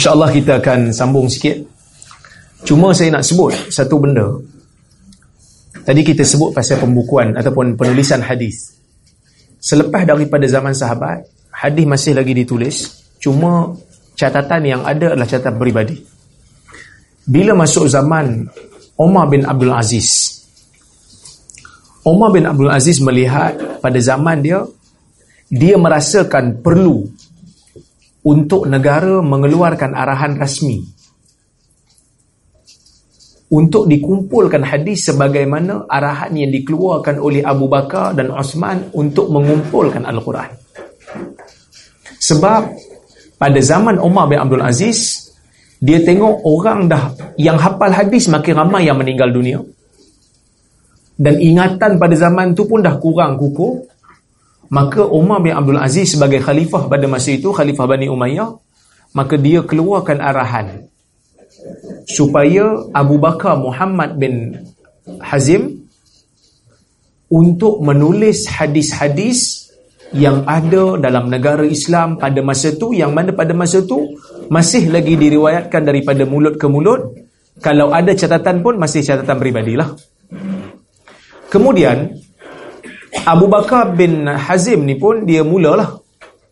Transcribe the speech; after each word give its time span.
InsyaAllah 0.00 0.32
kita 0.32 0.64
akan 0.64 0.96
sambung 0.96 1.28
sikit. 1.28 1.60
Cuma 2.64 2.96
saya 2.96 3.12
nak 3.12 3.20
sebut 3.20 3.52
satu 3.68 4.00
benda. 4.00 4.32
Tadi 5.84 6.00
kita 6.00 6.24
sebut 6.24 6.56
pasal 6.56 6.80
pembukuan 6.80 7.36
ataupun 7.36 7.76
penulisan 7.76 8.24
hadis. 8.24 8.80
Selepas 9.60 10.08
daripada 10.08 10.48
zaman 10.48 10.72
sahabat, 10.72 11.28
hadis 11.52 11.84
masih 11.84 12.16
lagi 12.16 12.32
ditulis. 12.32 12.96
Cuma 13.20 13.76
catatan 14.16 14.64
yang 14.64 14.80
ada 14.88 15.12
adalah 15.12 15.28
catatan 15.28 15.60
peribadi. 15.60 16.00
Bila 17.28 17.52
masuk 17.52 17.84
zaman 17.84 18.48
Omar 18.96 19.28
bin 19.28 19.44
Abdul 19.44 19.76
Aziz, 19.76 20.40
Omar 22.08 22.32
bin 22.32 22.48
Abdul 22.48 22.72
Aziz 22.72 23.04
melihat 23.04 23.84
pada 23.84 24.00
zaman 24.00 24.40
dia, 24.40 24.64
dia 25.52 25.76
merasakan 25.76 26.64
perlu 26.64 27.04
untuk 28.24 28.68
negara 28.68 29.24
mengeluarkan 29.24 29.96
arahan 29.96 30.36
rasmi 30.36 31.00
untuk 33.50 33.90
dikumpulkan 33.90 34.62
hadis 34.62 35.10
sebagaimana 35.10 35.90
arahan 35.90 36.30
yang 36.38 36.54
dikeluarkan 36.54 37.18
oleh 37.18 37.42
Abu 37.42 37.66
Bakar 37.66 38.14
dan 38.14 38.30
Osman 38.30 38.94
untuk 38.94 39.26
mengumpulkan 39.26 40.06
Al-Quran. 40.06 40.54
Sebab 42.14 42.62
pada 43.34 43.58
zaman 43.58 43.98
Umar 43.98 44.30
bin 44.30 44.38
Abdul 44.38 44.62
Aziz, 44.62 45.32
dia 45.82 45.98
tengok 45.98 46.46
orang 46.46 46.86
dah 46.86 47.10
yang 47.34 47.58
hafal 47.58 47.90
hadis 47.90 48.30
makin 48.30 48.54
ramai 48.54 48.86
yang 48.86 48.94
meninggal 48.94 49.34
dunia. 49.34 49.58
Dan 51.18 51.42
ingatan 51.42 51.98
pada 51.98 52.14
zaman 52.14 52.54
tu 52.54 52.70
pun 52.70 52.80
dah 52.80 52.96
kurang 53.02 53.34
kukuh. 53.34 53.89
Maka 54.70 55.02
Umar 55.02 55.42
bin 55.42 55.50
Abdul 55.50 55.82
Aziz 55.82 56.14
sebagai 56.14 56.38
khalifah 56.38 56.86
pada 56.86 57.10
masa 57.10 57.34
itu, 57.34 57.50
khalifah 57.50 57.90
Bani 57.90 58.06
Umayyah, 58.06 58.54
maka 59.18 59.34
dia 59.34 59.66
keluarkan 59.66 60.22
arahan 60.22 60.86
supaya 62.06 62.78
Abu 62.94 63.18
Bakar 63.18 63.58
Muhammad 63.58 64.14
bin 64.14 64.54
Hazim 65.18 65.90
untuk 67.26 67.82
menulis 67.82 68.46
hadis-hadis 68.46 69.70
yang 70.14 70.46
ada 70.46 70.98
dalam 70.98 71.30
negara 71.30 71.66
Islam 71.66 72.18
pada 72.18 72.38
masa 72.42 72.74
itu 72.74 72.94
yang 72.94 73.14
mana 73.14 73.34
pada 73.34 73.54
masa 73.54 73.82
itu 73.82 74.18
masih 74.50 74.90
lagi 74.90 75.14
diriwayatkan 75.14 75.82
daripada 75.82 76.26
mulut 76.26 76.58
ke 76.58 76.66
mulut. 76.66 77.14
Kalau 77.58 77.90
ada 77.90 78.14
catatan 78.14 78.62
pun 78.62 78.78
masih 78.78 79.02
catatan 79.02 79.36
peribadilah 79.36 79.94
kemudian 81.50 82.14
Abu 83.26 83.50
Bakar 83.50 83.94
bin 83.98 84.26
Hazim 84.26 84.86
ni 84.86 84.94
pun 84.94 85.26
dia 85.26 85.42
mulalah 85.42 85.98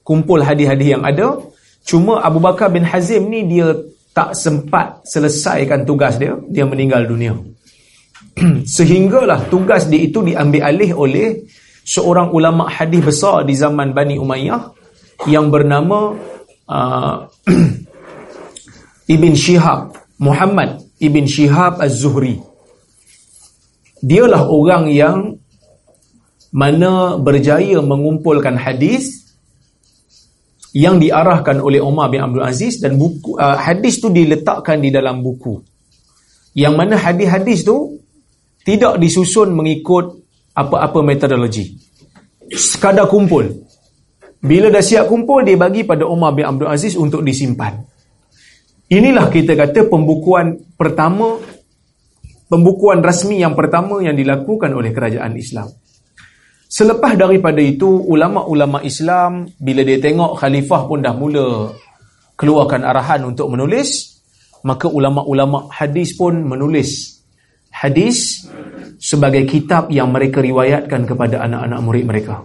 kumpul 0.03 0.43
hadis-hadis 0.43 0.99
yang 0.99 1.05
ada 1.07 1.39
cuma 1.87 2.21
Abu 2.21 2.43
Bakar 2.43 2.73
bin 2.75 2.83
Hazim 2.83 3.31
ni 3.31 3.47
dia 3.47 3.73
tak 4.19 4.35
sempat 4.35 5.07
selesaikan 5.07 5.87
tugas 5.87 6.19
dia, 6.19 6.35
dia 6.51 6.67
meninggal 6.67 7.07
dunia. 7.07 7.39
Sehinggalah 8.67 9.47
tugas 9.47 9.87
dia 9.87 10.03
itu 10.03 10.27
diambil 10.27 10.67
alih 10.67 10.91
oleh 10.91 11.47
seorang 11.87 12.35
ulama 12.35 12.67
hadis 12.67 12.99
besar 12.99 13.47
di 13.47 13.55
zaman 13.55 13.95
Bani 13.95 14.19
Umayyah 14.19 14.75
yang 15.31 15.55
bernama 15.55 16.19
uh, 16.67 17.31
Ibn 19.15 19.33
Shihab, 19.39 19.95
Muhammad 20.19 20.83
Ibn 20.99 21.25
Shihab 21.31 21.79
Az-Zuhri. 21.79 22.43
Dialah 24.03 24.51
orang 24.51 24.91
yang 24.91 25.38
mana 26.53 27.21
berjaya 27.21 27.81
mengumpulkan 27.85 28.57
hadis 28.57 29.29
yang 30.77 31.01
diarahkan 31.01 31.61
oleh 31.61 31.81
Umar 31.81 32.13
bin 32.13 32.21
Abdul 32.21 32.45
Aziz 32.45 32.81
dan 32.81 33.01
buku 33.01 33.37
uh, 33.37 33.57
hadis 33.57 34.01
tu 34.01 34.13
diletakkan 34.13 34.81
di 34.81 34.93
dalam 34.93 35.25
buku. 35.25 35.61
Yang 36.57 36.75
mana 36.75 36.95
hadis-hadis 36.99 37.65
tu 37.65 38.01
tidak 38.65 39.01
disusun 39.01 39.55
mengikut 39.57 40.21
apa-apa 40.53 41.01
metodologi. 41.01 41.79
Sekadar 42.53 43.09
kumpul. 43.09 43.49
Bila 44.39 44.71
dah 44.71 44.85
siap 44.85 45.11
kumpul 45.11 45.43
dia 45.43 45.59
bagi 45.59 45.83
pada 45.83 46.07
Umar 46.07 46.37
bin 46.37 46.47
Abdul 46.47 46.71
Aziz 46.71 46.95
untuk 46.95 47.25
disimpan. 47.25 47.75
Inilah 48.89 49.29
kita 49.29 49.53
kata 49.53 49.85
pembukuan 49.91 50.57
pertama 50.79 51.37
pembukuan 52.49 53.05
rasmi 53.05 53.45
yang 53.45 53.53
pertama 53.53 54.01
yang 54.01 54.17
dilakukan 54.17 54.73
oleh 54.73 54.91
kerajaan 54.97 55.37
Islam. 55.37 55.69
Selepas 56.69 57.17
daripada 57.17 57.65
itu, 57.65 57.89
ulama-ulama 57.89 58.85
Islam 58.85 59.49
bila 59.57 59.81
dia 59.81 59.97
tengok 59.97 60.37
khalifah 60.37 60.85
pun 60.85 61.01
dah 61.01 61.17
mula 61.17 61.73
keluarkan 62.37 62.85
arahan 62.85 63.25
untuk 63.25 63.49
menulis, 63.49 64.21
maka 64.69 64.85
ulama-ulama 64.85 65.73
hadis 65.73 66.13
pun 66.13 66.45
menulis 66.45 67.19
hadis 67.73 68.45
sebagai 69.01 69.49
kitab 69.49 69.89
yang 69.89 70.13
mereka 70.13 70.45
riwayatkan 70.45 71.09
kepada 71.09 71.41
anak-anak 71.49 71.81
murid 71.81 72.05
mereka. 72.05 72.45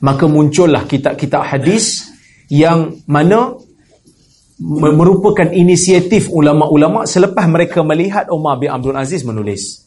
Maka 0.00 0.24
muncullah 0.24 0.88
kitab-kitab 0.88 1.44
hadis 1.44 2.08
yang 2.48 2.96
mana 3.04 3.60
merupakan 4.60 5.52
inisiatif 5.52 6.32
ulama-ulama 6.32 7.04
selepas 7.04 7.44
mereka 7.44 7.84
melihat 7.84 8.32
Umar 8.32 8.56
bin 8.56 8.72
Abdul 8.72 8.96
Aziz 8.96 9.20
menulis. 9.20 9.84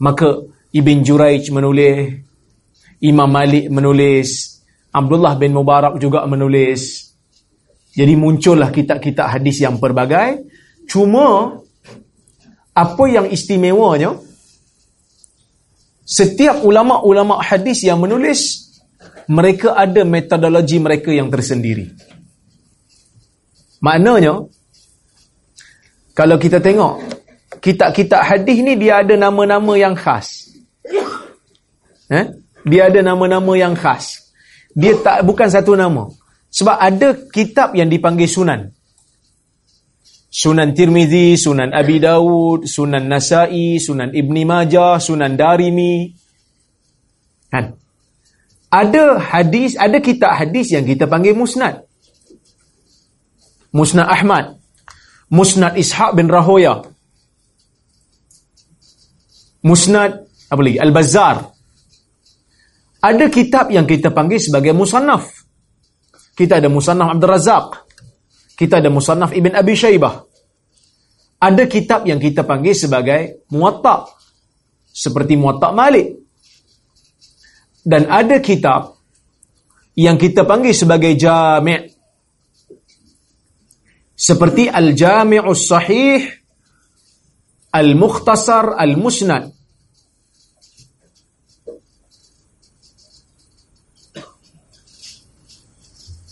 Maka 0.00 0.44
Ibn 0.72 0.96
Juraij 1.04 1.48
menulis, 1.52 2.28
Imam 3.00 3.28
Malik 3.28 3.72
menulis, 3.72 4.60
Abdullah 4.92 5.38
bin 5.40 5.56
Mubarak 5.56 5.96
juga 5.96 6.26
menulis. 6.28 7.10
Jadi 7.96 8.14
muncullah 8.14 8.70
kitab-kitab 8.70 9.26
hadis 9.40 9.62
yang 9.64 9.80
pelbagai. 9.80 10.46
Cuma 10.86 11.58
apa 12.74 13.04
yang 13.10 13.26
istimewanya 13.30 14.14
setiap 16.06 16.62
ulama-ulama 16.66 17.38
hadis 17.38 17.86
yang 17.86 18.02
menulis 18.02 18.70
mereka 19.30 19.78
ada 19.78 20.02
metodologi 20.02 20.82
mereka 20.82 21.14
yang 21.14 21.30
tersendiri. 21.30 21.94
Maknanya 23.78 24.44
kalau 26.12 26.36
kita 26.36 26.58
tengok 26.58 27.00
kitab-kitab 27.62 28.20
hadis 28.26 28.58
ni 28.60 28.74
dia 28.74 29.06
ada 29.06 29.14
nama-nama 29.14 29.78
yang 29.78 29.94
khas. 29.94 30.50
Eh? 32.10 32.26
Dia 32.64 32.92
ada 32.92 33.00
nama-nama 33.00 33.52
yang 33.56 33.72
khas. 33.72 34.32
Dia 34.76 34.98
tak 35.00 35.24
bukan 35.24 35.48
satu 35.48 35.74
nama. 35.74 36.08
Sebab 36.50 36.76
ada 36.76 37.14
kitab 37.30 37.78
yang 37.78 37.86
dipanggil 37.86 38.26
sunan. 38.26 38.74
Sunan 40.30 40.78
Tirmizi, 40.78 41.34
Sunan 41.34 41.74
Abi 41.74 41.98
Dawud, 41.98 42.62
Sunan 42.62 43.10
Nasai, 43.10 43.82
Sunan 43.82 44.14
Ibni 44.14 44.46
Majah, 44.46 45.02
Sunan 45.02 45.34
Darimi. 45.34 46.14
Kan? 47.50 47.74
Ada 48.70 49.18
hadis, 49.18 49.74
ada 49.74 49.98
kitab 49.98 50.30
hadis 50.38 50.70
yang 50.70 50.86
kita 50.86 51.10
panggil 51.10 51.34
musnad. 51.34 51.82
Musnad 53.74 54.06
Ahmad. 54.06 54.62
Musnad 55.30 55.74
Ishaq 55.74 56.14
bin 56.14 56.30
Rahoya. 56.30 56.86
Musnad 59.66 60.30
apa 60.50 60.60
lagi? 60.62 60.78
Al-Bazzar. 60.78 61.59
Ada 63.00 63.32
kitab 63.32 63.72
yang 63.72 63.88
kita 63.88 64.12
panggil 64.12 64.36
sebagai 64.36 64.76
musannaf. 64.76 65.24
Kita 66.36 66.60
ada 66.60 66.68
musannaf 66.68 67.16
Abdul 67.16 67.30
Razak. 67.32 67.66
Kita 68.56 68.76
ada 68.80 68.92
musannaf 68.92 69.32
Ibn 69.32 69.56
Abi 69.56 69.72
Shaybah. 69.72 70.14
Ada 71.40 71.64
kitab 71.64 72.04
yang 72.04 72.20
kita 72.20 72.44
panggil 72.44 72.76
sebagai 72.76 73.48
muwatta. 73.56 74.04
Seperti 74.92 75.40
muwatta 75.40 75.72
Malik. 75.72 76.12
Dan 77.80 78.04
ada 78.12 78.36
kitab 78.44 79.00
yang 79.96 80.20
kita 80.20 80.44
panggil 80.44 80.76
sebagai 80.76 81.16
jami' 81.16 82.00
seperti 84.20 84.68
Al-Jami'us 84.68 85.64
Sahih 85.64 86.20
Al-Mukhtasar 87.72 88.76
Al-Musnad 88.76 89.59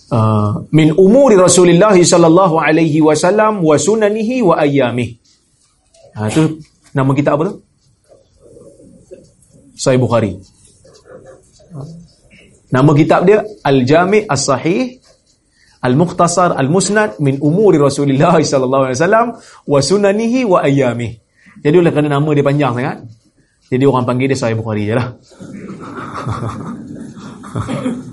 Uh, 0.08 0.64
min 0.72 0.96
umuri 0.96 1.36
Rasulullah 1.36 1.92
sallallahu 1.92 2.56
alaihi 2.56 3.04
wasallam 3.04 3.60
wa 3.60 3.76
sunanihi 3.76 4.40
wa 4.40 4.56
ayyamih. 4.56 5.20
Ha 6.16 6.32
tu 6.32 6.64
nama 6.96 7.12
kita 7.12 7.36
apa 7.36 7.52
tu? 7.52 7.54
Sahih 9.76 10.00
Bukhari. 10.00 10.40
Nama 12.72 12.90
kitab 12.96 13.28
dia 13.28 13.44
Al-Jami' 13.64 14.24
As-Sahih 14.24 14.96
Al-Mukhtasar 15.84 16.56
Al-Musnad 16.56 17.20
min 17.20 17.36
umuri 17.44 17.76
Rasulullah 17.76 18.34
sallallahu 18.34 18.88
alaihi 18.88 18.98
wasallam 18.98 19.36
wa 19.44 19.78
sunanihi 19.78 20.48
wa 20.48 20.64
ayyamih. 20.64 21.20
Jadi 21.60 21.76
oleh 21.76 21.92
kerana 21.92 22.16
nama 22.16 22.32
dia 22.32 22.42
panjang 22.42 22.72
sangat, 22.72 23.04
jadi 23.68 23.84
orang 23.84 24.08
panggil 24.08 24.32
dia 24.32 24.40
Sahih 24.40 24.56
Bukhari 24.56 24.88
jelah. 24.88 25.20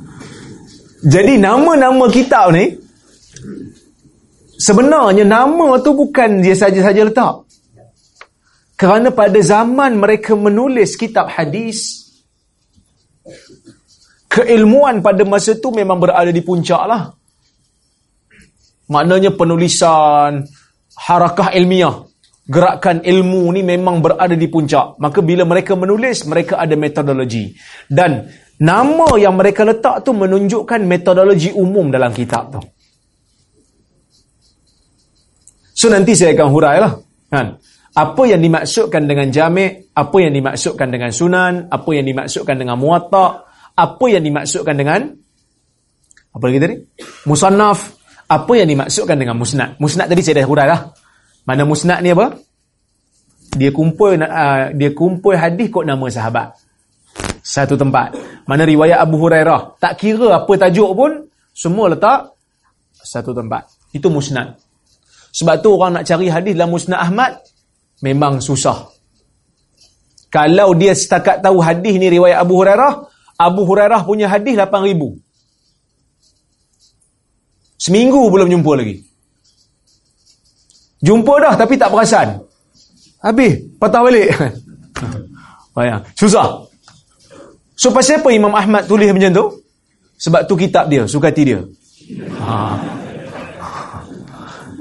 Jadi 1.05 1.37
nama-nama 1.37 2.09
kitab 2.09 2.49
ni 2.49 2.85
Sebenarnya 4.55 5.27
nama 5.27 5.75
tu 5.83 5.91
bukan 5.91 6.39
dia 6.39 6.55
saja-saja 6.55 7.03
letak. 7.03 7.43
Kerana 8.75 9.11
pada 9.11 9.39
zaman 9.39 9.99
mereka 9.99 10.35
menulis 10.35 10.99
kitab 10.99 11.31
hadis, 11.31 12.11
keilmuan 14.27 14.99
pada 14.99 15.23
masa 15.23 15.55
tu 15.55 15.71
memang 15.71 15.99
berada 15.99 16.31
di 16.31 16.43
puncak 16.43 16.83
lah. 16.87 17.11
Maknanya 18.91 19.31
penulisan, 19.35 20.43
harakah 21.07 21.55
ilmiah, 21.55 22.03
gerakan 22.47 23.03
ilmu 23.03 23.47
ni 23.55 23.63
memang 23.63 24.03
berada 24.03 24.35
di 24.35 24.47
puncak. 24.51 24.99
Maka 24.99 25.19
bila 25.23 25.47
mereka 25.47 25.75
menulis, 25.79 26.27
mereka 26.27 26.59
ada 26.59 26.75
metodologi. 26.75 27.55
Dan 27.87 28.27
nama 28.61 29.07
yang 29.19 29.35
mereka 29.35 29.67
letak 29.67 30.05
tu 30.05 30.15
menunjukkan 30.15 30.83
metodologi 30.85 31.51
umum 31.51 31.91
dalam 31.91 32.15
kitab 32.15 32.55
tu. 32.55 32.61
So 35.75 35.91
nanti 35.91 36.15
saya 36.15 36.31
akan 36.35 36.47
hurai 36.51 36.77
lah. 36.79 36.93
Kan? 37.27 37.59
apa 37.95 38.21
yang 38.27 38.43
dimaksudkan 38.43 39.07
dengan 39.07 39.31
jami' 39.31 39.95
apa 39.95 40.17
yang 40.19 40.35
dimaksudkan 40.35 40.91
dengan 40.91 41.15
sunan 41.15 41.71
apa 41.71 41.89
yang 41.95 42.03
dimaksudkan 42.03 42.59
dengan 42.59 42.75
muwatta 42.75 43.47
apa 43.71 44.05
yang 44.11 44.19
dimaksudkan 44.19 44.75
dengan 44.75 45.15
apa 46.35 46.43
lagi 46.43 46.59
tadi 46.59 46.75
musannaf 47.23 47.95
apa 48.27 48.51
yang 48.59 48.67
dimaksudkan 48.67 49.15
dengan 49.15 49.39
musnad 49.39 49.79
musnad 49.79 50.11
tadi 50.11 50.21
saya 50.27 50.43
dah 50.43 50.47
hurai 50.47 50.67
lah 50.67 50.91
mana 51.47 51.63
musnad 51.63 52.03
ni 52.03 52.11
apa 52.11 52.35
dia 53.55 53.71
kumpul 53.71 54.19
uh, 54.19 54.75
dia 54.75 54.91
kumpul 54.91 55.39
hadis 55.39 55.71
kod 55.71 55.87
nama 55.87 56.03
sahabat 56.11 56.51
satu 57.39 57.79
tempat 57.79 58.11
mana 58.45 58.63
riwayat 58.65 59.01
Abu 59.01 59.18
Hurairah 59.21 59.81
tak 59.81 59.97
kira 59.97 60.42
apa 60.42 60.53
tajuk 60.57 60.89
pun 60.94 61.12
semua 61.51 61.94
letak 61.94 62.33
satu 63.01 63.33
tempat 63.33 63.69
itu 63.94 64.09
musnad 64.09 64.57
sebab 65.36 65.59
tu 65.59 65.75
orang 65.75 66.00
nak 66.00 66.07
cari 66.07 66.31
hadis 66.31 66.56
dalam 66.56 66.71
musnad 66.71 66.95
Ahmad 66.95 67.44
memang 68.00 68.39
susah. 68.39 68.88
Kalau 70.31 70.75
dia 70.75 70.92
setakat 70.95 71.39
tahu 71.44 71.59
hadis 71.63 71.95
ni 71.95 72.12
riwayat 72.12 72.44
Abu 72.44 72.59
Hurairah, 72.59 73.07
Abu 73.39 73.63
Hurairah 73.63 74.03
punya 74.03 74.27
hadis 74.27 74.56
8000. 74.56 75.15
Seminggu 77.80 78.31
belum 78.31 78.48
jumpa 78.51 78.71
lagi. 78.75 79.03
Jumpa 81.03 81.33
dah 81.39 81.53
tapi 81.59 81.75
tak 81.75 81.91
perasan. 81.91 82.44
Habis, 83.19 83.77
patah 83.80 84.01
balik. 84.03 84.27
Bayang, 85.75 86.03
susah. 86.15 86.64
So 87.75 87.92
pasal 87.92 88.24
apa 88.24 88.31
Imam 88.31 88.56
Ahmad 88.56 88.88
tulis 88.88 89.12
macam 89.12 89.31
tu? 89.36 89.45
Sebab 90.16 90.48
tu 90.48 90.56
kitab 90.56 90.88
dia, 90.88 91.04
sukati 91.04 91.44
dia. 91.44 91.60
Ha. 92.39 92.80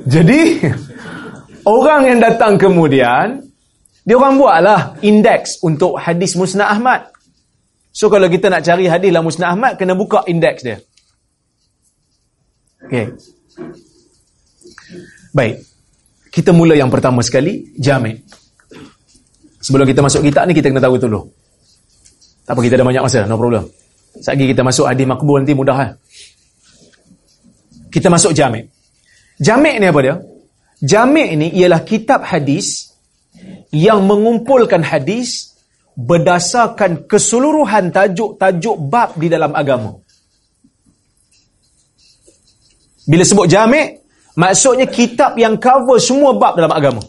Jadi 0.06 0.62
Orang 1.64 2.04
yang 2.04 2.20
datang 2.20 2.60
kemudian, 2.60 3.40
dia 4.04 4.14
orang 4.20 4.36
buatlah 4.36 5.00
indeks 5.00 5.64
untuk 5.64 5.96
hadis 5.96 6.36
Musnad 6.36 6.68
Ahmad. 6.68 7.08
So 7.88 8.12
kalau 8.12 8.28
kita 8.28 8.52
nak 8.52 8.68
cari 8.68 8.84
hadis 8.84 9.08
dalam 9.08 9.24
Musnad 9.24 9.56
Ahmad, 9.56 9.80
kena 9.80 9.96
buka 9.96 10.28
indeks 10.28 10.60
dia. 10.60 10.76
Okay. 12.84 13.16
Baik. 15.32 15.64
Kita 16.28 16.52
mula 16.52 16.76
yang 16.76 16.92
pertama 16.92 17.24
sekali, 17.24 17.72
jami'. 17.80 18.20
Sebelum 19.64 19.88
kita 19.88 20.04
masuk 20.04 20.20
kitab 20.20 20.44
ni, 20.44 20.52
kita 20.52 20.68
kena 20.68 20.84
tahu 20.84 21.00
dulu. 21.00 21.24
Tak 22.44 22.52
apa, 22.52 22.60
kita 22.60 22.76
ada 22.76 22.84
banyak 22.84 23.04
masa, 23.04 23.24
no 23.24 23.40
problem. 23.40 23.64
Sekali 24.20 24.52
kita 24.52 24.62
masuk 24.62 24.86
hadis 24.86 25.06
makbul 25.08 25.40
nanti 25.40 25.56
mudah 25.56 25.76
lah. 25.76 25.90
Kita 27.88 28.12
masuk 28.12 28.36
jami'. 28.36 28.68
Jami' 29.40 29.80
ni 29.80 29.86
apa 29.88 30.00
dia? 30.04 30.14
Jami' 30.84 31.34
ini 31.34 31.48
ialah 31.56 31.82
kitab 31.82 32.22
hadis 32.22 32.92
yang 33.72 34.04
mengumpulkan 34.04 34.84
hadis 34.84 35.56
berdasarkan 35.94 37.06
keseluruhan 37.06 37.90
tajuk-tajuk 37.90 38.76
bab 38.86 39.14
di 39.18 39.26
dalam 39.32 39.54
agama. 39.54 39.98
Bila 43.08 43.22
sebut 43.24 43.46
jami' 43.48 44.04
maksudnya 44.36 44.86
kitab 44.90 45.38
yang 45.40 45.56
cover 45.56 45.96
semua 45.98 46.36
bab 46.36 46.58
dalam 46.58 46.70
agama. 46.70 47.02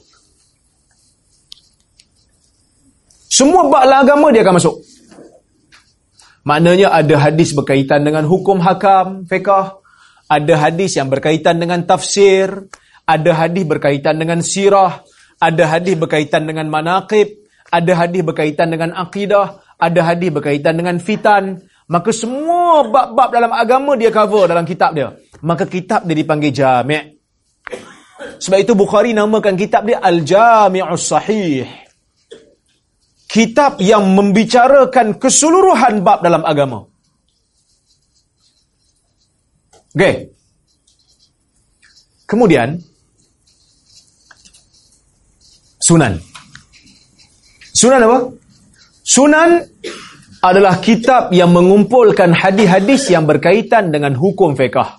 Semua 3.30 3.68
bab 3.68 3.84
dalam 3.84 4.00
agama 4.06 4.28
dia 4.32 4.42
akan 4.46 4.56
masuk. 4.58 4.76
Maknanya 6.46 6.94
ada 6.94 7.18
hadis 7.18 7.58
berkaitan 7.58 8.06
dengan 8.06 8.30
hukum 8.30 8.62
hakam, 8.62 9.26
fiqah, 9.26 9.82
ada 10.30 10.54
hadis 10.62 10.94
yang 10.94 11.10
berkaitan 11.10 11.58
dengan 11.58 11.82
tafsir, 11.90 12.70
ada 13.06 13.32
hadis 13.34 13.66
berkaitan 13.66 14.22
dengan 14.22 14.46
sirah, 14.46 15.02
ada 15.42 15.64
hadis 15.66 15.98
berkaitan 15.98 16.46
dengan 16.46 16.70
manaqib, 16.70 17.34
ada 17.74 17.92
hadis 17.98 18.22
berkaitan 18.22 18.70
dengan 18.70 18.94
akidah, 18.94 19.58
ada 19.82 20.00
hadis 20.06 20.30
berkaitan 20.30 20.78
dengan 20.78 21.02
fitan. 21.02 21.66
Maka 21.86 22.10
semua 22.10 22.82
bab-bab 22.90 23.30
dalam 23.30 23.54
agama 23.54 23.94
dia 23.94 24.10
cover 24.10 24.50
dalam 24.50 24.66
kitab 24.66 24.98
dia. 24.98 25.14
Maka 25.46 25.70
kitab 25.70 26.06
dia 26.06 26.18
dipanggil 26.18 26.50
jami'. 26.50 27.14
Sebab 28.42 28.58
itu 28.58 28.74
Bukhari 28.74 29.14
namakan 29.14 29.54
kitab 29.54 29.86
dia 29.86 30.02
Al-Jami'us 30.02 31.06
Sahih. 31.06 31.85
Kitab 33.36 33.84
yang 33.84 34.16
membicarakan 34.16 35.20
keseluruhan 35.20 36.08
bab 36.08 36.24
dalam 36.24 36.48
agama. 36.48 36.88
Okay. 39.92 40.32
Kemudian, 42.24 42.80
Sunan. 45.86 46.18
Sunan 47.78 48.02
apa? 48.02 48.20
Sunan 49.06 49.62
adalah 50.42 50.82
kitab 50.82 51.30
yang 51.30 51.54
mengumpulkan 51.54 52.34
hadis-hadis 52.34 53.14
yang 53.14 53.30
berkaitan 53.30 53.94
dengan 53.94 54.18
hukum 54.18 54.58
fiqah. 54.58 54.98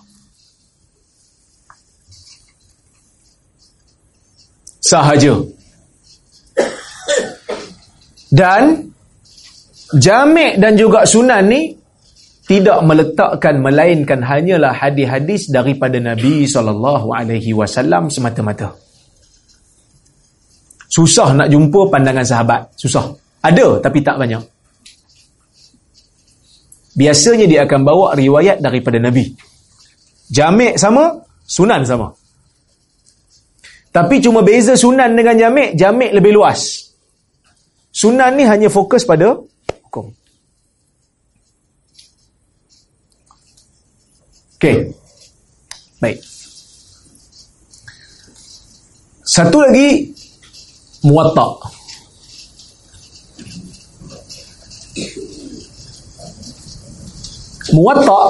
Sahaja. 4.79 5.56
Dan 8.27 8.91
Jami' 9.95 10.59
dan 10.59 10.75
juga 10.75 11.07
Sunan 11.07 11.47
ni 11.47 11.71
tidak 12.47 12.79
meletakkan 12.83 13.59
melainkan 13.59 14.23
hanyalah 14.23 14.71
hadis-hadis 14.71 15.51
daripada 15.51 15.99
Nabi 15.99 16.47
sallallahu 16.47 17.11
alaihi 17.11 17.51
wasallam 17.51 18.07
semata-mata. 18.07 18.75
Susah 20.87 21.35
nak 21.35 21.51
jumpa 21.51 21.91
pandangan 21.91 22.23
sahabat. 22.23 22.61
Susah. 22.79 23.11
Ada 23.43 23.83
tapi 23.83 23.99
tak 23.99 24.15
banyak. 24.15 24.43
Biasanya 26.97 27.45
dia 27.45 27.59
akan 27.67 27.81
bawa 27.83 28.07
riwayat 28.15 28.63
daripada 28.63 28.97
Nabi. 28.97 29.29
Jamik 30.31 30.79
sama, 30.79 31.19
sunan 31.45 31.83
sama. 31.83 32.15
Tapi 33.91 34.23
cuma 34.23 34.41
beza 34.41 34.73
sunan 34.73 35.13
dengan 35.15 35.35
jamik, 35.35 35.75
jamik 35.77 36.11
lebih 36.15 36.31
luas. 36.35 36.86
Sunan 37.97 38.37
ni 38.37 38.45
hanya 38.45 38.69
fokus 38.69 39.01
pada 39.09 39.33
hukum. 39.89 40.13
Okey. 44.61 44.93
Baik. 45.97 46.21
Satu 49.25 49.65
lagi 49.65 50.13
muwatta 51.09 51.45
muwatta 57.73 58.21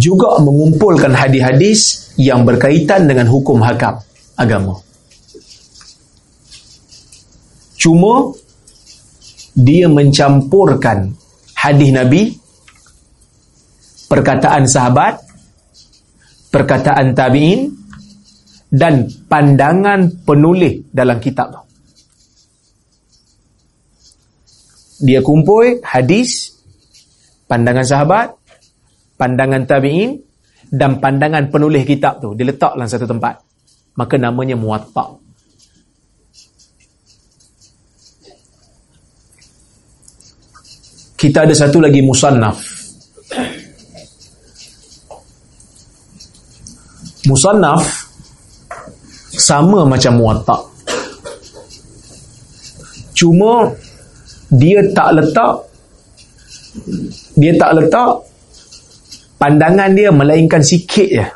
juga 0.00 0.40
mengumpulkan 0.40 1.12
hadis-hadis 1.12 2.12
yang 2.16 2.48
berkaitan 2.48 3.08
dengan 3.08 3.28
hukum 3.28 3.60
hakam 3.60 4.00
agama 4.36 4.85
cuma 7.86 8.34
dia 9.54 9.86
mencampurkan 9.86 11.14
hadis 11.54 11.94
nabi 11.94 12.22
perkataan 14.10 14.66
sahabat 14.66 15.22
perkataan 16.56 17.12
tabi'in 17.12 17.68
dan 18.72 19.12
pandangan 19.28 20.24
penulis 20.24 20.88
dalam 20.88 21.20
kitab 21.20 21.52
tu. 21.52 21.60
Dia 25.04 25.20
kumpul 25.20 25.84
hadis, 25.84 26.56
pandangan 27.44 27.84
sahabat, 27.84 28.32
pandangan 29.20 29.68
tabi'in 29.68 30.16
dan 30.72 30.96
pandangan 30.96 31.52
penulis 31.52 31.84
kitab 31.84 32.24
tu. 32.24 32.32
Dia 32.32 32.48
letak 32.48 32.72
dalam 32.72 32.88
satu 32.88 33.04
tempat. 33.04 33.44
Maka 34.00 34.16
namanya 34.16 34.56
muwatta. 34.56 35.20
Kita 41.16 41.48
ada 41.48 41.54
satu 41.56 41.80
lagi 41.80 42.04
musannaf. 42.04 42.60
Musannaf 47.26 47.82
sama 49.32 49.88
macam 49.88 50.12
muwatta. 50.20 50.56
Cuma 53.16 53.72
dia 54.52 54.84
tak 54.92 55.16
letak 55.16 55.66
dia 57.40 57.56
tak 57.56 57.72
letak 57.80 58.20
pandangan 59.40 59.96
dia 59.96 60.12
melainkan 60.12 60.60
sikit 60.60 61.08
je. 61.08 61.26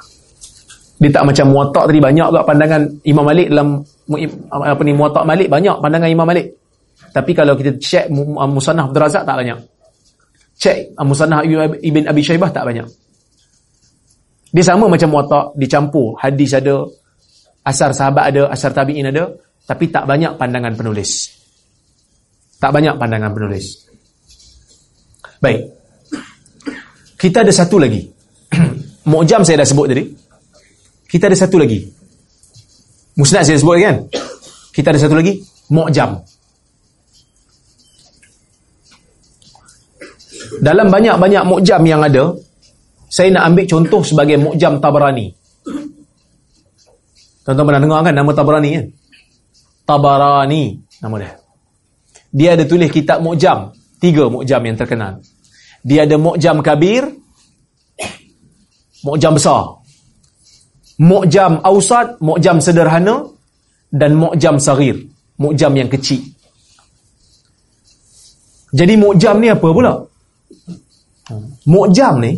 Dia 1.01 1.09
tak 1.09 1.25
macam 1.25 1.49
muwatta 1.49 1.89
tadi 1.89 1.97
banyak 1.97 2.29
juga 2.29 2.45
pandangan 2.45 2.85
Imam 3.09 3.25
Malik 3.25 3.49
dalam 3.49 3.81
apa 4.53 4.83
ni 4.85 4.93
muwatta 4.93 5.25
Malik 5.25 5.49
banyak 5.49 5.81
pandangan 5.81 6.13
Imam 6.13 6.29
Malik. 6.29 6.60
Tapi 7.11 7.33
kalau 7.33 7.57
kita 7.57 7.81
check 7.81 8.07
Musannaf 8.13 8.93
Abdul 8.93 9.03
Razak 9.03 9.25
tak 9.25 9.37
banyak. 9.41 9.59
Check 10.61 10.95
Musannaf 11.01 11.43
Ibn 11.81 12.05
Abi 12.07 12.23
Shaybah 12.23 12.51
tak 12.53 12.69
banyak. 12.69 12.87
Dia 14.51 14.65
sama 14.67 14.91
macam 14.91 15.09
muwatta 15.15 15.55
dicampur 15.55 16.19
hadis 16.19 16.59
ada 16.59 16.83
asar 17.63 17.95
sahabat 17.95 18.35
ada 18.35 18.51
asar 18.51 18.75
tabi'in 18.75 19.07
ada 19.07 19.31
tapi 19.63 19.87
tak 19.95 20.11
banyak 20.11 20.35
pandangan 20.35 20.75
penulis. 20.75 21.31
Tak 22.59 22.75
banyak 22.75 22.99
pandangan 22.99 23.31
penulis. 23.31 23.87
Baik. 25.39 25.71
Kita 27.17 27.47
ada 27.47 27.53
satu 27.55 27.79
lagi. 27.79 28.05
Mu'jam 29.11 29.47
saya 29.47 29.63
dah 29.63 29.69
sebut 29.69 29.87
tadi. 29.89 30.05
Kita 31.07 31.31
ada 31.31 31.37
satu 31.39 31.57
lagi. 31.57 31.81
Musnad 33.17 33.47
saya 33.47 33.57
sebut 33.57 33.77
kan? 33.81 33.97
Kita 34.75 34.93
ada 34.93 35.01
satu 35.01 35.17
lagi. 35.17 35.39
Mu'jam. 35.71 36.19
Dalam 40.61 40.93
banyak-banyak 40.93 41.43
mu'jam 41.49 41.81
yang 41.89 42.05
ada, 42.05 42.37
saya 43.09 43.33
nak 43.33 43.49
ambil 43.49 43.65
contoh 43.65 44.05
sebagai 44.05 44.37
mu'jam 44.37 44.77
Tabarani. 44.77 45.33
Tuan-tuan 47.41 47.67
pernah 47.67 47.81
dengar 47.81 48.01
kan 48.05 48.15
nama 48.15 48.31
Tabarani 48.37 48.71
kan? 48.77 48.87
Tabarani 49.89 50.63
nama 51.01 51.17
dia. 51.17 51.33
Dia 52.31 52.49
ada 52.55 52.65
tulis 52.69 52.93
kitab 52.93 53.25
mu'jam. 53.25 53.73
Tiga 54.01 54.29
mu'jam 54.29 54.61
yang 54.61 54.77
terkenal. 54.77 55.25
Dia 55.81 56.05
ada 56.05 56.21
mu'jam 56.21 56.61
kabir, 56.61 57.09
mu'jam 59.01 59.33
besar, 59.33 59.81
mu'jam 61.01 61.65
ausad, 61.65 62.21
mu'jam 62.21 62.61
sederhana, 62.61 63.33
dan 63.89 64.13
mu'jam 64.13 64.61
sarir, 64.61 65.09
mu'jam 65.41 65.73
yang 65.73 65.89
kecil. 65.89 66.21
Jadi 68.77 68.95
mu'jam 69.01 69.41
ni 69.41 69.49
apa 69.49 69.65
pula? 69.65 70.10
Mu'jam 71.71 72.19
ni, 72.19 72.35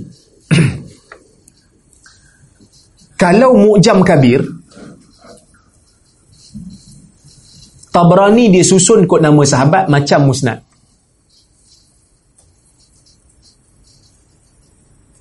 kalau 3.22 3.56
mu'jam 3.56 4.04
kabir, 4.04 4.44
Tabrani 7.92 8.48
dia 8.48 8.64
susun 8.64 9.04
kot 9.04 9.20
nama 9.20 9.44
sahabat 9.44 9.84
macam 9.92 10.32
musnad. 10.32 10.64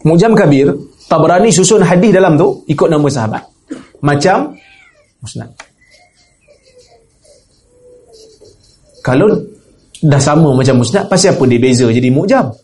Mujam 0.07 0.33
Kabir, 0.33 0.71
Tabrani 1.05 1.51
susun 1.51 1.83
hadis 1.83 2.15
dalam 2.15 2.39
tu 2.39 2.63
ikut 2.71 2.87
nama 2.87 3.05
sahabat. 3.11 3.43
Macam 4.01 4.55
musnad. 5.21 5.51
Kalau 9.03 9.27
dah 10.01 10.21
sama 10.21 10.55
macam 10.55 10.81
musnad, 10.81 11.05
pasal 11.11 11.37
apa 11.37 11.43
dia 11.45 11.61
beza 11.61 11.85
jadi 11.91 12.09
mujam? 12.09 12.55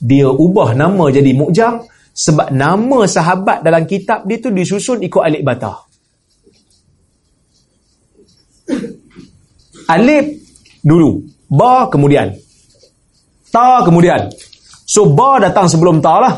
Dia 0.00 0.32
ubah 0.32 0.72
nama 0.72 1.12
jadi 1.12 1.36
mujam 1.36 1.84
sebab 2.16 2.50
nama 2.50 3.04
sahabat 3.04 3.60
dalam 3.60 3.84
kitab 3.84 4.24
dia 4.24 4.40
tu 4.40 4.48
disusun 4.48 5.04
ikut 5.04 5.22
alif 5.22 5.44
batah. 5.44 5.78
Alif 9.90 10.24
dulu, 10.80 11.20
ba 11.50 11.86
kemudian. 11.92 12.32
Ta 13.50 13.84
kemudian. 13.84 14.30
So 14.88 15.12
ba 15.12 15.38
datang 15.42 15.68
sebelum 15.68 16.00
ta 16.00 16.14
lah. 16.16 16.34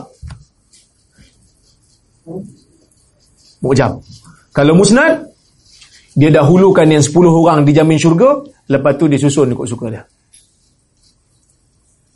Mujam. 3.63 4.03
Kalau 4.51 4.75
musnad, 4.75 5.33
dia 6.13 6.29
dahulukan 6.29 6.85
yang 6.85 7.01
10 7.01 7.15
orang 7.33 7.65
dijamin 7.65 7.97
syurga, 7.97 8.45
lepas 8.69 9.01
tu 9.01 9.09
dia 9.09 9.17
susun 9.17 9.55
ikut 9.55 9.65
suka 9.65 9.87
dia. 9.89 10.03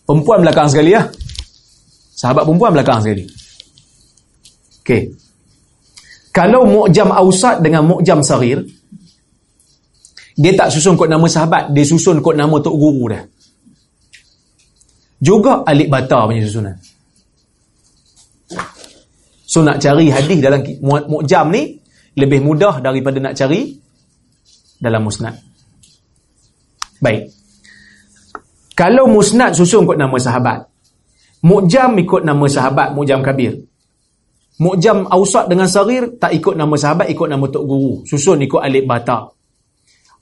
Perempuan 0.04 0.44
belakang 0.44 0.68
sekali 0.68 0.92
ya. 0.92 1.08
Sahabat 2.16 2.48
perempuan 2.48 2.72
belakang 2.72 3.04
sekali. 3.04 3.28
Okey. 4.80 5.02
Kalau 6.32 6.64
mu'jam 6.64 7.12
awsat 7.12 7.60
dengan 7.60 7.84
mu'jam 7.84 8.24
sarir, 8.24 8.64
dia 10.36 10.52
tak 10.56 10.72
susun 10.72 10.96
kot 10.96 11.08
nama 11.08 11.24
sahabat, 11.28 11.72
dia 11.76 11.84
susun 11.84 12.20
kot 12.24 12.36
nama 12.36 12.56
tok 12.60 12.76
guru 12.76 13.12
dia. 13.12 13.24
Juga 15.16 15.64
alik 15.64 15.88
bata 15.88 16.28
punya 16.28 16.44
susunan. 16.44 16.76
So 19.48 19.64
nak 19.64 19.80
cari 19.80 20.12
hadis 20.12 20.40
dalam 20.40 20.60
mu'jam 20.84 21.48
ni 21.52 21.80
lebih 22.16 22.44
mudah 22.44 22.80
daripada 22.84 23.20
nak 23.20 23.36
cari 23.36 23.76
dalam 24.76 25.04
musnad. 25.04 25.36
Baik. 27.00 27.32
Kalau 28.76 29.08
musnad 29.08 29.56
susun 29.56 29.88
ikut 29.88 29.96
nama 29.96 30.16
sahabat. 30.20 30.75
Mu'jam 31.46 31.94
ikut 31.94 32.26
nama 32.26 32.42
sahabat, 32.50 32.90
mu'jam 32.96 33.22
kabir. 33.22 33.54
Mu'jam 34.58 35.06
awsat 35.06 35.46
dengan 35.46 35.70
sarir 35.70 36.18
tak 36.18 36.34
ikut 36.34 36.58
nama 36.58 36.74
sahabat, 36.74 37.06
ikut 37.12 37.28
nama 37.30 37.44
tok 37.46 37.64
guru. 37.64 38.02
Susun 38.02 38.42
ikut 38.42 38.58
alif 38.58 38.82
bata. 38.82 39.30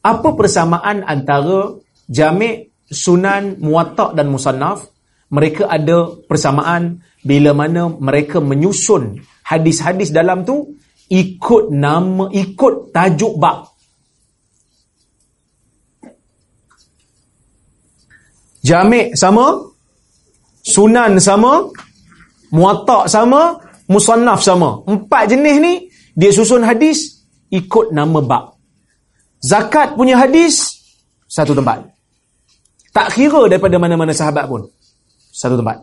Apa 0.05 0.29
persamaan 0.37 1.01
antara 1.01 1.81
jamik 2.05 2.77
Sunan 2.85 3.57
Muwatta' 3.65 4.13
dan 4.13 4.29
Musannaf 4.29 4.85
mereka 5.33 5.73
ada 5.73 6.13
persamaan 6.29 7.01
bila 7.25 7.57
mana 7.57 7.89
mereka 7.89 8.45
menyusun 8.45 9.25
hadis-hadis 9.49 10.13
dalam 10.13 10.45
tu 10.45 10.77
ikut 11.09 11.73
nama 11.73 12.29
ikut 12.29 12.93
tajuk 12.93 13.41
bab 13.41 13.73
Jami' 18.65 19.13
sama 19.13 19.74
Sunan 20.65 21.21
sama 21.21 21.69
Muwatta' 22.49 23.05
sama 23.07 23.61
Musannaf 23.85 24.41
sama 24.41 24.81
Empat 24.89 25.29
jenis 25.29 25.57
ni 25.61 25.73
Dia 26.17 26.33
susun 26.33 26.65
hadis 26.65 27.21
Ikut 27.53 27.93
nama 27.93 28.25
bab 28.25 28.57
Zakat 29.45 29.93
punya 29.93 30.17
hadis 30.17 30.81
Satu 31.29 31.53
tempat 31.53 31.95
tak 32.95 33.11
kira 33.11 33.51
daripada 33.51 33.75
mana-mana 33.75 34.15
sahabat 34.15 34.47
pun. 34.47 34.71
Satu 35.35 35.59
tempat. 35.59 35.83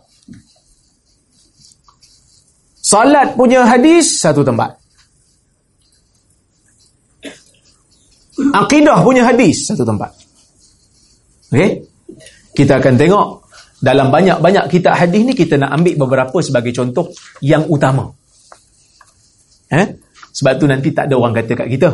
Salat 2.79 3.35
punya 3.35 3.67
hadis, 3.67 4.23
satu 4.23 4.47
tempat. 4.47 4.79
Akidah 8.55 9.03
punya 9.03 9.27
hadis, 9.27 9.67
satu 9.67 9.83
tempat. 9.83 10.07
Okey? 11.51 11.83
Kita 12.55 12.79
akan 12.79 12.95
tengok 12.95 13.43
dalam 13.81 14.13
banyak-banyak 14.13 14.69
kitab 14.69 14.93
hadis 14.93 15.25
ni 15.25 15.33
kita 15.33 15.57
nak 15.57 15.73
ambil 15.73 16.05
beberapa 16.05 16.37
sebagai 16.37 16.69
contoh 16.69 17.09
yang 17.41 17.65
utama. 17.65 18.13
Eh? 19.73 19.97
Sebab 20.31 20.53
tu 20.61 20.69
nanti 20.69 20.93
tak 20.93 21.09
ada 21.09 21.17
orang 21.17 21.33
kata 21.33 21.57
kat 21.57 21.67
kita. 21.67 21.89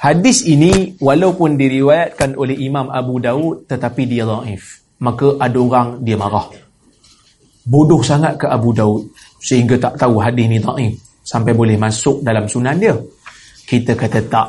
Hadis 0.00 0.48
ini 0.48 0.96
walaupun 0.96 1.60
diriwayatkan 1.60 2.40
oleh 2.40 2.56
Imam 2.56 2.88
Abu 2.88 3.20
Daud 3.20 3.68
tetapi 3.68 4.08
dia 4.08 4.24
dhaif. 4.24 4.80
Maka 5.04 5.36
ada 5.36 5.58
orang 5.60 6.00
dia 6.00 6.16
marah. 6.16 6.48
Bodoh 7.68 8.00
sangat 8.00 8.40
ke 8.40 8.48
Abu 8.48 8.72
Daud 8.72 9.12
sehingga 9.44 9.76
tak 9.76 10.00
tahu 10.00 10.24
hadis 10.24 10.48
ni 10.48 10.56
dhaif 10.56 10.96
sampai 11.20 11.52
boleh 11.52 11.76
masuk 11.76 12.24
dalam 12.24 12.48
sunan 12.48 12.80
dia. 12.80 12.96
Kita 13.68 13.92
kata 13.92 14.24
tak. 14.24 14.48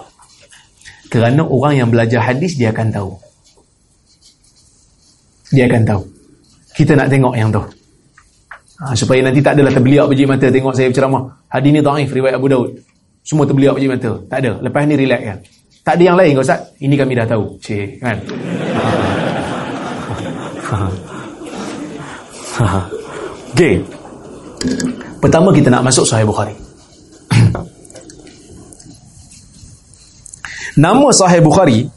Kerana 1.11 1.43
orang 1.43 1.83
yang 1.83 1.89
belajar 1.91 2.23
hadis 2.23 2.55
dia 2.55 2.71
akan 2.71 2.87
tahu. 2.87 3.11
Dia 5.51 5.67
akan 5.67 5.83
tahu. 5.83 6.07
Kita 6.71 6.95
nak 6.95 7.11
tengok 7.11 7.35
yang 7.35 7.51
tu. 7.51 7.59
Ha, 8.81 8.97
supaya 8.97 9.21
nanti 9.21 9.43
tak 9.43 9.59
adalah 9.59 9.75
terbeliak 9.75 10.07
biji 10.09 10.25
mata 10.25 10.49
tengok 10.49 10.73
saya 10.73 10.89
berceramah. 10.89 11.23
Hadis 11.51 11.71
ni 11.75 11.81
dhaif 11.83 12.09
riwayat 12.09 12.39
Abu 12.39 12.47
Daud. 12.49 12.71
Semua 13.21 13.45
terbeliak 13.45 13.77
biji 13.77 13.87
mata. 13.91 14.17
Tak 14.25 14.39
ada. 14.41 14.57
Lepas 14.63 14.87
ni 14.87 14.95
relax 14.97 15.21
kan. 15.21 15.37
Tak 15.81 15.97
ada 15.97 16.03
yang 16.03 16.17
lain 16.17 16.35
ke 16.37 16.41
Ustaz? 16.41 16.59
Ini 16.81 16.97
kami 16.97 17.15
dah 17.17 17.27
tahu. 17.29 17.57
Cik, 17.61 17.99
kan? 18.01 18.17
Okey. 23.53 23.83
Pertama 25.21 25.53
kita 25.53 25.69
nak 25.69 25.85
masuk 25.85 26.05
Sahih 26.07 26.25
Bukhari. 26.25 26.55
Nama 30.85 31.13
Sahih 31.13 31.41
Bukhari 31.43 31.89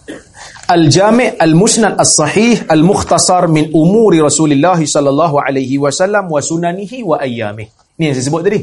Al-Jami' 0.65 1.37
Al-Musnad 1.37 2.01
As-Sahih 2.01 2.65
Al-Mukhtasar 2.73 3.53
min 3.53 3.69
umuri 3.77 4.25
Rasulullah 4.25 4.81
sallallahu 4.81 5.37
alaihi 5.37 5.77
wasallam 5.77 6.31
wa 6.31 6.41
sunanihi 6.41 7.05
wa 7.05 7.21
ayyamih. 7.21 7.69
Ni 8.01 8.09
yang 8.09 8.17
saya 8.17 8.27
sebut 8.33 8.43
tadi. 8.43 8.61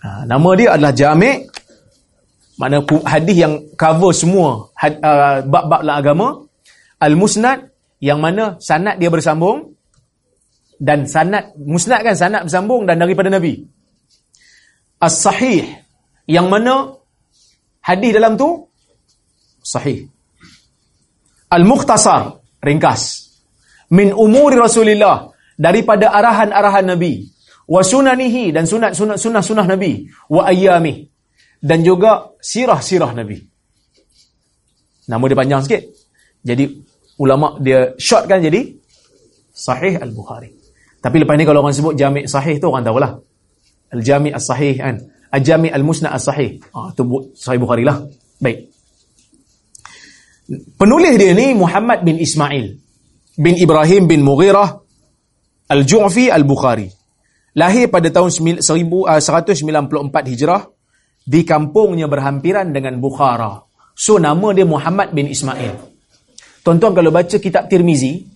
Ha, 0.00 0.24
nama 0.24 0.50
dia 0.56 0.74
adalah 0.74 0.96
Jami' 0.96 1.60
Mana 2.60 2.84
hadis 3.08 3.40
yang 3.40 3.72
cover 3.72 4.12
semua 4.12 4.68
had, 4.76 5.00
uh, 5.00 5.40
bab-bab 5.48 5.80
dalam 5.80 5.96
agama. 5.96 6.28
Al-Musnad 7.00 7.72
yang 8.04 8.20
mana 8.20 8.60
sanad 8.60 9.00
dia 9.00 9.08
bersambung 9.08 9.72
dan 10.76 11.08
sanad 11.08 11.56
musnad 11.56 12.04
kan 12.04 12.12
sanad 12.12 12.44
bersambung 12.44 12.84
dan 12.84 13.00
daripada 13.00 13.32
Nabi. 13.32 13.64
As-Sahih 15.00 15.64
yang 16.28 16.52
mana 16.52 17.00
hadis 17.80 18.12
dalam 18.12 18.36
tu 18.36 18.68
sahih. 19.64 20.04
Al-Mukhtasar 21.50 22.38
ringkas. 22.62 23.30
Min 23.90 24.14
umuri 24.14 24.54
Rasulillah 24.54 25.34
daripada 25.58 26.14
arahan-arahan 26.14 26.94
Nabi 26.94 27.26
wa 27.66 27.82
sunanihi 27.82 28.54
dan 28.54 28.70
sunat-sunat 28.70 29.18
sunah-sunah 29.18 29.66
Nabi 29.66 30.06
wa 30.30 30.46
ayyamih 30.46 31.10
dan 31.58 31.82
juga 31.82 32.38
sirah-sirah 32.38 33.12
Nabi. 33.18 33.42
Nama 35.10 35.22
dia 35.26 35.38
panjang 35.38 35.60
sikit. 35.66 35.82
Jadi 36.46 36.64
ulama 37.18 37.58
dia 37.58 37.98
short 37.98 38.30
kan 38.30 38.38
jadi 38.38 38.70
Sahih 39.50 39.98
Al-Bukhari. 40.00 40.54
Tapi 41.02 41.16
lepas 41.20 41.34
ni 41.36 41.44
kalau 41.44 41.60
orang 41.66 41.74
sebut 41.74 41.98
Jami' 41.98 42.30
Sahih 42.30 42.56
tu 42.62 42.70
orang 42.70 42.86
tahulah. 42.86 43.12
Al-Jami' 43.90 44.32
As-Sahih 44.32 44.78
kan. 44.78 44.96
Al-Jami' 45.34 45.74
Al-Musna' 45.74 46.14
As-Sahih. 46.14 46.62
Ah 46.72 46.94
tu 46.94 47.04
Sahih 47.34 47.58
Bukhari 47.58 47.82
lah. 47.82 48.00
Baik. 48.38 48.70
Penulis 50.50 51.14
dia 51.14 51.30
ni 51.30 51.54
Muhammad 51.54 52.02
bin 52.02 52.18
Ismail 52.18 52.74
bin 53.38 53.54
Ibrahim 53.54 54.10
bin 54.10 54.26
Mughirah 54.26 54.82
Al-Ju'fi 55.70 56.26
Al-Bukhari. 56.26 56.90
Lahir 57.54 57.86
pada 57.86 58.10
tahun 58.10 58.58
1194 58.58 59.06
ah, 59.06 60.26
Hijrah 60.26 60.62
di 61.22 61.46
kampungnya 61.46 62.10
berhampiran 62.10 62.74
dengan 62.74 62.98
Bukhara. 62.98 63.62
So 63.94 64.18
nama 64.18 64.50
dia 64.50 64.66
Muhammad 64.66 65.14
bin 65.14 65.30
Ismail. 65.30 65.78
Tuan-tuan 66.66 66.98
kalau 66.98 67.14
baca 67.14 67.36
kitab 67.38 67.70
Tirmizi, 67.70 68.26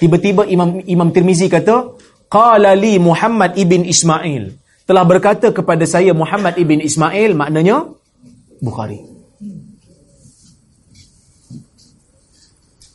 tiba-tiba 0.00 0.44
Imam 0.44 0.84
Imam 0.84 1.08
Tirmizi 1.12 1.48
kata, 1.48 1.96
"Qala 2.28 2.76
li 2.76 3.00
Muhammad 3.00 3.56
ibn 3.56 3.88
Ismail." 3.88 4.52
Telah 4.84 5.04
berkata 5.08 5.48
kepada 5.48 5.88
saya 5.88 6.12
Muhammad 6.12 6.60
ibn 6.60 6.84
Ismail, 6.84 7.32
maknanya 7.32 7.88
Bukhari. 8.60 9.13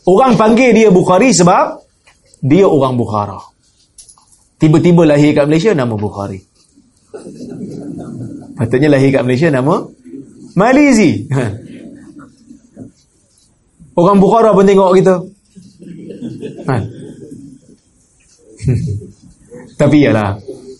Orang 0.08 0.40
panggil 0.40 0.72
dia 0.72 0.90
Bukhari 0.94 1.36
sebab 1.36 1.84
dia 2.40 2.68
orang 2.68 2.96
Bukhara. 2.96 3.40
Tiba-tiba 4.60 5.08
lahir 5.08 5.36
kat 5.36 5.48
Malaysia 5.48 5.76
nama 5.76 5.96
Bukhari. 5.96 6.40
Patutnya 8.60 8.92
lahir 8.92 9.16
kat 9.16 9.24
Malaysia 9.24 9.48
nama 9.48 9.88
Malizi. 10.56 11.28
Orang 14.00 14.24
Bukhara 14.24 14.56
pun 14.56 14.64
tengok 14.64 14.96
kita. 14.96 15.16
Ha. 16.68 16.76
Tapi 19.80 19.98
yalah. 20.04 20.40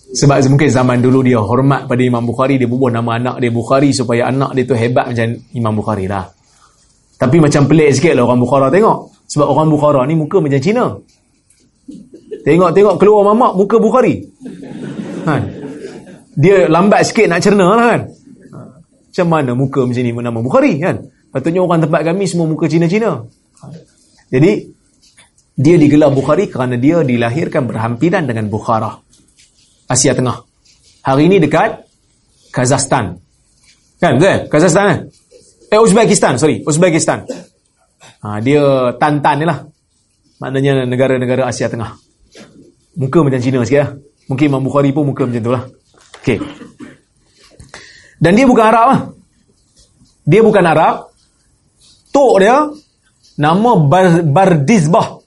Sebab 0.10 0.42
mungkin 0.50 0.74
zaman 0.74 1.06
dulu 1.06 1.22
dia 1.22 1.38
hormat 1.38 1.86
pada 1.86 2.02
Imam 2.04 2.24
Bukhari. 2.24 2.60
Dia 2.60 2.68
bubuh 2.68 2.92
nama 2.92 3.20
anak 3.20 3.44
dia 3.44 3.52
Bukhari 3.52 3.92
supaya 3.92 4.32
anak 4.32 4.56
dia 4.56 4.68
tu 4.68 4.76
hebat 4.76 5.12
macam 5.12 5.28
Imam 5.56 5.74
Bukhari 5.76 6.08
lah. 6.08 6.32
Tapi 7.20 7.38
macam 7.44 7.68
pelik 7.68 8.00
sikit 8.00 8.16
lah 8.16 8.24
orang 8.24 8.40
Bukhara 8.40 8.72
tengok. 8.72 9.12
Sebab 9.28 9.48
orang 9.52 9.68
Bukhara 9.68 10.02
ni 10.08 10.16
muka 10.16 10.40
macam 10.40 10.64
Cina. 10.64 10.96
Tengok-tengok 12.48 12.96
keluar 12.96 13.28
mamak 13.28 13.60
muka 13.60 13.76
Bukhari. 13.76 14.24
Ha 15.28 15.60
dia 16.40 16.72
lambat 16.72 17.04
sikit 17.04 17.28
nak 17.28 17.44
cerna 17.44 17.68
lah 17.76 17.86
kan? 17.92 18.02
Macam 19.12 19.28
mana 19.28 19.52
muka 19.52 19.84
macam 19.84 20.00
ni 20.00 20.16
nama 20.16 20.40
Bukhari 20.40 20.80
kan? 20.80 21.04
Patutnya 21.36 21.60
orang 21.60 21.84
tempat 21.84 22.02
kami 22.08 22.24
semua 22.32 22.48
muka 22.48 22.72
Cina-Cina. 22.72 23.28
Jadi 24.32 24.52
dia 25.60 25.76
digelar 25.76 26.16
Bukhari 26.16 26.48
kerana 26.48 26.80
dia 26.80 27.04
dilahirkan 27.04 27.68
berhampiran 27.68 28.24
dengan 28.24 28.48
Bukhara. 28.48 29.04
Asia 29.92 30.16
Tengah. 30.16 30.48
Hari 31.04 31.28
ini 31.28 31.44
dekat 31.44 31.84
Kazakhstan. 32.56 33.20
Kan 34.00 34.16
betul? 34.16 34.48
Kazakhstan 34.48 34.86
kan 34.88 35.00
eh 35.70 35.80
Uzbekistan 35.80 36.42
sorry 36.42 36.66
Uzbekistan 36.66 37.26
ha, 38.26 38.42
dia 38.42 38.94
Tantan 38.98 39.36
ni 39.42 39.46
lah 39.48 39.64
maknanya 40.42 40.84
negara-negara 40.84 41.46
Asia 41.46 41.70
Tengah 41.70 41.96
muka 42.98 43.20
macam 43.22 43.40
Cina 43.40 43.62
sikit 43.64 43.80
lah 43.80 43.92
mungkin 44.30 44.46
Imam 44.50 44.64
Bukhari 44.66 44.90
pun 44.92 45.08
muka 45.08 45.26
macam 45.26 45.42
tu 45.42 45.54
lah 45.54 45.64
Okey. 46.20 46.38
Dan 48.20 48.36
dia 48.36 48.46
bukan 48.46 48.66
Arab 48.68 48.86
lah. 48.92 49.02
Dia 50.28 50.42
bukan 50.44 50.64
Arab. 50.68 50.96
Tok 52.12 52.36
dia 52.44 52.56
nama 53.40 53.72
Bar 53.80 54.28
Bardizbah. 54.28 55.24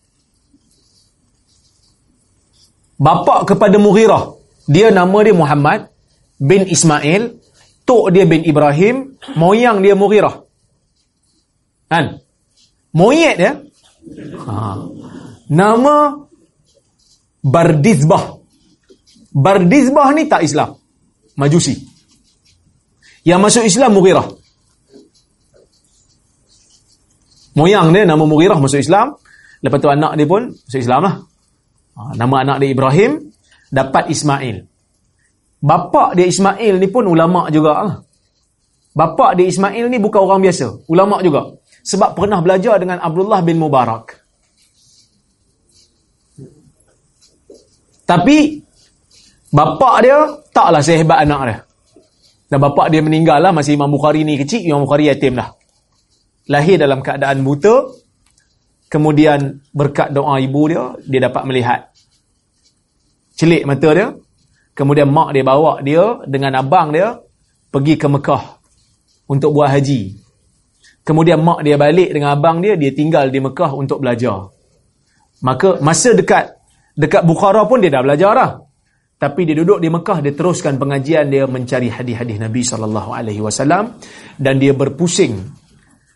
Bapa 3.01 3.49
kepada 3.49 3.81
Mughirah. 3.81 4.37
Dia 4.69 4.93
nama 4.95 5.17
dia 5.25 5.35
Muhammad 5.35 5.91
bin 6.37 6.69
Ismail. 6.69 7.42
Tok 7.93 8.09
dia 8.09 8.25
bin 8.25 8.41
Ibrahim. 8.41 9.21
Moyang 9.37 9.85
dia 9.85 9.93
Mughirah. 9.93 10.49
Kan? 11.93 12.25
Moyet 12.97 13.37
dia. 13.37 13.61
Ha. 14.49 14.81
Nama 15.53 15.97
Bardizbah. 17.45 18.41
Bardizbah 19.37 20.09
ni 20.17 20.25
tak 20.25 20.49
Islam. 20.49 20.81
Majusi. 21.37 21.85
Yang 23.29 23.41
masuk 23.45 23.65
Islam 23.69 23.93
Mughirah. 23.93 24.25
Moyang 27.53 27.93
dia 27.93 28.09
nama 28.09 28.25
Mughirah 28.25 28.57
masuk 28.57 28.81
Islam. 28.81 29.21
Lepas 29.61 29.85
tu 29.85 29.93
anak 29.93 30.17
dia 30.17 30.25
pun 30.25 30.49
masuk 30.49 30.81
Islam 30.81 31.01
lah. 31.05 31.15
Ha, 31.93 32.17
nama 32.17 32.41
anak 32.41 32.57
dia 32.65 32.73
Ibrahim. 32.73 33.37
Dapat 33.69 34.09
Ismail. 34.09 34.72
Bapak 35.63 36.19
dia 36.19 36.27
Ismail 36.27 36.75
ni 36.83 36.91
pun 36.91 37.07
ulama' 37.07 37.47
juga 37.55 37.73
lah. 37.87 37.97
Bapak 38.93 39.39
dia 39.39 39.47
Ismail 39.47 39.87
ni 39.87 40.03
bukan 40.03 40.21
orang 40.27 40.43
biasa. 40.43 40.91
Ulama' 40.91 41.23
juga. 41.23 41.55
Sebab 41.87 42.19
pernah 42.19 42.43
belajar 42.43 42.83
dengan 42.83 42.99
Abdullah 42.99 43.41
bin 43.47 43.63
Mubarak. 43.63 44.19
Tapi 48.03 48.59
Bapak 49.53 49.95
dia 50.01 50.19
taklah 50.49 50.81
sehebat 50.81 51.29
anak 51.29 51.41
dia. 51.45 51.59
Dan 52.49 52.61
bapak 52.61 52.93
dia 52.93 53.01
meninggal 53.01 53.41
lah 53.41 53.53
masih 53.53 53.77
Imam 53.77 53.89
Bukhari 53.89 54.25
ni 54.25 54.37
kecil, 54.37 54.65
Imam 54.65 54.85
Bukhari 54.85 55.09
yatim 55.09 55.37
lah. 55.41 55.57
Lahir 56.49 56.77
dalam 56.77 57.01
keadaan 57.01 57.45
buta, 57.45 57.89
kemudian 58.93 59.61
berkat 59.73 60.13
doa 60.13 60.37
ibu 60.37 60.69
dia, 60.69 60.93
dia 61.05 61.21
dapat 61.29 61.49
melihat. 61.49 61.81
Celik 63.37 63.65
mata 63.65 63.89
dia, 63.97 64.13
kemudian 64.73 65.09
mak 65.09 65.33
dia 65.37 65.45
bawa 65.45 65.81
dia 65.85 66.21
dengan 66.29 66.59
abang 66.61 66.93
dia 66.93 67.21
pergi 67.73 67.95
ke 67.97 68.07
Mekah 68.09 68.43
untuk 69.29 69.57
buat 69.57 69.73
haji. 69.73 70.21
Kemudian 71.03 71.43
mak 71.43 71.67
dia 71.67 71.75
balik 71.75 72.15
dengan 72.15 72.37
abang 72.37 72.63
dia, 72.63 72.79
dia 72.79 72.95
tinggal 72.95 73.33
di 73.33 73.43
Mekah 73.43 73.73
untuk 73.75 73.99
belajar. 74.05 74.53
Maka 75.43 75.83
masa 75.83 76.15
dekat 76.15 76.55
dekat 76.95 77.27
Bukhara 77.27 77.67
pun 77.67 77.83
dia 77.83 77.91
dah 77.91 78.05
belajar 78.05 78.33
lah. 78.37 78.51
Tapi 79.19 79.47
dia 79.47 79.55
duduk 79.55 79.79
di 79.79 79.87
Mekah, 79.87 80.19
dia 80.19 80.35
teruskan 80.35 80.83
pengajian 80.83 81.31
dia 81.31 81.47
mencari 81.47 81.87
hadis-hadis 81.87 82.43
Nabi 82.43 82.67
SAW 82.67 83.95
dan 84.35 84.55
dia 84.59 84.75
berpusing 84.75 85.39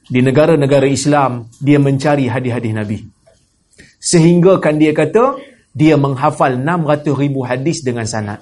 di 0.06 0.20
negara-negara 0.22 0.90
Islam, 0.90 1.46
dia 1.62 1.78
mencari 1.78 2.26
hadis-hadis 2.26 2.72
Nabi. 2.74 2.98
Sehingga 4.02 4.58
kan 4.58 4.78
dia 4.78 4.90
kata, 4.90 5.38
dia 5.76 6.00
menghafal 6.00 6.56
600 6.56 7.04
ribu 7.20 7.44
hadis 7.44 7.84
dengan 7.84 8.08
sanad. 8.08 8.40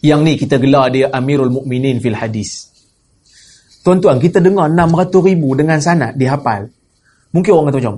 Yang 0.00 0.20
ni 0.24 0.32
kita 0.40 0.56
gelar 0.56 0.88
dia 0.88 1.12
Amirul 1.12 1.52
Mukminin 1.52 2.00
fil 2.00 2.16
hadis. 2.16 2.72
Tuan-tuan, 3.84 4.16
kita 4.16 4.40
dengar 4.40 4.72
600 4.72 5.12
ribu 5.28 5.52
dengan 5.52 5.76
sanad 5.76 6.16
dihafal. 6.16 6.72
Mungkin 7.36 7.52
orang 7.52 7.68
kata 7.68 7.78
macam, 7.84 7.96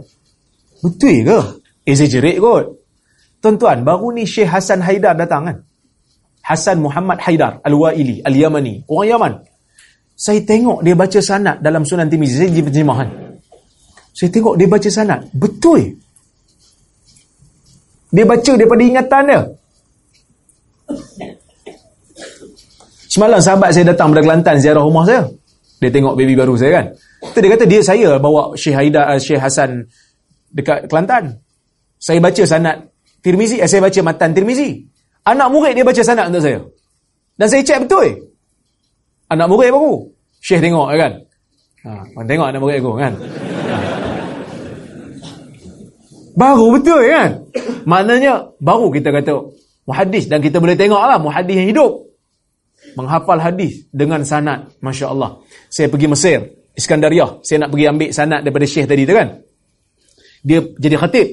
betul 0.83 1.17
ke? 1.23 1.39
Exaggerate 1.87 2.43
kot. 2.43 2.65
Tuan-tuan, 3.39 3.87
baru 3.87 4.15
ni 4.15 4.27
Syekh 4.27 4.51
Hasan 4.51 4.83
Haidar 4.83 5.15
datang 5.15 5.43
kan? 5.47 5.57
Hasan 6.43 6.83
Muhammad 6.83 7.23
Haidar 7.23 7.63
Al-Wa'ili, 7.63 8.23
Al-Yamani, 8.27 8.83
orang 8.91 9.09
Yaman. 9.15 9.33
Saya 10.19 10.43
tengok 10.43 10.83
dia 10.83 10.95
baca 10.99 11.19
sanad 11.23 11.63
dalam 11.63 11.87
Sunan 11.87 12.11
Timizi, 12.11 12.47
saya 12.47 12.51
penjemahan. 12.51 13.39
Saya 14.11 14.31
tengok 14.31 14.59
dia 14.59 14.67
baca 14.67 14.91
sanad, 14.91 15.31
betul. 15.35 16.02
Dia 18.13 18.25
baca 18.29 18.53
daripada 18.61 18.83
ingatan 18.85 19.23
dia. 19.25 19.41
Semalam 23.09 23.41
sahabat 23.41 23.73
saya 23.73 23.93
datang 23.93 24.13
dari 24.13 24.25
Kelantan 24.25 24.57
ziarah 24.61 24.85
rumah 24.85 25.09
saya. 25.09 25.29
Dia 25.81 25.89
tengok 25.89 26.15
baby 26.17 26.37
baru 26.37 26.57
saya 26.57 26.71
kan. 26.81 26.87
Tu 27.33 27.39
dia 27.41 27.51
kata 27.57 27.65
dia 27.65 27.81
saya 27.81 28.21
bawa 28.21 28.53
Syekh 28.53 28.77
Haidar, 28.77 29.17
Syekh 29.17 29.41
Hasan 29.41 29.89
dekat 30.53 30.89
Kelantan. 30.93 31.41
Saya 31.97 32.21
baca 32.21 32.43
sanad 32.45 32.93
Tirmizi, 33.23 33.63
eh, 33.63 33.69
saya 33.71 33.81
baca 33.81 34.01
matan 34.05 34.35
Tirmizi. 34.37 34.83
Anak 35.23 35.49
murid 35.55 35.73
dia 35.79 35.87
baca 35.87 36.03
sanad 36.03 36.29
untuk 36.29 36.43
saya. 36.43 36.61
Dan 37.39 37.47
saya 37.49 37.63
cek 37.65 37.89
betul. 37.89 38.33
Anak 39.31 39.47
murid 39.49 39.71
baru. 39.73 40.05
Syekh 40.43 40.61
tengok 40.61 40.87
kan. 40.99 41.13
Ha, 41.87 41.91
tengok 42.27 42.47
anak 42.51 42.61
murid 42.61 42.77
aku 42.83 42.93
kan. 42.99 43.13
Baru 46.33 46.73
betul 46.73 47.03
kan. 47.09 47.31
Maknanya 47.85 48.57
baru 48.59 48.89
kita 48.89 49.13
kata 49.13 49.33
muhadis 49.85 50.31
dan 50.31 50.41
kita 50.41 50.59
boleh 50.63 50.77
tengok 50.79 51.01
lah 51.01 51.19
muhadis 51.21 51.57
yang 51.61 51.69
hidup. 51.69 51.93
Menghafal 52.97 53.41
hadis 53.41 53.89
dengan 53.93 54.25
sanad. 54.25 54.73
Masya 54.81 55.07
Allah. 55.13 55.41
Saya 55.69 55.89
pergi 55.89 56.09
Mesir. 56.09 56.41
Iskandariah. 56.73 57.45
Saya 57.45 57.65
nak 57.65 57.71
pergi 57.73 57.87
ambil 57.89 58.11
sanad 58.13 58.41
daripada 58.45 58.67
syekh 58.69 58.89
tadi 58.89 59.05
tu 59.05 59.15
kan. 59.17 59.29
Dia 60.43 60.59
jadi 60.77 60.97
khatib. 60.99 61.29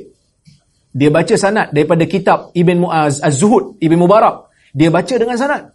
Dia 0.89 1.09
baca 1.13 1.35
sanad 1.37 1.69
daripada 1.69 2.03
kitab 2.09 2.49
Ibn 2.53 2.77
Mu'az 2.81 3.21
Az-Zuhud, 3.21 3.77
Ibn 3.77 3.97
Mubarak. 3.97 4.49
Dia 4.73 4.89
baca 4.89 5.15
dengan 5.15 5.37
sanad. 5.37 5.69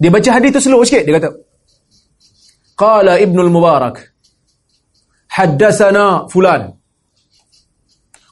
Dia 0.00 0.10
baca 0.10 0.28
hadis 0.32 0.50
tu 0.58 0.60
slow 0.64 0.82
sikit. 0.82 1.04
Dia 1.06 1.20
kata, 1.20 1.30
Qala 2.74 3.20
Ibn 3.20 3.36
Mubarak, 3.52 3.96
Haddasana 5.30 6.26
fulan. 6.30 6.83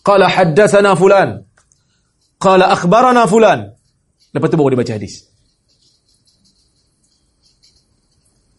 Qala 0.03 0.27
haddasana 0.27 0.99
fulan. 0.99 1.47
Qala 2.43 2.75
akhbarana 2.75 3.27
fulan. 3.31 3.71
Lepas 4.35 4.49
tu 4.51 4.57
baru 4.59 4.75
dia 4.75 4.81
baca 4.83 4.93
hadis. 4.99 5.15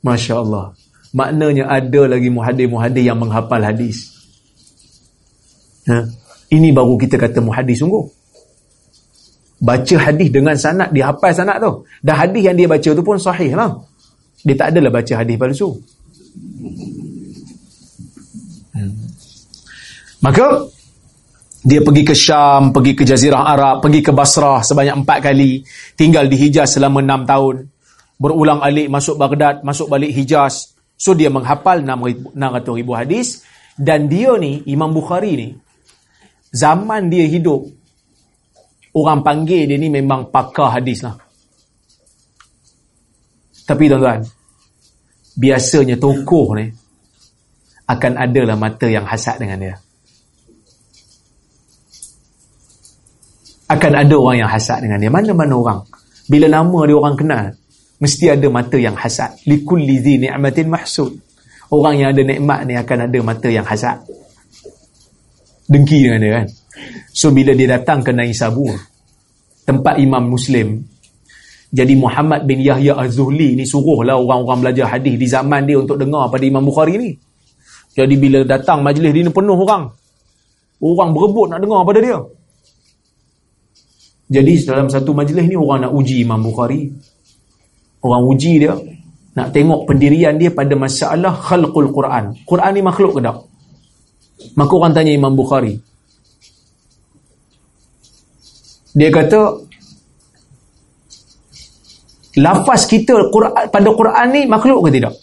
Masya 0.04 0.34
Allah. 0.40 0.66
Maknanya 1.14 1.70
ada 1.70 2.02
lagi 2.10 2.30
muhadir-muhadir 2.32 3.04
yang 3.06 3.20
menghafal 3.20 3.62
hadis. 3.62 4.12
Ha? 5.88 6.08
Ini 6.52 6.70
baru 6.72 6.96
kita 7.00 7.20
kata 7.20 7.40
muhadis 7.44 7.84
sungguh. 7.84 8.04
Baca 9.64 9.96
hadis 9.96 10.28
dengan 10.28 10.60
sanad, 10.60 10.92
dia 10.92 11.08
hafal 11.08 11.32
sanad 11.32 11.64
tu. 11.64 11.88
Dan 12.04 12.20
hadis 12.20 12.44
yang 12.44 12.56
dia 12.60 12.68
baca 12.68 12.90
tu 12.92 13.04
pun 13.04 13.16
sahih 13.16 13.56
lah. 13.56 13.80
Dia 14.44 14.60
tak 14.60 14.76
adalah 14.76 14.92
baca 14.92 15.14
hadis 15.24 15.36
palsu. 15.40 15.70
Hmm. 18.76 18.94
Maka, 20.20 20.68
dia 21.64 21.80
pergi 21.80 22.04
ke 22.04 22.12
Syam, 22.12 22.76
pergi 22.76 22.92
ke 22.92 23.08
Jazirah 23.08 23.48
Arab, 23.48 23.80
pergi 23.80 24.04
ke 24.04 24.12
Basrah 24.12 24.60
sebanyak 24.60 25.00
empat 25.00 25.32
kali. 25.32 25.64
Tinggal 25.96 26.28
di 26.28 26.36
Hijaz 26.36 26.76
selama 26.76 27.00
enam 27.00 27.24
tahun. 27.24 27.72
Berulang 28.20 28.60
alik 28.60 28.92
masuk 28.92 29.16
Baghdad, 29.16 29.64
masuk 29.64 29.88
balik 29.88 30.12
Hijaz. 30.12 30.76
So, 31.00 31.16
dia 31.16 31.32
menghafal 31.32 31.82
600 31.82 32.36
ribu 32.76 32.92
hadis. 32.94 33.48
Dan 33.74 34.12
dia 34.12 34.36
ni, 34.38 34.62
Imam 34.70 34.92
Bukhari 34.92 35.34
ni, 35.34 35.50
zaman 36.54 37.10
dia 37.10 37.26
hidup 37.26 37.66
orang 38.94 39.26
panggil 39.26 39.66
dia 39.66 39.78
ni 39.82 39.90
memang 39.90 40.30
pakar 40.30 40.78
hadis 40.78 41.02
lah 41.02 41.18
tapi 43.66 43.90
tuan-tuan 43.90 44.22
biasanya 45.34 45.98
tokoh 45.98 46.54
ni 46.62 46.70
akan 47.90 48.14
adalah 48.22 48.54
mata 48.56 48.86
yang 48.86 49.04
hasad 49.10 49.42
dengan 49.42 49.58
dia 49.60 49.76
akan 53.70 53.92
ada 53.96 54.16
orang 54.20 54.38
yang 54.44 54.52
hasad 54.52 54.84
dengan 54.84 55.00
dia. 55.00 55.12
Mana-mana 55.12 55.54
orang. 55.56 55.80
Bila 56.28 56.48
nama 56.48 56.80
dia 56.88 56.96
orang 56.96 57.16
kenal 57.16 57.46
mesti 58.00 58.26
ada 58.32 58.48
mata 58.52 58.76
yang 58.76 58.96
hasad. 58.96 59.32
Likulli 59.48 60.00
zi 60.04 60.20
ni'matin 60.20 60.68
mahsud 60.68 61.12
orang 61.72 61.94
yang 62.00 62.10
ada 62.12 62.22
nikmat 62.22 62.60
ni 62.68 62.74
akan 62.76 62.98
ada 63.08 63.20
mata 63.24 63.48
yang 63.48 63.66
hasad. 63.66 64.04
Dengki 65.68 66.00
dengan 66.04 66.20
dia 66.20 66.32
kan? 66.44 66.48
So 67.16 67.32
bila 67.32 67.56
dia 67.56 67.80
datang 67.80 68.04
ke 68.04 68.12
Naisabur 68.12 68.76
tempat 69.64 69.96
imam 69.96 70.28
muslim 70.28 70.84
jadi 71.74 71.98
Muhammad 71.98 72.46
bin 72.46 72.62
Yahya 72.62 72.94
Az-Zuhli 73.00 73.58
ni 73.58 73.66
suruhlah 73.66 74.14
orang-orang 74.20 74.70
belajar 74.70 74.94
hadis 74.94 75.18
di 75.18 75.26
zaman 75.26 75.66
dia 75.66 75.82
untuk 75.82 75.98
dengar 75.98 76.30
pada 76.30 76.46
Imam 76.46 76.62
Bukhari 76.62 77.02
ni. 77.02 77.18
Jadi 77.98 78.14
bila 78.14 78.46
datang 78.46 78.86
majlis 78.86 79.10
dia 79.10 79.26
ni 79.26 79.34
penuh 79.34 79.58
orang. 79.58 79.90
Orang 80.78 81.10
berebut 81.18 81.50
nak 81.50 81.66
dengar 81.66 81.82
pada 81.82 81.98
dia 81.98 82.20
jadi 84.30 84.54
dalam 84.68 84.88
satu 84.88 85.12
majlis 85.12 85.46
ni 85.48 85.58
orang 85.58 85.88
nak 85.88 85.94
uji 85.96 86.24
Imam 86.24 86.40
Bukhari 86.40 86.92
orang 88.04 88.24
uji 88.28 88.54
dia 88.64 88.74
nak 89.34 89.50
tengok 89.50 89.90
pendirian 89.90 90.38
dia 90.38 90.54
pada 90.54 90.78
masalah 90.78 91.34
khalqul 91.34 91.90
Quran 91.90 92.38
Quran 92.46 92.72
ni 92.76 92.82
makhluk 92.86 93.18
ke 93.18 93.22
tak 93.24 93.38
Maka 94.54 94.72
orang 94.76 94.92
tanya 94.92 95.16
Imam 95.16 95.34
Bukhari. 95.34 95.80
Dia 98.94 99.10
kata, 99.10 99.42
lafaz 102.38 102.86
kita 102.86 103.34
pada 103.74 103.90
Quran 103.90 104.28
ni 104.30 104.42
makhluk 104.46 104.86
ke 104.86 104.90
tidak? 104.94 105.18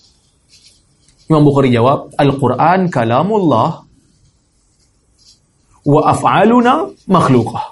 Imam 1.31 1.47
Bukhari 1.47 1.71
jawab, 1.71 2.11
Al-Quran 2.19 2.91
kalamullah 2.91 3.87
wa 5.87 6.01
af'aluna 6.11 6.91
makhlukah. 7.07 7.70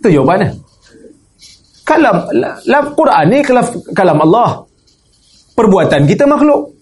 Itu 0.00 0.08
jawabannya. 0.08 0.56
Kalam, 1.84 2.16
la, 2.64 2.80
Quran 2.96 3.24
ni 3.28 3.38
kalam, 3.44 3.64
kalam 3.92 4.18
Allah. 4.24 4.64
Perbuatan 5.52 6.08
kita 6.08 6.24
makhluk. 6.24 6.72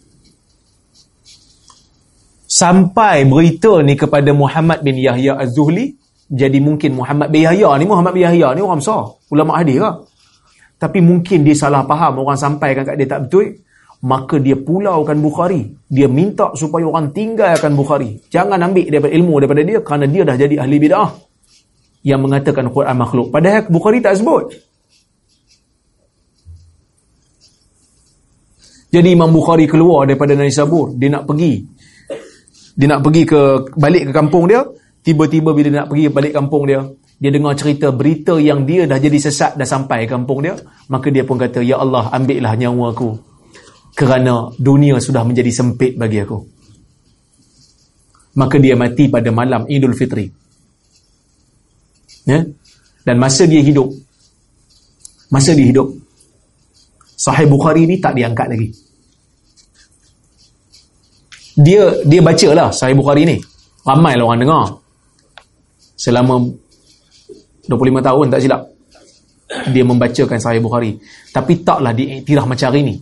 Sampai 2.47 3.27
berita 3.27 3.83
ni 3.83 3.99
kepada 3.99 4.31
Muhammad 4.31 4.87
bin 4.87 4.97
Yahya 5.03 5.35
Az-Zuhli 5.35 5.99
jadi 6.31 6.63
mungkin 6.63 6.95
Muhammad 6.95 7.35
bin 7.35 7.43
Yahya 7.43 7.75
ni 7.81 7.85
Muhammad 7.91 8.15
bin 8.15 8.23
Yahya 8.23 8.55
ni 8.55 8.63
orang 8.63 8.79
besar. 8.79 9.19
Ulama 9.35 9.59
hadis 9.59 9.83
lah. 9.83 9.99
Tapi 10.79 11.03
mungkin 11.03 11.43
dia 11.43 11.59
salah 11.59 11.83
faham 11.91 12.23
orang 12.23 12.39
sampaikan 12.39 12.87
kat 12.87 12.95
dia 12.95 13.09
tak 13.11 13.27
betul 13.27 13.59
maka 14.07 14.39
dia 14.39 14.55
pulaukan 14.55 15.19
Bukhari. 15.19 15.67
Dia 15.91 16.07
minta 16.07 16.55
supaya 16.55 16.87
orang 16.87 17.11
tinggalkan 17.11 17.75
Bukhari. 17.75 18.23
Jangan 18.31 18.63
ambil 18.63 18.87
daripada 18.87 19.13
ilmu 19.13 19.35
daripada 19.43 19.63
dia 19.67 19.79
kerana 19.83 20.07
dia 20.07 20.23
dah 20.23 20.37
jadi 20.39 20.55
ahli 20.63 20.77
bid'ah 20.79 21.28
yang 22.09 22.25
mengatakan 22.25 22.73
Quran 22.73 22.97
makhluk. 22.97 23.29
Padahal 23.29 23.69
Bukhari 23.69 24.01
tak 24.01 24.17
sebut. 24.17 24.49
Jadi 28.89 29.13
Imam 29.13 29.29
Bukhari 29.29 29.69
keluar 29.69 30.09
daripada 30.09 30.33
Naisabur 30.33 30.97
dia 30.97 31.13
nak 31.13 31.29
pergi. 31.29 31.61
Dia 32.73 32.89
nak 32.89 33.05
pergi 33.05 33.23
ke 33.29 33.41
balik 33.77 34.09
ke 34.09 34.13
kampung 34.17 34.49
dia 34.49 34.65
tiba-tiba 35.05 35.53
bila 35.53 35.69
dia 35.69 35.79
nak 35.85 35.89
pergi 35.93 36.09
balik 36.09 36.33
kampung 36.33 36.65
dia 36.65 36.81
dia 37.19 37.31
dengar 37.35 37.53
cerita 37.59 37.91
berita 37.93 38.39
yang 38.39 38.65
dia 38.65 38.87
dah 38.87 38.97
jadi 38.97 39.19
sesat 39.19 39.59
dah 39.59 39.67
sampai 39.67 40.07
kampung 40.07 40.47
dia 40.47 40.55
maka 40.87 41.11
dia 41.11 41.27
pun 41.27 41.37
kata 41.37 41.61
ya 41.61 41.83
Allah 41.83 42.09
ambillah 42.15 42.55
nyawa 42.55 42.95
aku 42.95 43.19
kerana 43.99 44.55
dunia 44.57 45.03
sudah 45.03 45.27
menjadi 45.27 45.51
sempit 45.51 45.99
bagi 45.99 46.23
aku. 46.23 46.39
Maka 48.39 48.57
dia 48.63 48.79
mati 48.79 49.11
pada 49.11 49.35
malam 49.35 49.67
Idul 49.67 49.99
Fitri 49.99 50.48
ya? 52.29 52.45
Dan 53.09 53.17
masa 53.17 53.49
dia 53.49 53.65
hidup 53.65 53.89
masa 55.33 55.57
dia 55.57 55.65
hidup 55.65 55.89
Sahih 57.19 57.51
Bukhari 57.51 57.83
ni 57.83 57.99
tak 57.99 58.15
diangkat 58.15 58.47
lagi. 58.47 58.71
Dia 61.59 61.91
dia 62.07 62.23
baca 62.23 62.49
lah 62.55 62.71
Sahih 62.71 62.95
Bukhari 62.95 63.27
ni. 63.27 63.37
Ramai 63.83 64.15
lah 64.15 64.31
orang 64.31 64.41
dengar. 64.47 64.65
Selama 65.99 66.47
25 67.67 68.07
tahun 68.07 68.25
tak 68.31 68.41
silap. 68.47 68.63
Dia 69.75 69.83
membacakan 69.83 70.39
Sahih 70.39 70.63
Bukhari. 70.63 70.95
Tapi 71.35 71.67
taklah 71.67 71.91
diiktiraf 71.91 72.47
macam 72.47 72.71
hari 72.71 72.87
ni. 72.87 72.95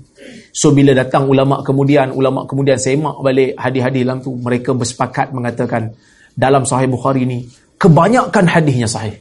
So 0.57 0.73
bila 0.73 0.97
datang 0.97 1.29
ulama 1.29 1.61
kemudian 1.61 2.09
ulama 2.17 2.49
kemudian 2.49 2.81
semak 2.81 3.21
balik 3.21 3.53
hadis-hadis 3.61 4.01
dalam 4.01 4.25
tu 4.25 4.33
mereka 4.41 4.73
bersepakat 4.73 5.37
mengatakan 5.37 5.93
dalam 6.33 6.65
Sahih 6.65 6.89
Bukhari 6.89 7.29
ni 7.29 7.45
kebanyakan 7.77 8.45
hadisnya 8.49 8.89
sahih. 8.89 9.17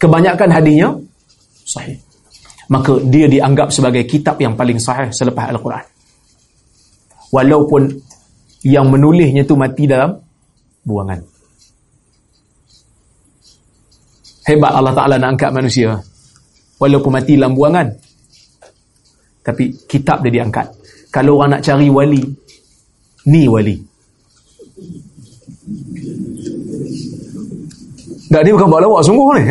Kebanyakan 0.00 0.48
hadisnya 0.48 0.88
sahih. 1.64 1.96
Maka 2.70 3.02
dia 3.10 3.26
dianggap 3.26 3.74
sebagai 3.74 4.06
kitab 4.06 4.38
yang 4.38 4.54
paling 4.54 4.78
sahih 4.78 5.10
selepas 5.10 5.50
Al-Quran. 5.50 5.84
Walaupun 7.30 7.82
yang 8.66 8.90
menulisnya 8.90 9.46
tu 9.46 9.54
mati 9.58 9.86
dalam 9.86 10.16
buangan. 10.86 11.20
Hebat 14.50 14.72
Allah 14.72 14.94
Ta'ala 14.96 15.14
nak 15.20 15.36
angkat 15.36 15.50
manusia. 15.52 15.98
Walaupun 16.80 17.10
mati 17.12 17.36
dalam 17.36 17.54
buangan. 17.54 17.86
Tapi 19.44 19.74
kitab 19.86 20.24
dia 20.24 20.40
diangkat. 20.40 20.66
Kalau 21.10 21.42
orang 21.42 21.58
nak 21.58 21.62
cari 21.66 21.90
wali 21.90 22.22
ni 23.26 23.44
wali 23.50 23.76
tak 28.30 28.40
dia 28.46 28.54
bukan 28.54 28.68
buat 28.70 28.82
lawak 28.86 29.02
sungguh 29.02 29.28
ni 29.36 29.44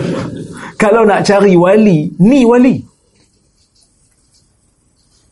kalau 0.82 1.04
nak 1.04 1.22
cari 1.28 1.52
wali 1.54 2.08
ni 2.18 2.42
wali 2.42 2.80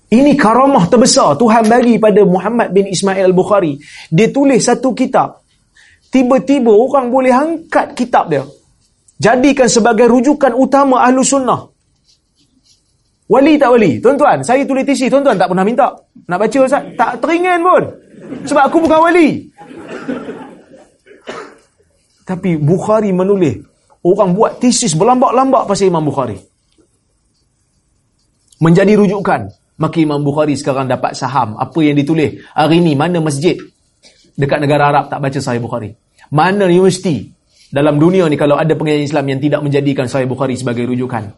ini 0.07 0.39
karamah 0.39 0.87
terbesar 0.87 1.35
Tuhan 1.35 1.67
bagi 1.67 1.99
pada 1.99 2.23
Muhammad 2.23 2.71
bin 2.71 2.87
Ismail 2.87 3.27
al-Bukhari. 3.27 3.75
Dia 4.07 4.31
tulis 4.31 4.63
satu 4.63 4.95
kitab. 4.95 5.43
Tiba-tiba 6.15 6.71
orang 6.71 7.11
boleh 7.11 7.35
angkat 7.35 7.99
kitab 7.99 8.31
dia. 8.31 8.47
Jadikan 9.19 9.67
sebagai 9.67 10.07
rujukan 10.07 10.55
utama 10.55 11.03
ahlu 11.03 11.27
sunnah. 11.27 11.67
Wali 13.27 13.59
tak 13.59 13.75
wali? 13.75 13.99
Tuan-tuan, 13.99 14.39
saya 14.47 14.63
tulis 14.63 14.87
tisi. 14.87 15.11
Tuan-tuan 15.11 15.35
tak 15.35 15.51
pernah 15.51 15.67
minta. 15.67 15.91
Nak 16.31 16.39
baca 16.39 16.59
Ustaz? 16.63 16.87
Tak 16.95 17.19
teringin 17.19 17.59
pun. 17.59 17.83
Sebab 18.47 18.63
aku 18.71 18.79
bukan 18.87 19.01
wali. 19.11 19.51
Tapi 22.27 22.59
Bukhari 22.59 23.15
menulis. 23.15 23.63
Orang 24.03 24.35
buat 24.35 24.59
tesis 24.59 24.99
berlambak-lambak 24.99 25.71
pasal 25.71 25.91
Imam 25.91 26.03
Bukhari. 26.03 26.39
Menjadi 28.59 28.99
rujukan. 28.99 29.47
Maka 29.77 29.97
Imam 30.03 30.25
Bukhari 30.27 30.59
sekarang 30.59 30.91
dapat 30.91 31.15
saham. 31.15 31.55
Apa 31.55 31.79
yang 31.87 31.95
ditulis. 31.95 32.43
Hari 32.51 32.83
ini 32.83 32.99
mana 32.99 33.23
masjid 33.23 33.55
dekat 34.35 34.59
negara 34.59 34.91
Arab 34.91 35.09
tak 35.09 35.23
baca 35.23 35.39
Sahih 35.39 35.63
Bukhari. 35.63 35.95
Mana 36.35 36.67
universiti 36.67 37.31
dalam 37.71 37.97
dunia 37.97 38.27
ni 38.27 38.35
kalau 38.35 38.59
ada 38.59 38.75
pengajian 38.75 39.07
Islam 39.07 39.25
yang 39.31 39.41
tidak 39.41 39.61
menjadikan 39.63 40.11
Sahih 40.11 40.27
Bukhari 40.27 40.59
sebagai 40.59 40.83
rujukan 40.85 41.31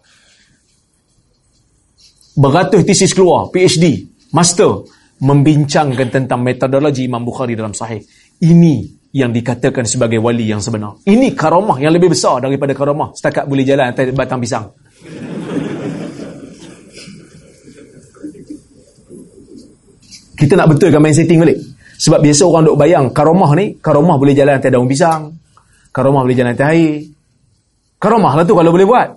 beratus 2.38 2.86
tesis 2.86 3.10
keluar, 3.10 3.50
PhD, 3.50 4.06
master, 4.30 4.86
membincangkan 5.18 6.08
tentang 6.14 6.46
metodologi 6.46 7.10
Imam 7.10 7.26
Bukhari 7.26 7.58
dalam 7.58 7.74
sahih. 7.74 7.98
Ini 8.38 8.97
yang 9.12 9.32
dikatakan 9.32 9.88
sebagai 9.88 10.20
wali 10.20 10.44
yang 10.44 10.60
sebenar. 10.60 11.00
Ini 11.08 11.32
karamah 11.32 11.80
yang 11.80 11.96
lebih 11.96 12.12
besar 12.12 12.44
daripada 12.44 12.76
karamah 12.76 13.16
setakat 13.16 13.48
boleh 13.48 13.64
jalan 13.64 13.88
atas 13.88 14.12
batang 14.12 14.40
pisang. 14.40 14.68
Kita 20.38 20.54
nak 20.54 20.70
betulkan 20.70 21.02
main 21.02 21.16
setting 21.16 21.40
balik. 21.40 21.58
Sebab 21.98 22.22
biasa 22.22 22.46
orang 22.46 22.62
duk 22.70 22.78
bayang 22.78 23.10
karamah 23.10 23.50
ni, 23.58 23.74
karamah 23.82 24.14
boleh 24.14 24.36
jalan 24.36 24.54
atas 24.54 24.70
daun 24.70 24.86
pisang. 24.86 25.34
Karamah 25.90 26.22
boleh 26.22 26.36
jalan 26.38 26.54
atas 26.54 26.68
air. 26.70 27.10
Karamah 27.98 28.32
lah 28.38 28.44
tu 28.46 28.54
kalau 28.54 28.70
boleh 28.70 28.86
buat. 28.86 29.08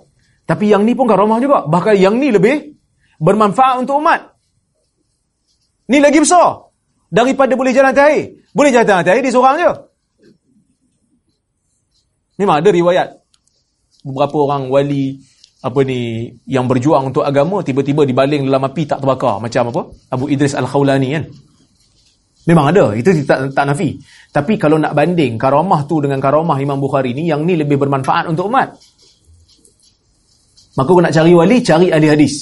Tapi 0.42 0.74
yang 0.74 0.82
ni 0.82 0.98
pun 0.98 1.06
karamah 1.06 1.38
juga. 1.38 1.62
Bahkan 1.70 1.94
yang 1.94 2.18
ni 2.18 2.34
lebih 2.34 2.74
bermanfaat 3.22 3.86
untuk 3.86 4.02
umat. 4.02 4.34
Ni 5.94 6.02
lagi 6.02 6.18
besar. 6.18 6.74
Daripada 7.06 7.54
boleh 7.54 7.70
jalan 7.70 7.94
atas 7.94 8.06
air. 8.10 8.41
Boleh 8.52 8.70
jalan 8.72 8.84
atas 8.84 9.08
air, 9.08 9.24
dia 9.24 9.32
seorang 9.32 9.56
je. 9.56 9.72
Memang 12.40 12.60
ada 12.60 12.68
riwayat. 12.68 13.08
Beberapa 14.04 14.36
orang 14.44 14.68
wali 14.68 15.20
apa 15.62 15.80
ni 15.86 16.26
yang 16.50 16.66
berjuang 16.66 17.14
untuk 17.14 17.22
agama 17.22 17.62
tiba-tiba 17.62 18.02
dibaling 18.02 18.42
dalam 18.50 18.66
api 18.66 18.82
tak 18.84 18.98
terbakar. 18.98 19.38
Macam 19.38 19.70
apa? 19.70 19.82
Abu 20.10 20.26
Idris 20.26 20.58
Al-Khawlani 20.58 21.08
kan? 21.14 21.24
Memang 22.50 22.74
ada. 22.74 22.98
Itu 22.98 23.14
tak, 23.22 23.54
tak 23.54 23.64
nafi. 23.70 23.94
Tapi 24.34 24.58
kalau 24.58 24.76
nak 24.76 24.92
banding 24.98 25.38
karamah 25.38 25.86
tu 25.86 26.02
dengan 26.02 26.18
karamah 26.18 26.58
Imam 26.58 26.82
Bukhari 26.82 27.14
ni 27.14 27.30
yang 27.30 27.46
ni 27.46 27.54
lebih 27.54 27.78
bermanfaat 27.78 28.26
untuk 28.26 28.50
umat. 28.50 28.74
Maka 30.72 30.88
kau 30.88 31.04
nak 31.04 31.14
cari 31.14 31.32
wali 31.36 31.62
cari 31.62 31.94
ahli 31.94 32.08
hadis. 32.10 32.34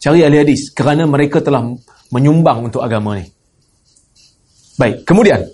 Cari 0.00 0.24
ahli 0.24 0.38
hadis 0.40 0.72
kerana 0.72 1.04
mereka 1.04 1.44
telah 1.44 1.68
menyumbang 2.08 2.72
untuk 2.72 2.80
agama 2.80 3.20
ni. 3.20 3.41
Baik, 4.82 5.06
kemudian 5.06 5.46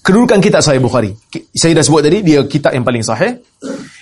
kedudukan 0.00 0.40
kitab 0.40 0.64
Sahih 0.64 0.80
Bukhari. 0.80 1.12
Saya 1.52 1.76
dah 1.76 1.84
sebut 1.84 2.00
tadi 2.00 2.24
dia 2.24 2.40
kitab 2.48 2.72
yang 2.72 2.80
paling 2.80 3.04
sahih. 3.04 3.44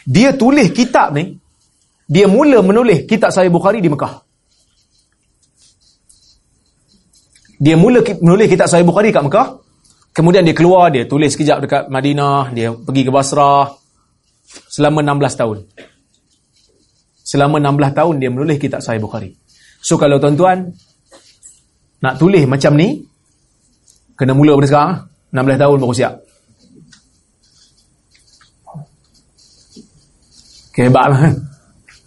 Dia 0.07 0.39
tulis 0.39 0.71
kitab 0.71 1.11
ni 1.19 1.35
dia 2.07 2.31
mula 2.31 2.63
menulis 2.63 3.11
kitab 3.11 3.35
Sahih 3.35 3.51
Bukhari 3.51 3.83
di 3.83 3.91
Mekah. 3.91 4.23
Dia 7.59 7.75
mula 7.75 8.07
menulis 8.23 8.47
kitab 8.47 8.71
Sahih 8.71 8.87
Bukhari 8.87 9.11
kat 9.11 9.27
Mekah. 9.27 9.59
Kemudian 10.15 10.47
dia 10.47 10.55
keluar, 10.55 10.95
dia 10.95 11.03
tulis 11.03 11.35
sekejap 11.35 11.59
dekat 11.67 11.83
Madinah, 11.91 12.55
dia 12.55 12.71
pergi 12.71 13.03
ke 13.03 13.11
Basrah 13.11 13.75
selama 14.71 15.03
16 15.03 15.41
tahun. 15.43 15.59
Selama 17.27 17.59
16 17.59 17.99
tahun 17.99 18.15
dia 18.23 18.31
menulis 18.31 18.63
kitab 18.63 18.79
Sahih 18.79 19.03
Bukhari. 19.03 19.35
So 19.83 19.99
kalau 19.99 20.23
tuan-tuan 20.23 20.71
nak 21.99 22.15
tulis 22.15 22.47
macam 22.47 22.79
ni, 22.79 23.08
kena 24.19 24.35
mula 24.35 24.59
pada 24.59 24.67
sekarang. 24.67 24.93
16 25.31 25.63
tahun 25.63 25.77
baru 25.79 25.95
siap. 25.95 26.15
Kehebat 30.75 31.05
lah 31.07 31.19
kan. 31.23 31.35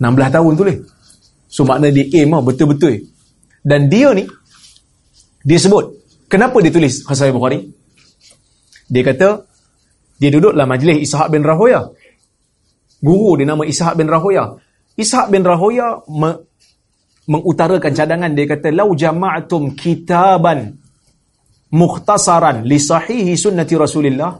16 0.01 0.35
tahun 0.35 0.51
tulis. 0.59 0.77
So 1.47 1.63
makna 1.63 1.87
dia 1.93 2.07
aim 2.11 2.35
lah 2.35 2.43
betul-betul. 2.43 3.07
Dan 3.61 3.87
dia 3.87 4.11
ni, 4.17 4.25
dia 5.45 5.59
sebut, 5.61 6.01
kenapa 6.25 6.57
dia 6.65 6.73
tulis 6.73 7.05
Sahih 7.05 7.31
Bukhari? 7.31 7.69
Dia 8.89 9.05
kata, 9.05 9.45
dia 10.17 10.29
duduk 10.33 10.57
dalam 10.57 10.65
majlis 10.65 11.05
Ishaq 11.05 11.29
bin 11.29 11.45
Rahoya. 11.45 11.93
Guru 13.01 13.37
dia 13.37 13.45
nama 13.45 13.61
Ishaq 13.61 13.93
bin 13.93 14.09
Rahoya. 14.09 14.57
Ishaq 14.97 15.29
bin 15.29 15.45
Rahoya 15.45 16.01
me 16.09 16.49
mengutarakan 17.29 17.93
cadangan 17.93 18.33
dia 18.33 18.49
kata 18.49 18.73
lau 18.73 18.97
jama'tum 18.97 19.77
kitaban 19.77 20.80
mukhtasaran 21.71 22.63
li 22.67 22.77
sahihi 22.77 23.33
sunnati 23.35 23.73
Rasulillah. 23.79 24.31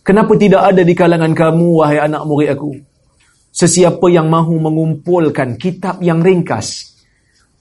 Kenapa 0.00 0.32
tidak 0.34 0.62
ada 0.74 0.82
di 0.82 0.94
kalangan 0.96 1.34
kamu 1.36 1.66
wahai 1.84 2.00
anak 2.00 2.24
murid 2.24 2.50
aku? 2.56 2.72
Sesiapa 3.50 4.06
yang 4.08 4.30
mahu 4.30 4.62
mengumpulkan 4.62 5.58
kitab 5.58 6.00
yang 6.00 6.22
ringkas 6.22 6.94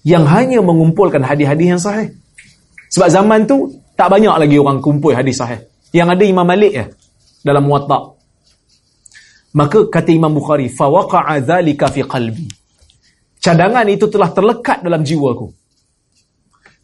yang 0.08 0.24
hanya 0.30 0.64
mengumpulkan 0.64 1.20
hadis-hadis 1.20 1.68
yang 1.68 1.82
sahih. 1.82 2.08
Sebab 2.94 3.10
zaman 3.12 3.44
tu 3.44 3.76
tak 4.00 4.08
banyak 4.08 4.32
lagi 4.32 4.56
orang 4.56 4.80
kumpul 4.80 5.12
hadis 5.12 5.38
sahih. 5.38 5.60
Yang 5.92 6.08
ada 6.16 6.24
Imam 6.24 6.48
Malik 6.48 6.72
ya 6.72 6.86
dalam 7.44 7.68
Muwatta' 7.68 8.20
Maka 9.50 9.90
kata 9.90 10.14
Imam 10.14 10.30
Bukhari, 10.30 10.70
fawaqa'a 10.70 11.42
dzalika 11.42 11.90
fi 11.90 12.06
qalbi. 12.06 12.46
Cadangan 13.42 13.88
itu 13.90 14.06
telah 14.06 14.30
terlekat 14.30 14.86
dalam 14.86 15.02
jiwaku. 15.02 15.50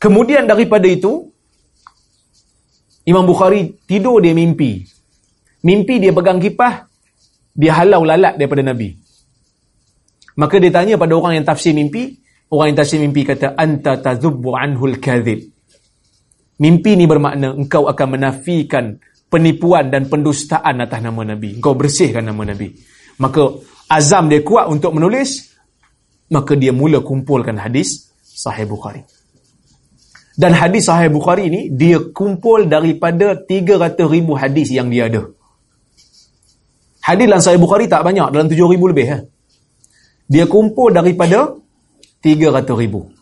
Kemudian 0.01 0.49
daripada 0.49 0.89
itu 0.89 1.29
Imam 3.05 3.25
Bukhari 3.25 3.77
tidur 3.85 4.17
dia 4.17 4.33
mimpi. 4.33 4.81
Mimpi 5.65 6.01
dia 6.01 6.13
pegang 6.13 6.41
kipah, 6.41 6.89
dia 7.53 7.73
halau 7.77 8.05
lalat 8.05 8.37
daripada 8.37 8.65
Nabi. 8.65 8.97
Maka 10.35 10.59
dia 10.59 10.73
tanya 10.73 10.99
pada 10.99 11.15
orang 11.15 11.39
yang 11.39 11.45
tafsir 11.47 11.71
mimpi, 11.71 12.17
orang 12.51 12.73
yang 12.73 12.77
tafsir 12.81 12.99
mimpi 12.99 13.23
kata 13.23 13.55
anta 13.55 14.01
tadhubbu 14.01 14.57
anhul 14.57 14.97
kadhib. 14.99 15.47
Mimpi 16.59 16.97
ni 16.97 17.05
bermakna 17.05 17.55
engkau 17.55 17.87
akan 17.87 18.07
menafikan 18.19 18.99
penipuan 19.31 19.91
dan 19.91 20.07
pendustaan 20.09 20.81
atas 20.81 20.99
nama 20.99 21.35
Nabi. 21.35 21.59
Kau 21.59 21.75
bersihkan 21.75 22.25
nama 22.25 22.41
Nabi. 22.41 22.71
Maka 23.21 23.47
azam 23.91 24.27
dia 24.27 24.43
kuat 24.43 24.67
untuk 24.67 24.95
menulis, 24.95 25.55
maka 26.31 26.57
dia 26.57 26.75
mula 26.75 26.99
kumpulkan 26.99 27.55
hadis 27.59 28.11
Sahih 28.23 28.67
Bukhari. 28.67 29.14
Dan 30.35 30.51
hadis 30.51 30.91
Sahih 30.91 31.07
Bukhari 31.07 31.47
ini, 31.47 31.71
dia 31.71 31.99
kumpul 32.11 32.67
daripada 32.67 33.39
300 33.39 33.95
ribu 34.11 34.35
hadis 34.35 34.67
yang 34.67 34.91
dia 34.91 35.07
ada. 35.07 35.31
Hadis 36.99 37.25
dalam 37.31 37.43
Sahih 37.43 37.61
Bukhari 37.61 37.87
tak 37.87 38.03
banyak, 38.03 38.27
dalam 38.35 38.51
7 38.51 38.59
ribu 38.67 38.91
lebih. 38.91 39.07
Eh? 39.07 39.21
Dia 40.27 40.43
kumpul 40.51 40.91
daripada 40.91 41.55
300 42.19 42.67
ribu. 42.75 43.15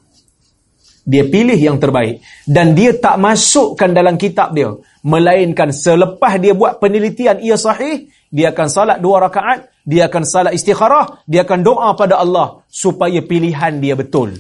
Dia 1.04 1.28
pilih 1.28 1.60
yang 1.60 1.78
terbaik. 1.78 2.24
Dan 2.48 2.74
dia 2.74 2.96
tak 2.96 3.20
masukkan 3.20 3.92
dalam 3.92 4.16
kitab 4.16 4.56
dia. 4.56 4.72
Melainkan 5.04 5.70
selepas 5.76 6.40
dia 6.40 6.56
buat 6.56 6.80
penelitian 6.80 7.44
ia 7.44 7.60
sahih, 7.60 8.08
dia 8.32 8.56
akan 8.56 8.68
salat 8.72 8.98
dua 9.04 9.28
rakaat, 9.28 9.68
dia 9.84 10.08
akan 10.08 10.24
salat 10.24 10.56
istikharah, 10.56 11.22
dia 11.28 11.44
akan 11.44 11.60
doa 11.60 11.92
pada 12.00 12.24
Allah 12.24 12.64
supaya 12.72 13.20
pilihan 13.20 13.84
dia 13.84 14.00
betul. 14.00 14.40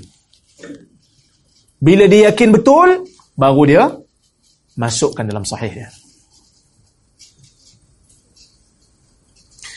Bila 1.83 2.07
dia 2.07 2.31
yakin 2.31 2.55
betul, 2.55 3.03
baru 3.35 3.63
dia 3.67 3.83
masukkan 4.79 5.27
dalam 5.27 5.43
sahih 5.43 5.83
dia. 5.83 5.89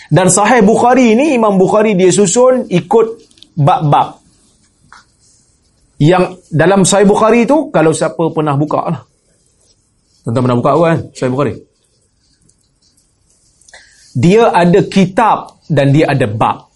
Dan 0.07 0.31
sahih 0.31 0.63
Bukhari 0.63 1.19
ini, 1.19 1.35
Imam 1.35 1.59
Bukhari 1.59 1.99
dia 1.99 2.15
susun 2.15 2.71
ikut 2.71 3.07
bab-bab. 3.59 4.23
Yang 5.97 6.45
dalam 6.53 6.85
Sahih 6.85 7.09
Bukhari 7.09 7.49
itu 7.49 7.73
kalau 7.73 7.89
siapa 7.97 8.29
pernah 8.29 8.53
buka 8.53 8.81
lah. 8.85 9.01
Tuan-tuan 10.23 10.45
pernah 10.45 10.59
buka 10.61 10.71
kan 10.77 10.99
Sahih 11.17 11.33
Bukhari? 11.33 11.55
Dia 14.13 14.53
ada 14.53 14.81
kitab 14.85 15.57
dan 15.73 15.97
dia 15.97 16.13
ada 16.13 16.29
bab. 16.29 16.69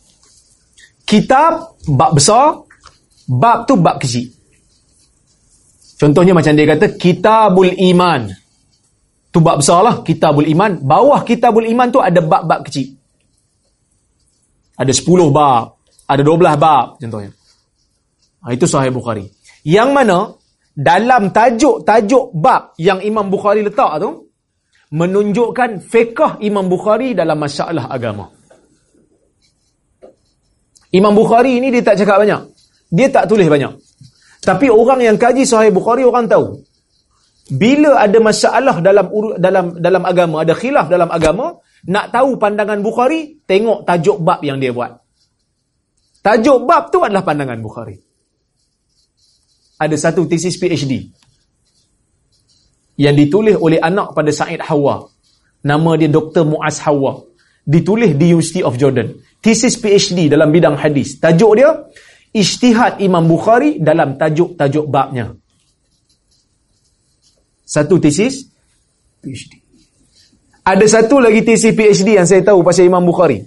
Kitab 1.05 1.77
bab 1.85 2.17
besar, 2.17 2.65
bab 3.29 3.69
tu 3.69 3.77
bab 3.77 4.01
kecil. 4.01 4.40
Contohnya 6.01 6.33
macam 6.33 6.57
dia 6.57 6.65
kata 6.65 6.97
Kitabul 6.97 7.77
Iman. 7.77 8.33
Tu 9.29 9.39
bab 9.45 9.61
besar 9.61 9.85
lah, 9.85 10.01
Kitabul 10.01 10.49
Iman. 10.49 10.81
Bawah 10.81 11.21
Kitabul 11.29 11.69
Iman 11.69 11.93
tu 11.93 12.01
ada 12.01 12.25
bab-bab 12.25 12.65
kecil. 12.65 12.97
Ada 14.81 14.97
10 14.97 15.29
bab, 15.29 15.77
ada 16.09 16.23
12 16.25 16.57
bab 16.57 16.97
contohnya. 16.97 17.37
Ha, 18.41 18.57
itu 18.57 18.65
Sahih 18.65 18.89
Bukhari. 18.89 19.29
Yang 19.61 19.89
mana 19.93 20.19
dalam 20.73 21.37
tajuk-tajuk 21.37 22.33
bab 22.33 22.73
yang 22.81 23.05
Imam 23.05 23.29
Bukhari 23.29 23.61
letak 23.61 24.01
tu, 24.01 24.33
menunjukkan 24.97 25.85
fiqh 25.85 26.41
Imam 26.41 26.65
Bukhari 26.65 27.13
dalam 27.13 27.37
masalah 27.37 27.93
agama. 27.93 28.33
Imam 30.97 31.13
Bukhari 31.13 31.61
ini 31.61 31.69
dia 31.69 31.85
tak 31.85 32.01
cakap 32.01 32.25
banyak. 32.25 32.41
Dia 32.89 33.13
tak 33.13 33.29
tulis 33.29 33.47
banyak. 33.53 33.90
Tapi 34.41 34.73
orang 34.73 35.05
yang 35.05 35.17
kaji 35.21 35.45
Sahih 35.45 35.73
Bukhari 35.73 36.05
orang 36.05 36.25
tahu. 36.25 36.65
Bila 37.51 37.99
ada 37.99 38.19
masalah 38.23 38.79
dalam 38.79 39.11
dalam 39.37 39.65
dalam 39.77 40.03
agama, 40.07 40.47
ada 40.47 40.55
khilaf 40.55 40.87
dalam 40.87 41.11
agama, 41.11 41.59
nak 41.91 42.15
tahu 42.15 42.39
pandangan 42.39 42.79
Bukhari, 42.81 43.43
tengok 43.45 43.85
tajuk 43.85 44.23
bab 44.23 44.41
yang 44.47 44.63
dia 44.63 44.71
buat. 44.71 45.03
Tajuk 46.23 46.69
bab 46.69 46.95
tu 46.95 47.03
adalah 47.03 47.27
pandangan 47.27 47.59
Bukhari. 47.59 47.99
Ada 49.81 49.97
satu 49.97 50.29
tesis 50.29 50.61
PhD 50.61 51.09
yang 53.01 53.17
ditulis 53.17 53.57
oleh 53.57 53.81
anak 53.81 54.13
pada 54.13 54.29
Said 54.29 54.61
Hawa. 54.61 55.09
Nama 55.65 55.91
dia 55.97 56.13
Dr. 56.13 56.45
Muaz 56.45 56.85
Hawa. 56.85 57.25
Ditulis 57.65 58.13
di 58.13 58.37
University 58.37 58.61
of 58.61 58.77
Jordan. 58.77 59.17
Tesis 59.41 59.81
PhD 59.81 60.29
dalam 60.29 60.53
bidang 60.53 60.77
hadis. 60.77 61.17
Tajuk 61.17 61.53
dia, 61.57 61.73
Ijtihad 62.31 63.03
Imam 63.03 63.27
Bukhari 63.27 63.83
dalam 63.83 64.15
tajuk-tajuk 64.15 64.87
babnya. 64.87 65.35
Satu 67.67 67.99
tesis 67.99 68.47
PhD. 69.23 69.59
Ada 70.63 70.87
satu 70.87 71.19
lagi 71.19 71.43
tesis 71.43 71.75
PhD 71.75 72.19
yang 72.19 72.27
saya 72.27 72.47
tahu 72.47 72.63
pasal 72.63 72.87
Imam 72.87 73.03
Bukhari. 73.03 73.43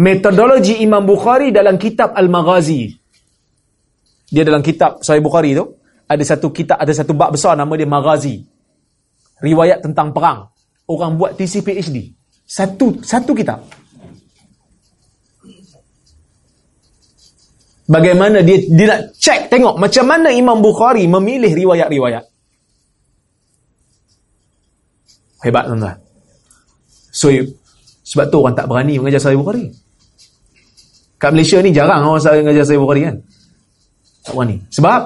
Metodologi 0.00 0.80
Imam 0.80 1.04
Bukhari 1.04 1.52
dalam 1.52 1.76
kitab 1.76 2.16
Al-Maghazi. 2.16 2.88
Dia 4.32 4.42
dalam 4.42 4.64
kitab 4.64 5.04
Sahih 5.04 5.20
Bukhari 5.20 5.52
tu 5.52 5.76
ada 6.08 6.24
satu 6.24 6.50
kitab 6.50 6.80
ada 6.80 6.90
satu 6.90 7.12
bab 7.12 7.36
besar 7.36 7.52
nama 7.54 7.70
dia 7.76 7.86
Maghazi. 7.86 8.40
Riwayat 9.44 9.84
tentang 9.84 10.16
perang. 10.16 10.48
Orang 10.88 11.20
buat 11.20 11.36
TC 11.36 11.60
PhD. 11.60 12.16
Satu 12.48 12.96
satu 13.04 13.36
kitab. 13.36 13.83
Bagaimana 17.84 18.40
dia 18.40 18.64
dia 18.64 18.86
nak 18.88 19.00
check 19.20 19.52
tengok 19.52 19.76
macam 19.76 20.04
mana 20.08 20.32
Imam 20.32 20.64
Bukhari 20.64 21.04
memilih 21.04 21.52
riwayat-riwayat. 21.52 22.24
Hebat 25.44 25.64
tuan-tuan. 25.68 26.00
So 27.12 27.28
sebab 28.04 28.32
tu 28.32 28.40
orang 28.40 28.56
tak 28.56 28.72
berani 28.72 28.96
mengajar 28.96 29.20
Sahih 29.20 29.36
Bukhari. 29.36 29.68
Kat 31.20 31.36
Malaysia 31.36 31.60
ni 31.60 31.76
jarang 31.76 32.08
orang 32.08 32.24
mengajar 32.40 32.64
Sahih 32.64 32.80
Bukhari 32.80 33.04
kan. 33.04 33.16
Tak 34.24 34.32
berani. 34.32 34.56
Sebab 34.72 35.00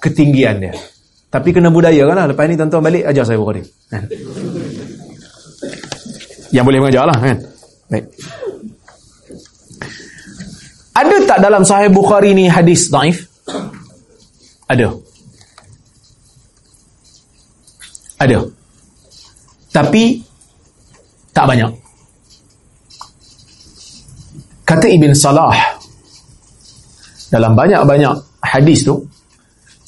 ketinggian 0.00 0.64
dia. 0.64 0.72
Tapi 1.28 1.52
kena 1.52 1.68
budaya 1.68 2.08
kan 2.08 2.16
lah. 2.16 2.26
Lepas 2.32 2.44
ni 2.48 2.54
tuan-tuan 2.54 2.84
balik, 2.84 3.04
ajar 3.04 3.24
saya 3.26 3.36
Bukhari. 3.36 3.60
Kan? 3.90 4.08
Yang 6.54 6.64
boleh 6.70 6.78
mengajar 6.78 7.04
lah 7.10 7.18
kan. 7.18 7.36
Baik. 7.90 8.04
Ada 10.94 11.16
tak 11.26 11.38
dalam 11.42 11.66
sahih 11.66 11.90
Bukhari 11.90 12.38
ni 12.38 12.46
hadis 12.46 12.86
daif? 12.86 13.26
Ada. 14.70 14.94
Ada. 18.22 18.38
Tapi 19.74 20.22
tak 21.34 21.50
banyak. 21.50 21.70
Kata 24.64 24.86
Ibn 24.86 25.10
Salah 25.12 25.52
dalam 27.28 27.58
banyak-banyak 27.58 28.14
hadis 28.40 28.86
tu 28.86 29.02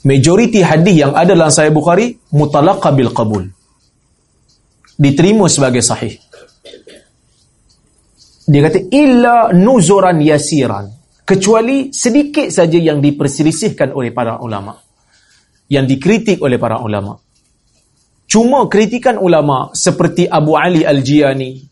majoriti 0.02 0.60
hadis 0.60 1.06
yang 1.06 1.14
ada 1.14 1.38
dalam 1.38 1.54
Sahih 1.54 1.70
Bukhari 1.70 2.18
mutalaqqa 2.34 2.90
bil 2.90 3.14
qabul. 3.14 3.46
Diterima 4.98 5.46
sebagai 5.46 5.84
sahih. 5.84 6.18
Dia 8.46 8.60
kata 8.66 8.78
illa 8.90 9.50
nuzuran 9.52 10.18
yasiran. 10.22 10.95
Kecuali 11.26 11.90
sedikit 11.90 12.46
saja 12.54 12.78
yang 12.78 13.02
diperselisihkan 13.02 13.90
oleh 13.90 14.14
para 14.14 14.38
ulama. 14.38 14.78
Yang 15.66 15.98
dikritik 15.98 16.38
oleh 16.38 16.54
para 16.54 16.78
ulama. 16.78 17.18
Cuma 18.30 18.70
kritikan 18.70 19.18
ulama 19.18 19.74
seperti 19.74 20.30
Abu 20.30 20.54
Ali 20.54 20.86
Al-Jiyani, 20.86 21.66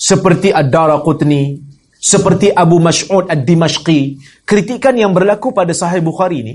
seperti 0.00 0.48
Ad-Daraqutni, 0.56 1.60
seperti 2.00 2.48
Abu 2.48 2.80
Mas'ud 2.80 3.28
Ad-Dimashqi, 3.28 4.16
kritikan 4.48 4.96
yang 4.96 5.12
berlaku 5.12 5.52
pada 5.52 5.76
Sahih 5.76 6.00
Bukhari 6.00 6.40
ini, 6.40 6.54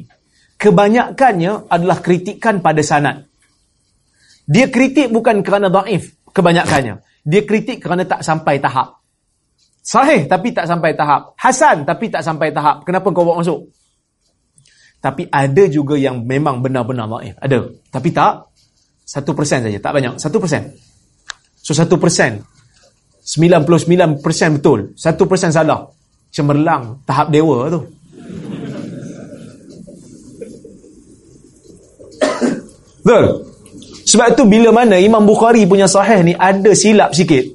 kebanyakannya 0.58 1.70
adalah 1.70 2.02
kritikan 2.02 2.66
pada 2.66 2.82
sanad. 2.82 3.30
Dia 4.50 4.74
kritik 4.74 5.14
bukan 5.14 5.46
kerana 5.46 5.70
daif, 5.70 6.18
kebanyakannya. 6.34 7.06
Dia 7.26 7.42
kritik 7.46 7.82
kerana 7.86 8.06
tak 8.10 8.26
sampai 8.26 8.58
tahap. 8.58 9.05
Sahih 9.86 10.26
tapi 10.26 10.50
tak 10.50 10.66
sampai 10.66 10.98
tahap. 10.98 11.38
Hasan 11.38 11.86
tapi 11.86 12.10
tak 12.10 12.26
sampai 12.26 12.50
tahap. 12.50 12.82
Kenapa 12.82 13.14
kau 13.14 13.22
bawa 13.22 13.46
masuk? 13.46 13.70
Tapi 14.98 15.30
ada 15.30 15.70
juga 15.70 15.94
yang 15.94 16.26
memang 16.26 16.66
benar-benar 16.66 17.06
daif. 17.06 17.38
Ada. 17.38 17.70
Tapi 17.94 18.10
tak. 18.10 18.50
Satu 19.06 19.38
persen 19.38 19.62
saja. 19.62 19.78
Tak 19.78 19.94
banyak. 19.94 20.18
Satu 20.18 20.42
persen. 20.42 20.74
So 21.62 21.78
satu 21.78 22.02
persen 22.02 22.42
99% 23.26 24.22
betul 24.62 24.94
1% 24.94 25.50
salah 25.50 25.82
cemerlang 26.30 27.02
tahap 27.10 27.34
dewa 27.34 27.74
tu 27.74 27.82
betul 33.02 33.26
sebab 34.06 34.38
tu 34.38 34.46
bila 34.46 34.70
mana 34.70 35.02
Imam 35.02 35.26
Bukhari 35.26 35.66
punya 35.66 35.90
sahih 35.90 36.22
ni 36.22 36.38
ada 36.38 36.70
silap 36.78 37.18
sikit 37.18 37.55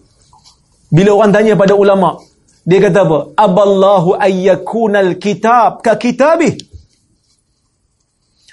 bila 0.91 1.11
orang 1.17 1.33
tanya 1.33 1.55
pada 1.55 1.79
ulama 1.79 2.19
dia 2.67 2.79
kata 2.83 3.07
apa 3.07 3.19
aballahu 3.39 4.19
ayyakunal 4.21 5.17
kitab 5.17 5.81
ka 5.81 5.97
kitabih 5.97 6.59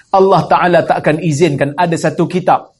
Allah 0.08 0.42
Ta'ala 0.48 0.78
takkan 0.88 1.20
izinkan 1.20 1.76
ada 1.76 1.92
satu 1.98 2.24
kitab 2.24 2.72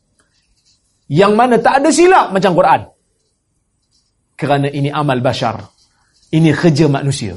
yang 1.12 1.36
mana 1.36 1.60
tak 1.60 1.84
ada 1.84 1.92
silap 1.92 2.32
macam 2.32 2.56
Quran 2.56 2.80
kerana 4.38 4.70
ini 4.70 4.86
amal 4.88 5.18
bashar. 5.18 5.66
Ini 6.30 6.54
kerja 6.54 6.86
manusia. 6.86 7.34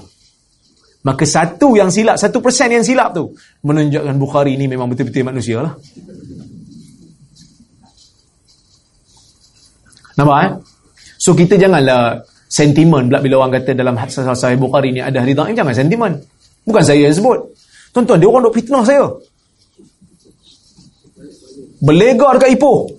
Maka 1.01 1.25
satu 1.25 1.73
yang 1.73 1.89
silap, 1.89 2.21
satu 2.21 2.45
persen 2.45 2.69
yang 2.69 2.85
silap 2.85 3.17
tu 3.17 3.33
menunjukkan 3.65 4.15
Bukhari 4.21 4.53
ini 4.53 4.69
memang 4.69 4.85
betul-betul 4.85 5.25
manusia 5.25 5.65
lah. 5.65 5.73
Nampak 10.13 10.37
eh? 10.45 10.51
So 11.21 11.37
kita 11.37 11.53
janganlah 11.53 12.17
sentimen 12.49 13.05
pula 13.05 13.21
bila 13.21 13.45
orang 13.45 13.61
kata 13.61 13.77
dalam 13.77 13.93
hadis 13.93 14.17
sahih 14.17 14.57
Bukhari 14.57 14.89
ni 14.89 15.05
ada 15.05 15.21
hadis 15.21 15.37
dhaif 15.37 15.53
jangan 15.53 15.73
sentimen. 15.77 16.17
Bukan 16.65 16.81
saya 16.81 17.05
yang 17.05 17.13
sebut. 17.13 17.37
Tuan-tuan 17.93 18.17
dia 18.17 18.25
orang 18.25 18.41
duk 18.49 18.57
fitnah 18.57 18.81
saya. 18.81 19.05
Berlegar 21.85 22.41
dekat 22.41 22.57
Ipoh. 22.57 22.89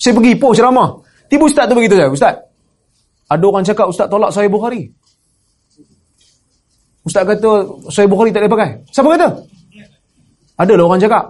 Saya 0.00 0.16
pergi 0.16 0.32
Ipoh 0.40 0.56
ceramah. 0.56 0.88
Tiba 1.28 1.44
ustaz 1.44 1.68
tu 1.68 1.76
begitu 1.76 2.00
saya, 2.00 2.08
ustaz. 2.08 2.34
Ada 3.26 3.42
orang 3.42 3.64
cakap 3.66 3.86
Ustaz 3.90 4.06
tolak 4.06 4.30
Sahih 4.30 4.46
Bukhari. 4.46 4.86
Ustaz 7.02 7.26
kata 7.26 7.66
Sahih 7.90 8.06
Bukhari 8.06 8.30
tak 8.30 8.46
boleh 8.46 8.52
pakai. 8.54 8.70
Siapa 8.94 9.08
kata? 9.18 9.28
Ada 10.62 10.72
lah 10.78 10.84
orang 10.86 11.02
cakap. 11.02 11.24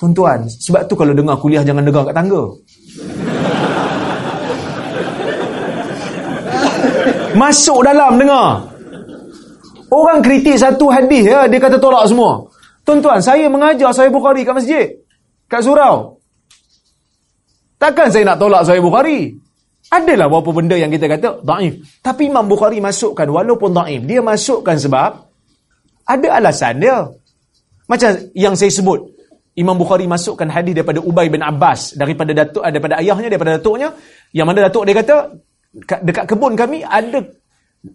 Tuan-tuan, 0.00 0.40
sebab 0.48 0.82
tu 0.90 0.98
kalau 0.98 1.14
dengar 1.14 1.38
kuliah 1.38 1.62
jangan 1.62 1.84
dengar 1.84 2.02
kat 2.08 2.16
tangga. 2.16 2.42
Masuk 7.34 7.80
dalam 7.84 8.20
dengar. 8.20 8.72
Orang 9.92 10.24
kritik 10.24 10.56
satu 10.56 10.88
hadis 10.88 11.28
ya, 11.28 11.44
dia 11.48 11.60
kata 11.60 11.76
tolak 11.76 12.08
semua. 12.08 12.48
Tuan-tuan, 12.82 13.20
saya 13.20 13.46
mengajar 13.46 13.92
Sahih 13.92 14.08
Bukhari 14.08 14.42
kat 14.42 14.56
masjid. 14.56 14.86
Kat 15.46 15.60
surau. 15.60 16.16
Takkan 17.76 18.08
saya 18.08 18.24
nak 18.24 18.40
tolak 18.40 18.64
Sahih 18.64 18.80
Bukhari? 18.80 19.36
Adalah 19.92 20.32
beberapa 20.32 20.56
benda 20.56 20.80
yang 20.80 20.88
kita 20.88 21.04
kata 21.04 21.44
daif. 21.44 22.00
Tapi 22.00 22.32
Imam 22.32 22.48
Bukhari 22.48 22.80
masukkan 22.80 23.28
walaupun 23.28 23.76
daif. 23.76 24.00
Dia 24.08 24.24
masukkan 24.24 24.80
sebab 24.80 25.10
ada 26.08 26.28
alasan 26.32 26.80
dia. 26.80 27.12
Macam 27.84 28.16
yang 28.32 28.56
saya 28.56 28.72
sebut. 28.72 29.12
Imam 29.52 29.76
Bukhari 29.76 30.08
masukkan 30.08 30.48
hadis 30.48 30.72
daripada 30.72 31.04
Ubay 31.04 31.28
bin 31.28 31.44
Abbas. 31.44 31.92
Daripada 31.92 32.32
datuk, 32.32 32.64
daripada 32.64 32.96
ayahnya, 33.04 33.28
daripada 33.28 33.60
datuknya. 33.60 33.92
Yang 34.32 34.46
mana 34.48 34.58
datuk 34.72 34.82
dia 34.88 34.96
kata, 34.96 35.16
dekat 35.80 36.28
kebun 36.28 36.52
kami 36.54 36.84
ada 36.84 37.24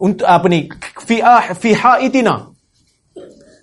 untuk 0.02 0.26
apa 0.26 0.50
ni 0.50 0.68
fi 1.06 1.22
fi 1.56 1.70
haitina 1.78 2.50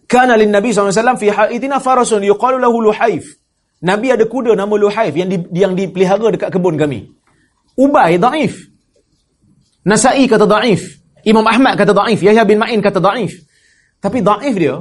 kana 0.06 0.38
lin 0.38 0.54
nabi 0.54 0.70
SAW 0.70 1.18
fi 1.18 1.28
haitina 1.28 1.82
farasun 1.82 2.22
yuqalu 2.22 2.62
lahu 2.62 2.78
luhaif 2.78 3.36
nabi 3.82 4.14
ada 4.14 4.24
kuda 4.24 4.54
nama 4.54 4.72
luhaif 4.78 5.12
yang 5.18 5.28
di, 5.28 5.38
yang 5.52 5.74
dipelihara 5.74 6.30
dekat 6.30 6.54
kebun 6.54 6.78
kami 6.78 7.10
Ubay 7.74 8.22
daif. 8.22 8.70
Nasai 9.84 10.30
kata 10.30 10.46
daif. 10.46 11.02
Imam 11.26 11.44
Ahmad 11.44 11.74
kata 11.74 11.90
daif. 11.90 12.22
Yahya 12.22 12.46
bin 12.46 12.62
Ma'in 12.62 12.78
kata 12.78 13.02
daif. 13.02 13.42
Tapi 13.98 14.22
daif 14.22 14.54
dia, 14.54 14.78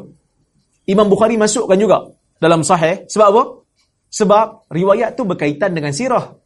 Imam 0.86 1.08
Bukhari 1.10 1.36
masukkan 1.36 1.76
juga 1.76 2.14
dalam 2.38 2.62
sahih. 2.62 3.10
Sebab 3.10 3.28
apa? 3.34 3.44
Sebab 4.14 4.70
riwayat 4.70 5.18
tu 5.18 5.26
berkaitan 5.26 5.74
dengan 5.74 5.90
sirah. 5.90 6.38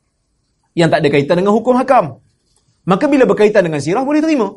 Yang 0.78 0.90
tak 0.94 1.00
ada 1.04 1.10
kaitan 1.12 1.36
dengan 1.44 1.54
hukum 1.58 1.76
hakam. 1.76 2.24
Maka 2.88 3.06
bila 3.12 3.28
berkaitan 3.28 3.68
dengan 3.68 3.84
sirah 3.84 4.08
boleh 4.08 4.24
terima. 4.24 4.48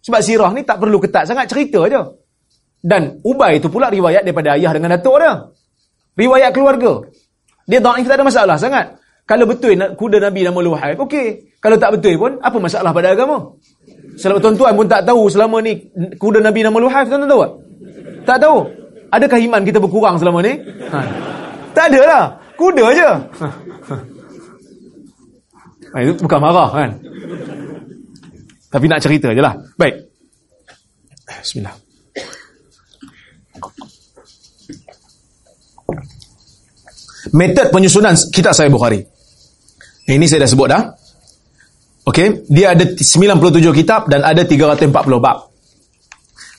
Sebab 0.00 0.20
sirah 0.24 0.50
ni 0.56 0.64
tak 0.64 0.80
perlu 0.80 0.96
ketat 1.04 1.28
sangat 1.28 1.52
cerita 1.52 1.84
aja. 1.84 2.08
Dan 2.80 3.20
Ubay 3.20 3.60
itu 3.60 3.68
pula 3.68 3.92
riwayat 3.92 4.24
daripada 4.24 4.56
ayah 4.56 4.72
dengan 4.72 4.96
datuk 4.96 5.20
dia. 5.20 5.52
Riwayat 6.16 6.50
keluarga. 6.56 7.04
Dia 7.68 7.84
daif 7.84 8.08
tak 8.08 8.16
ada 8.16 8.24
masalah 8.24 8.56
sangat. 8.56 8.96
Kalau 9.28 9.44
betul 9.44 9.76
kuda 9.76 10.24
Nabi 10.24 10.40
nama 10.40 10.56
Luhaib, 10.64 10.96
okey. 11.04 11.60
Kalau 11.60 11.76
tak 11.76 12.00
betul 12.00 12.16
pun, 12.16 12.40
apa 12.40 12.56
masalah 12.56 12.96
pada 12.96 13.12
agama? 13.12 13.60
Selama 14.16 14.40
tuan-tuan 14.40 14.72
pun 14.72 14.88
tak 14.88 15.04
tahu 15.04 15.28
selama 15.28 15.60
ni 15.60 15.92
kuda 16.16 16.40
Nabi 16.40 16.64
nama 16.64 16.78
Luhaib, 16.80 17.12
tuan-tuan 17.12 17.28
tahu 17.28 17.42
tak? 17.44 17.52
Tak 18.24 18.38
tahu. 18.40 18.56
Adakah 19.12 19.38
iman 19.44 19.62
kita 19.68 19.78
berkurang 19.84 20.16
selama 20.16 20.40
ni? 20.40 20.56
Ha. 20.88 20.98
Tak 21.76 21.92
ada 21.92 22.00
lah. 22.08 22.24
Kuda 22.56 22.84
je. 22.96 23.10
Ha, 25.92 25.96
itu 26.04 26.12
bukan 26.24 26.40
marah 26.40 26.68
kan? 26.72 26.90
Tapi 28.68 28.84
nak 28.84 29.00
cerita 29.00 29.32
je 29.32 29.40
lah. 29.40 29.56
Baik. 29.80 29.94
Bismillah. 31.28 31.76
Metod 37.32 37.68
penyusunan 37.68 38.14
kitab 38.32 38.56
Sahih 38.56 38.72
Bukhari. 38.72 39.00
Ini 40.08 40.24
saya 40.24 40.44
dah 40.44 40.50
sebut 40.50 40.68
dah. 40.68 40.82
Okey, 42.08 42.48
dia 42.48 42.72
ada 42.72 42.88
97 42.96 43.60
kitab 43.76 44.08
dan 44.08 44.24
ada 44.24 44.40
340 44.40 44.88
bab. 45.20 45.52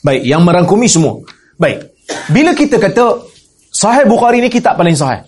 Baik, 0.06 0.22
yang 0.22 0.46
merangkumi 0.46 0.86
semua. 0.86 1.18
Baik. 1.58 1.90
Bila 2.30 2.54
kita 2.54 2.78
kata 2.78 3.18
Sahih 3.70 4.06
Bukhari 4.06 4.42
ni 4.42 4.50
kitab 4.50 4.74
paling 4.74 4.98
sahih. 4.98 5.26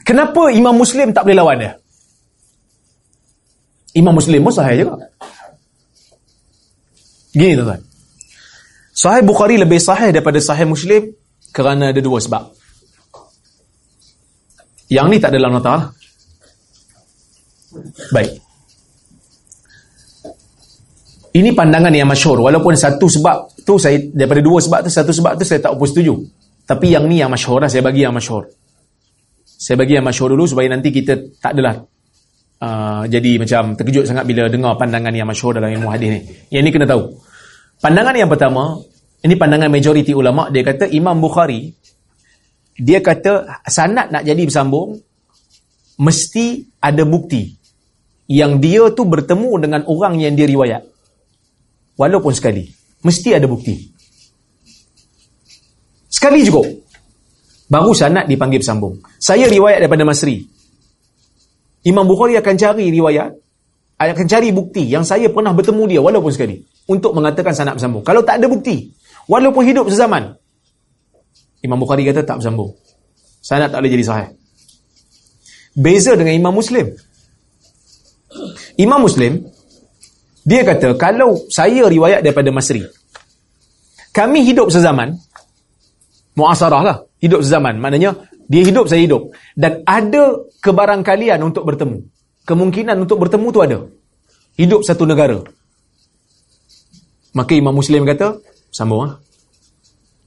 Kenapa 0.00 0.48
Imam 0.48 0.72
Muslim 0.72 1.12
tak 1.12 1.28
boleh 1.28 1.36
lawan 1.36 1.56
dia? 1.60 1.72
Imam 3.92 4.16
Muslim 4.16 4.40
pun 4.40 4.52
sahih 4.52 4.84
juga. 4.86 5.09
Gini 7.30 7.54
tuan-tuan. 7.54 7.80
Sahih 8.90 9.22
Bukhari 9.22 9.56
lebih 9.56 9.78
sahih 9.78 10.10
daripada 10.10 10.42
Sahih 10.42 10.66
Muslim 10.66 11.14
kerana 11.54 11.94
ada 11.94 12.00
dua 12.02 12.18
sebab. 12.18 12.52
Yang 14.90 15.06
ni 15.06 15.16
tak 15.22 15.30
ada 15.30 15.38
dalam 15.38 15.54
nota 15.54 15.70
lah. 15.70 15.86
Baik. 18.10 18.30
Ini 21.30 21.54
pandangan 21.54 21.94
yang 21.94 22.10
masyur. 22.10 22.42
Walaupun 22.42 22.74
satu 22.74 23.06
sebab 23.06 23.62
tu 23.62 23.78
saya, 23.78 24.02
daripada 24.10 24.42
dua 24.42 24.58
sebab 24.58 24.82
tu, 24.82 24.90
satu 24.90 25.14
sebab 25.14 25.38
tu 25.38 25.46
saya 25.46 25.62
tak 25.62 25.78
opus 25.78 25.94
setuju. 25.94 26.18
Tapi 26.66 26.90
yang 26.90 27.06
ni 27.06 27.22
yang 27.22 27.30
masyur 27.30 27.62
lah, 27.62 27.70
saya 27.70 27.86
bagi 27.86 28.02
yang 28.02 28.10
masyur. 28.10 28.50
Saya 29.46 29.78
bagi 29.78 29.94
yang 29.94 30.02
masyur 30.02 30.34
dulu 30.34 30.50
supaya 30.50 30.66
nanti 30.66 30.90
kita 30.90 31.38
tak 31.38 31.54
adalah 31.54 31.78
uh, 32.60 33.02
jadi 33.08 33.40
macam 33.40 33.74
terkejut 33.74 34.04
sangat 34.06 34.28
bila 34.28 34.46
dengar 34.46 34.76
pandangan 34.76 35.12
yang 35.12 35.26
masyur 35.26 35.56
dalam 35.56 35.72
ilmu 35.72 35.88
hadis 35.90 36.08
ni. 36.12 36.20
Yang 36.52 36.62
ni 36.62 36.70
kena 36.76 36.86
tahu. 36.86 37.02
Pandangan 37.80 38.14
yang 38.14 38.28
pertama, 38.28 38.76
ini 39.24 39.34
pandangan 39.36 39.72
majoriti 39.72 40.12
ulama' 40.12 40.52
dia 40.52 40.62
kata 40.64 40.88
Imam 40.92 41.16
Bukhari 41.20 41.72
dia 42.80 43.04
kata 43.04 43.60
sanad 43.68 44.08
nak 44.08 44.24
jadi 44.24 44.40
bersambung 44.40 44.96
mesti 46.00 46.64
ada 46.80 47.04
bukti 47.04 47.52
yang 48.30 48.56
dia 48.56 48.88
tu 48.96 49.04
bertemu 49.04 49.50
dengan 49.60 49.80
orang 49.84 50.16
yang 50.16 50.32
dia 50.32 50.48
riwayat. 50.48 50.86
Walaupun 52.00 52.32
sekali. 52.32 52.64
Mesti 53.04 53.36
ada 53.36 53.44
bukti. 53.44 53.76
Sekali 56.08 56.40
juga 56.44 56.64
baru 57.68 57.92
sanad 57.92 58.24
dipanggil 58.28 58.64
bersambung. 58.64 58.96
Saya 59.20 59.44
riwayat 59.50 59.84
daripada 59.84 60.08
Masri 60.08 60.40
Imam 61.86 62.04
Bukhari 62.04 62.36
akan 62.36 62.54
cari 62.56 62.92
riwayat 62.92 63.30
akan 64.00 64.26
cari 64.28 64.48
bukti 64.52 64.88
yang 64.88 65.04
saya 65.04 65.28
pernah 65.28 65.52
bertemu 65.52 65.84
dia 65.96 66.00
walaupun 66.00 66.32
sekali 66.32 66.60
untuk 66.88 67.12
mengatakan 67.12 67.52
sanad 67.52 67.76
bersambung 67.76 68.00
kalau 68.04 68.24
tak 68.24 68.40
ada 68.40 68.48
bukti 68.48 68.92
walaupun 69.28 69.64
hidup 69.64 69.88
sezaman 69.92 70.40
Imam 71.60 71.76
Bukhari 71.76 72.08
kata 72.08 72.24
tak 72.24 72.40
bersambung. 72.40 72.72
Sanad 73.40 73.72
tak 73.72 73.84
boleh 73.84 73.92
jadi 73.92 74.04
sahih. 74.04 74.28
Beza 75.76 76.16
dengan 76.16 76.34
Imam 76.36 76.52
Muslim. 76.56 76.92
Imam 78.80 79.00
Muslim, 79.04 79.44
dia 80.44 80.64
kata, 80.64 80.96
kalau 80.96 81.36
saya 81.52 81.84
riwayat 81.88 82.24
daripada 82.24 82.48
Masri, 82.48 82.84
kami 84.10 84.40
hidup 84.44 84.72
sezaman, 84.72 85.20
muasarah 86.32 86.82
lah, 86.82 86.96
hidup 87.20 87.44
sezaman. 87.44 87.76
Maknanya, 87.76 88.16
dia 88.50 88.66
hidup, 88.66 88.90
saya 88.90 89.06
hidup. 89.06 89.30
Dan 89.54 89.86
ada 89.86 90.42
kebarangkalian 90.58 91.38
untuk 91.38 91.62
bertemu. 91.62 92.02
Kemungkinan 92.42 92.98
untuk 92.98 93.22
bertemu 93.22 93.46
tu 93.54 93.60
ada. 93.62 93.78
Hidup 94.58 94.82
satu 94.82 95.06
negara. 95.06 95.38
Maka 97.30 97.54
Imam 97.54 97.70
Muslim 97.70 98.02
kata, 98.02 98.42
sambung 98.74 99.06
lah. 99.06 99.22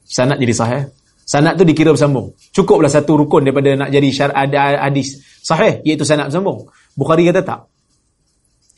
Sanad 0.08 0.40
jadi 0.40 0.56
sahih. 0.56 0.84
Sanad 1.28 1.60
tu 1.60 1.68
dikira 1.68 1.92
bersambung. 1.92 2.32
Cukuplah 2.56 2.88
satu 2.88 3.20
rukun 3.20 3.44
daripada 3.44 3.76
nak 3.76 3.90
jadi 3.92 4.08
syar 4.08 4.32
hadis 4.32 5.20
sahih 5.44 5.84
iaitu 5.84 6.08
sanad 6.08 6.32
bersambung. 6.32 6.72
Bukhari 6.96 7.28
kata 7.28 7.44
tak. 7.44 7.68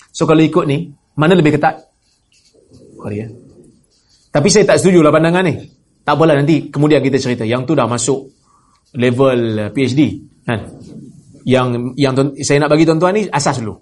So 0.09 0.25
kalau 0.25 0.41
ikut 0.41 0.65
ni, 0.65 0.89
mana 1.13 1.37
lebih 1.37 1.61
ketat? 1.61 1.85
Bukhari 2.97 3.21
ya. 3.21 3.27
Tapi 4.33 4.47
saya 4.49 4.65
tak 4.73 4.81
setuju 4.81 5.05
lah 5.05 5.13
pandangan 5.13 5.45
ni. 5.45 5.69
Tak 6.01 6.17
apalah 6.17 6.33
nanti 6.33 6.73
kemudian 6.73 7.05
kita 7.05 7.21
cerita. 7.21 7.45
Yang 7.45 7.69
tu 7.69 7.73
dah 7.77 7.85
masuk 7.85 8.34
level 8.95 9.69
PhD 9.75 10.25
kan. 10.47 10.59
Yang 11.45 11.93
yang 11.99 12.13
saya 12.41 12.57
nak 12.65 12.73
bagi 12.73 12.89
tuan-tuan 12.89 13.13
ni 13.13 13.29
asas 13.29 13.61
dulu. 13.61 13.77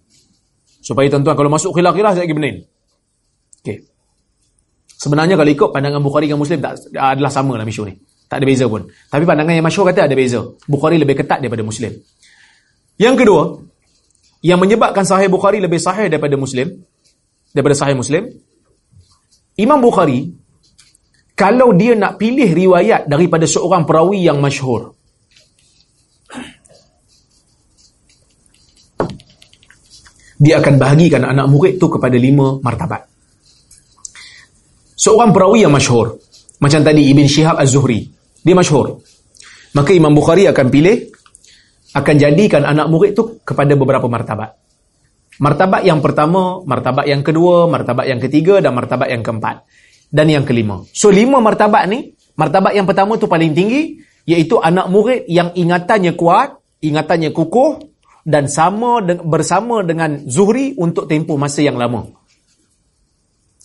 Supaya 0.84 1.07
tuan-tuan 1.07 1.39
kalau 1.39 1.47
masuk 1.47 1.72
khilaf-khilaf 1.72 2.20
saya 2.20 2.28
pergi 2.28 2.36
benin. 2.36 2.55
Okey. 3.64 3.78
Sebenarnya 4.99 5.39
kalau 5.39 5.51
ikut 5.51 5.70
pandangan 5.72 6.03
Bukhari 6.03 6.28
dengan 6.28 6.43
Muslim 6.43 6.59
tak 6.59 6.91
adalah 6.91 7.32
sama 7.32 7.55
dalam 7.55 7.70
isu 7.70 7.84
ni. 7.88 7.95
Tak 8.28 8.41
ada 8.41 8.45
beza 8.47 8.66
pun. 8.68 8.88
Tapi 8.89 9.24
pandangan 9.24 9.53
yang 9.55 9.64
masyur 9.64 9.88
kata 9.88 10.09
ada 10.09 10.16
beza. 10.18 10.43
Bukhari 10.68 10.99
lebih 10.99 11.24
ketat 11.24 11.39
daripada 11.39 11.64
Muslim. 11.64 11.93
Yang 12.97 13.16
kedua, 13.26 13.43
yang 14.43 14.59
menyebabkan 14.59 15.07
sahih 15.07 15.32
Bukhari 15.32 15.64
lebih 15.64 15.80
sahih 15.80 16.11
daripada 16.11 16.36
Muslim, 16.36 16.84
daripada 17.55 17.76
sahih 17.78 17.95
Muslim, 17.95 18.28
Imam 19.55 19.80
Bukhari, 19.80 20.34
kalau 21.34 21.74
dia 21.74 21.93
nak 21.93 22.18
pilih 22.18 22.49
riwayat 22.49 23.05
daripada 23.05 23.45
seorang 23.45 23.86
perawi 23.86 24.26
yang 24.26 24.41
masyhur, 24.41 24.92
dia 30.43 30.59
akan 30.59 30.75
bahagikan 30.75 31.23
anak 31.23 31.47
murid 31.47 31.79
tu 31.79 31.87
kepada 31.87 32.19
lima 32.19 32.59
martabat. 32.59 33.07
Seorang 34.99 35.31
perawi 35.31 35.63
yang 35.63 35.71
masyhur, 35.71 36.19
macam 36.59 36.83
tadi 36.83 37.07
Ibn 37.15 37.23
Shihab 37.23 37.55
Az-Zuhri, 37.63 38.11
dia 38.43 38.55
masyhur. 38.55 38.99
Maka 39.73 39.95
Imam 39.95 40.11
Bukhari 40.11 40.45
akan 40.51 40.67
pilih 40.67 41.15
akan 41.95 42.15
jadikan 42.19 42.67
anak 42.67 42.91
murid 42.91 43.15
tu 43.15 43.39
kepada 43.41 43.71
beberapa 43.79 44.05
martabat. 44.11 44.59
Martabat 45.41 45.81
yang 45.81 46.03
pertama, 46.03 46.61
martabat 46.61 47.09
yang 47.09 47.25
kedua, 47.25 47.65
martabat 47.65 48.05
yang 48.05 48.19
ketiga 48.21 48.61
dan 48.61 48.75
martabat 48.75 49.09
yang 49.09 49.25
keempat 49.25 49.65
dan 50.13 50.29
yang 50.29 50.45
kelima. 50.45 50.85
So 50.93 51.09
lima 51.09 51.41
martabat 51.41 51.89
ni, 51.89 52.13
martabat 52.37 52.77
yang 52.77 52.85
pertama 52.85 53.17
tu 53.17 53.25
paling 53.25 53.55
tinggi 53.55 53.97
iaitu 54.29 54.61
anak 54.61 54.91
murid 54.93 55.25
yang 55.25 55.55
ingatannya 55.57 56.13
kuat, 56.13 56.59
ingatannya 56.85 57.33
kukuh 57.33 57.92
dan 58.24 58.47
sama 58.47 59.03
bersama 59.03 59.84
dengan 59.84 60.24
Zuhri 60.28 60.76
untuk 60.80 61.11
tempoh 61.11 61.36
masa 61.36 61.59
yang 61.63 61.76
lama. 61.76 62.07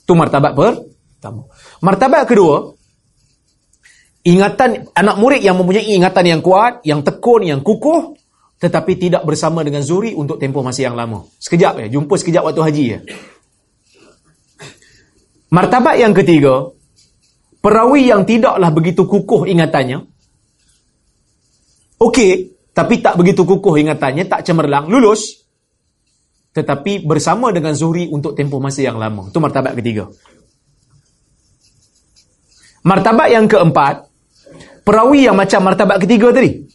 Tu 0.03 0.13
martabat 0.13 0.53
pertama. 0.55 1.47
Martabat 1.79 2.27
kedua, 2.27 2.75
ingatan 4.27 4.91
anak 4.93 5.17
murid 5.19 5.41
yang 5.41 5.55
mempunyai 5.55 5.95
ingatan 5.95 6.25
yang 6.27 6.41
kuat, 6.43 6.83
yang 6.83 7.07
tekun, 7.07 7.47
yang 7.47 7.63
kukuh 7.63 8.19
tetapi 8.59 8.99
tidak 8.99 9.23
bersama 9.23 9.63
dengan 9.63 9.87
Zuri 9.87 10.19
untuk 10.19 10.43
tempoh 10.43 10.67
masa 10.67 10.91
yang 10.91 10.99
lama. 10.99 11.31
Sekejap 11.39 11.79
ya, 11.79 11.87
jumpa 11.87 12.15
sekejap 12.19 12.43
waktu 12.43 12.63
haji 12.63 12.85
ya. 12.91 13.01
Martabat 15.49 15.97
yang 16.03 16.13
ketiga, 16.13 16.75
perawi 17.63 18.11
yang 18.11 18.27
tidaklah 18.27 18.69
begitu 18.75 19.07
kukuh 19.07 19.47
ingatannya. 19.47 20.05
Okey, 22.03 22.58
tapi 22.79 23.03
tak 23.03 23.18
begitu 23.18 23.43
kukuh 23.43 23.74
ingatannya, 23.83 24.31
tak 24.31 24.47
cemerlang, 24.47 24.87
lulus. 24.87 25.43
Tetapi 26.55 27.03
bersama 27.03 27.51
dengan 27.51 27.74
Zuhri 27.74 28.07
untuk 28.07 28.39
tempoh 28.39 28.62
masa 28.62 28.87
yang 28.87 29.03
lama. 29.03 29.26
Itu 29.26 29.43
martabat 29.43 29.74
ketiga. 29.74 30.07
Martabat 32.87 33.35
yang 33.35 33.51
keempat, 33.51 34.07
perawi 34.87 35.26
yang 35.26 35.35
macam 35.35 35.66
martabat 35.66 35.99
ketiga 36.07 36.31
tadi. 36.31 36.70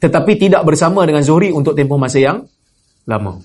Tetapi 0.00 0.32
tidak 0.40 0.64
bersama 0.64 1.04
dengan 1.04 1.20
Zuhri 1.20 1.52
untuk 1.52 1.76
tempoh 1.76 2.00
masa 2.00 2.16
yang 2.16 2.48
lama. 3.04 3.44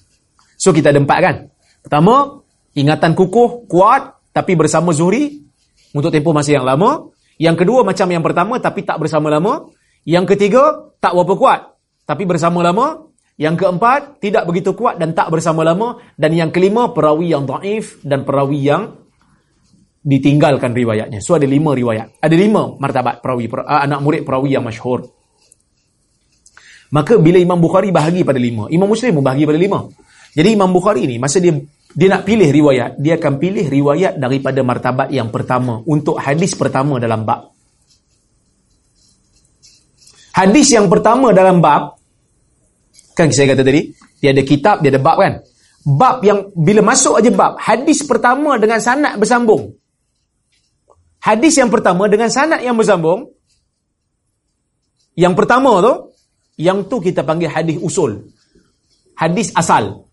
So 0.56 0.72
kita 0.72 0.96
ada 0.96 1.04
empat 1.04 1.20
kan? 1.20 1.36
Pertama, 1.84 2.40
ingatan 2.72 3.12
kukuh, 3.20 3.68
kuat 3.68 4.16
tapi 4.32 4.56
bersama 4.56 4.96
Zuhri 4.96 5.44
untuk 5.92 6.08
tempoh 6.08 6.32
masa 6.32 6.56
yang 6.56 6.64
lama. 6.64 7.12
Yang 7.36 7.68
kedua 7.68 7.84
macam 7.84 8.08
yang 8.08 8.24
pertama 8.24 8.64
tapi 8.64 8.88
tak 8.88 8.96
bersama 9.04 9.28
lama. 9.28 9.75
Yang 10.06 10.38
ketiga, 10.38 10.94
tak 11.02 11.18
berapa 11.18 11.34
kuat 11.36 11.62
tapi 12.06 12.24
bersama 12.24 12.62
lama. 12.62 13.10
Yang 13.36 13.68
keempat, 13.68 14.24
tidak 14.24 14.48
begitu 14.48 14.72
kuat 14.72 14.96
dan 14.96 15.12
tak 15.12 15.28
bersama 15.28 15.68
lama. 15.68 16.00
Dan 16.16 16.32
yang 16.32 16.56
kelima, 16.56 16.96
perawi 16.96 17.36
yang 17.36 17.44
daif 17.44 18.00
dan 18.00 18.24
perawi 18.24 18.64
yang 18.64 18.96
ditinggalkan 20.06 20.72
riwayatnya. 20.72 21.20
So 21.20 21.36
ada 21.36 21.44
lima 21.44 21.76
riwayat. 21.76 22.22
Ada 22.22 22.36
lima 22.38 22.80
martabat 22.80 23.20
perawi, 23.20 23.52
per, 23.52 23.68
uh, 23.68 23.82
anak 23.84 24.00
murid 24.00 24.22
perawi 24.24 24.56
yang 24.56 24.64
masyhur. 24.64 25.10
Maka 26.94 27.20
bila 27.20 27.42
Imam 27.42 27.60
Bukhari 27.60 27.92
bahagi 27.92 28.24
pada 28.24 28.40
lima, 28.40 28.72
Imam 28.72 28.88
Muslim 28.88 29.20
pun 29.20 29.26
bahagi 29.26 29.44
pada 29.44 29.60
lima. 29.60 29.90
Jadi 30.32 30.50
Imam 30.56 30.70
Bukhari 30.72 31.10
ni, 31.10 31.18
masa 31.20 31.42
dia 31.44 31.58
dia 31.96 32.08
nak 32.12 32.28
pilih 32.28 32.52
riwayat, 32.52 33.00
dia 33.00 33.16
akan 33.16 33.40
pilih 33.40 33.66
riwayat 33.72 34.20
daripada 34.20 34.60
martabat 34.64 35.10
yang 35.12 35.32
pertama 35.32 35.80
untuk 35.88 36.22
hadis 36.22 36.54
pertama 36.56 37.02
dalam 37.02 37.24
bab. 37.24 37.55
Hadis 40.36 40.68
yang 40.76 40.92
pertama 40.92 41.32
dalam 41.32 41.64
bab 41.64 41.96
Kan 43.16 43.32
saya 43.32 43.56
kata 43.56 43.64
tadi, 43.64 43.96
dia 44.20 44.36
ada 44.36 44.44
kitab, 44.44 44.84
dia 44.84 44.92
ada 44.92 45.00
bab 45.00 45.16
kan? 45.16 45.40
Bab 45.88 46.20
yang 46.28 46.52
bila 46.52 46.84
masuk 46.84 47.16
aja 47.16 47.32
bab, 47.32 47.56
hadis 47.56 48.04
pertama 48.04 48.60
dengan 48.60 48.84
sanad 48.84 49.16
bersambung. 49.16 49.72
Hadis 51.24 51.56
yang 51.56 51.72
pertama 51.72 52.12
dengan 52.12 52.28
sanad 52.28 52.60
yang 52.60 52.76
bersambung. 52.76 53.32
Yang 55.16 55.34
pertama 55.40 55.80
tu, 55.80 55.94
yang 56.60 56.84
tu 56.92 57.00
kita 57.00 57.24
panggil 57.24 57.48
hadis 57.48 57.80
usul. 57.80 58.28
Hadis 59.16 59.56
asal. 59.56 60.12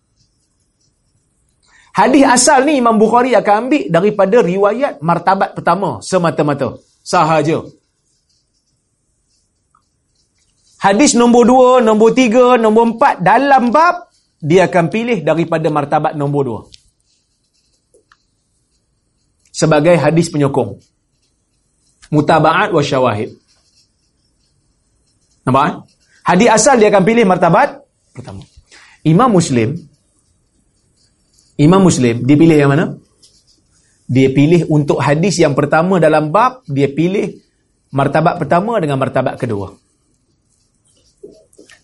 Hadis 1.91 2.23
asal 2.23 2.63
ni 2.63 2.79
Imam 2.79 2.95
Bukhari 2.95 3.35
akan 3.35 3.67
ambil 3.67 3.83
daripada 3.91 4.39
riwayat 4.39 5.03
martabat 5.03 5.59
pertama 5.59 5.99
semata-mata. 5.99 6.79
Sahaja. 7.03 7.67
Hadis 10.83 11.15
nombor 11.15 11.47
dua, 11.47 11.69
nombor 11.79 12.11
tiga, 12.11 12.59
nombor 12.59 12.99
empat 12.99 13.23
dalam 13.23 13.71
bab 13.71 14.11
dia 14.43 14.67
akan 14.67 14.91
pilih 14.91 15.23
daripada 15.23 15.71
martabat 15.71 16.11
nombor 16.19 16.41
dua. 16.43 16.61
Sebagai 19.47 19.95
hadis 19.95 20.27
penyokong. 20.27 20.83
Mutaba'at 22.11 22.75
wa 22.75 22.83
syawahid. 22.83 23.31
Nampak? 25.47 25.63
Eh? 25.63 25.73
Hadis 26.27 26.49
asal 26.51 26.75
dia 26.75 26.91
akan 26.91 27.03
pilih 27.07 27.23
martabat 27.23 27.79
pertama. 28.11 28.43
Imam 29.07 29.31
Muslim 29.31 29.79
Imam 31.55 31.79
Muslim 31.79 32.27
dia 32.27 32.35
pilih 32.35 32.59
yang 32.59 32.71
mana? 32.75 32.99
Dia 34.11 34.35
pilih 34.35 34.67
untuk 34.67 34.99
hadis 34.99 35.39
yang 35.39 35.55
pertama 35.55 35.95
dalam 36.03 36.27
bab, 36.27 36.59
dia 36.67 36.91
pilih 36.91 37.39
martabat 37.95 38.35
pertama 38.35 38.75
dengan 38.83 38.99
martabat 38.99 39.39
kedua 39.39 39.79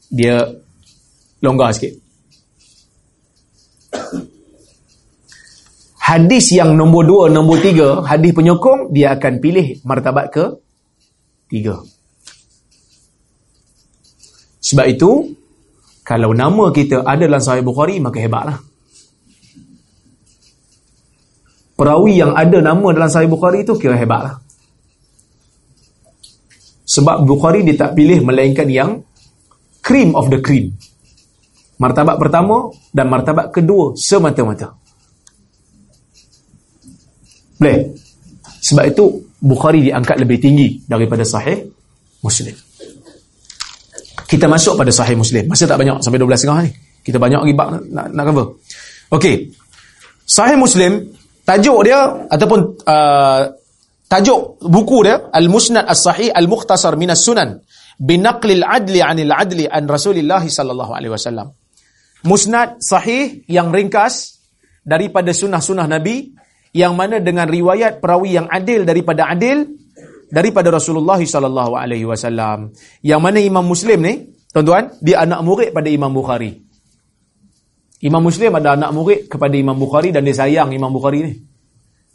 dia 0.10 0.46
longgar 1.40 1.72
sikit. 1.72 1.94
Hadis 6.10 6.50
yang 6.58 6.74
nombor 6.74 7.06
dua, 7.06 7.24
nombor 7.30 7.62
tiga, 7.62 8.02
hadis 8.02 8.34
penyokong, 8.34 8.90
dia 8.90 9.14
akan 9.14 9.34
pilih 9.38 9.78
martabat 9.86 10.34
ke 10.34 10.46
tiga. 11.46 11.86
Sebab 14.60 14.86
itu, 14.90 15.38
kalau 16.02 16.34
nama 16.34 16.74
kita 16.74 17.06
ada 17.06 17.30
dalam 17.30 17.38
Sahih 17.38 17.62
Bukhari, 17.62 18.02
maka 18.02 18.18
hebatlah. 18.18 18.58
Perawi 21.78 22.18
yang 22.18 22.34
ada 22.34 22.58
nama 22.58 22.88
dalam 22.90 23.08
Sahih 23.14 23.30
Bukhari 23.30 23.62
itu 23.62 23.78
kira 23.78 23.94
hebatlah. 23.94 24.42
Sebab 26.90 27.22
Bukhari 27.30 27.62
dia 27.62 27.78
tak 27.78 27.94
pilih 27.94 28.26
melainkan 28.26 28.66
yang 28.66 29.06
cream 29.90 30.14
of 30.14 30.30
the 30.30 30.38
cream. 30.38 30.78
Martabat 31.82 32.22
pertama 32.22 32.70
dan 32.94 33.10
martabat 33.10 33.50
kedua 33.50 33.98
semata-mata. 33.98 34.78
Boleh? 37.58 37.98
Sebab 38.62 38.86
itu 38.86 39.06
Bukhari 39.40 39.88
diangkat 39.88 40.20
lebih 40.20 40.38
tinggi 40.38 40.84
daripada 40.84 41.24
Sahih 41.24 41.64
Muslim. 42.20 42.52
Kita 44.28 44.46
masuk 44.52 44.76
pada 44.76 44.92
Sahih 44.92 45.16
Muslim. 45.16 45.48
Masa 45.48 45.64
tak 45.64 45.80
banyak 45.80 46.04
sampai 46.04 46.20
12 46.20 46.36
setengah 46.36 46.60
ni. 46.68 46.72
Kita 47.00 47.18
banyak 47.18 47.40
lagi 47.48 47.56
nak, 47.56 47.82
nak, 47.88 48.08
nak 48.12 48.24
cover. 48.28 48.48
Okey. 49.16 49.56
Sahih 50.28 50.60
Muslim 50.60 51.16
tajuk 51.48 51.80
dia 51.88 52.28
ataupun 52.30 52.60
uh, 52.84 53.42
tajuk 54.12 54.60
buku 54.60 55.08
dia 55.08 55.32
Al-Musnad 55.32 55.88
As-Sahih 55.88 56.36
Al-Mukhtasar 56.36 56.94
Minas 57.00 57.24
Sunan 57.24 57.64
binaqlil 58.00 58.64
adli 58.64 59.04
anil 59.04 59.36
adli 59.36 59.68
an 59.68 59.84
Rasulillah 59.86 60.42
sallallahu 60.42 60.96
alaihi 60.96 61.12
wasallam. 61.12 61.52
Musnad 62.24 62.80
sahih 62.80 63.44
yang 63.48 63.72
ringkas 63.72 64.40
daripada 64.84 65.36
sunnah-sunnah 65.36 65.88
Nabi 65.88 66.32
yang 66.72 66.96
mana 66.96 67.20
dengan 67.20 67.48
riwayat 67.48 68.00
perawi 68.00 68.40
yang 68.40 68.48
adil 68.48 68.88
daripada 68.88 69.28
adil 69.28 69.68
daripada 70.32 70.70
Rasulullah 70.72 71.20
sallallahu 71.20 71.76
alaihi 71.76 72.08
wasallam. 72.08 72.72
Yang 73.04 73.22
mana 73.22 73.38
Imam 73.44 73.66
Muslim 73.66 74.00
ni, 74.00 74.14
tuan-tuan, 74.54 74.96
dia 75.04 75.26
anak 75.26 75.42
murid 75.44 75.70
pada 75.76 75.90
Imam 75.92 76.14
Bukhari. 76.14 76.56
Imam 78.00 78.24
Muslim 78.24 78.56
ada 78.56 78.80
anak 78.80 78.96
murid 78.96 79.20
kepada 79.28 79.60
Imam 79.60 79.76
Bukhari 79.76 80.16
dan 80.16 80.24
dia 80.24 80.32
sayang 80.32 80.72
Imam 80.72 80.88
Bukhari 80.88 81.20
ni. 81.20 81.34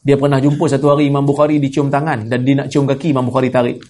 Dia 0.05 0.17
pernah 0.21 0.41
jumpa 0.41 0.65
satu 0.69 0.97
hari 0.97 1.09
Imam 1.09 1.25
Bukhari 1.25 1.61
dicium 1.61 1.89
tangan 1.89 2.29
dan 2.29 2.45
dia 2.45 2.61
nak 2.61 2.69
cium 2.73 2.89
kaki 2.89 3.13
Imam 3.13 3.29
Bukhari 3.29 3.49
tarik. 3.53 3.81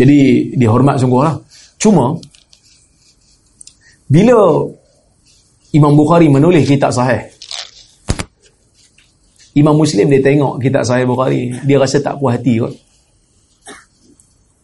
Jadi 0.00 0.18
dihormat 0.56 0.96
sungguh 0.96 1.20
lah. 1.20 1.36
Cuma 1.76 2.16
bila 4.08 4.64
Imam 5.76 5.92
Bukhari 5.92 6.32
menulis 6.32 6.64
kitab 6.66 6.90
sahih 6.90 7.30
Imam 9.52 9.76
Muslim 9.76 10.08
dia 10.08 10.24
tengok 10.24 10.56
kitab 10.56 10.88
sahih 10.88 11.04
Bukhari 11.04 11.52
dia 11.68 11.76
rasa 11.76 12.00
tak 12.00 12.16
puas 12.16 12.40
hati 12.40 12.64
kot. 12.64 12.72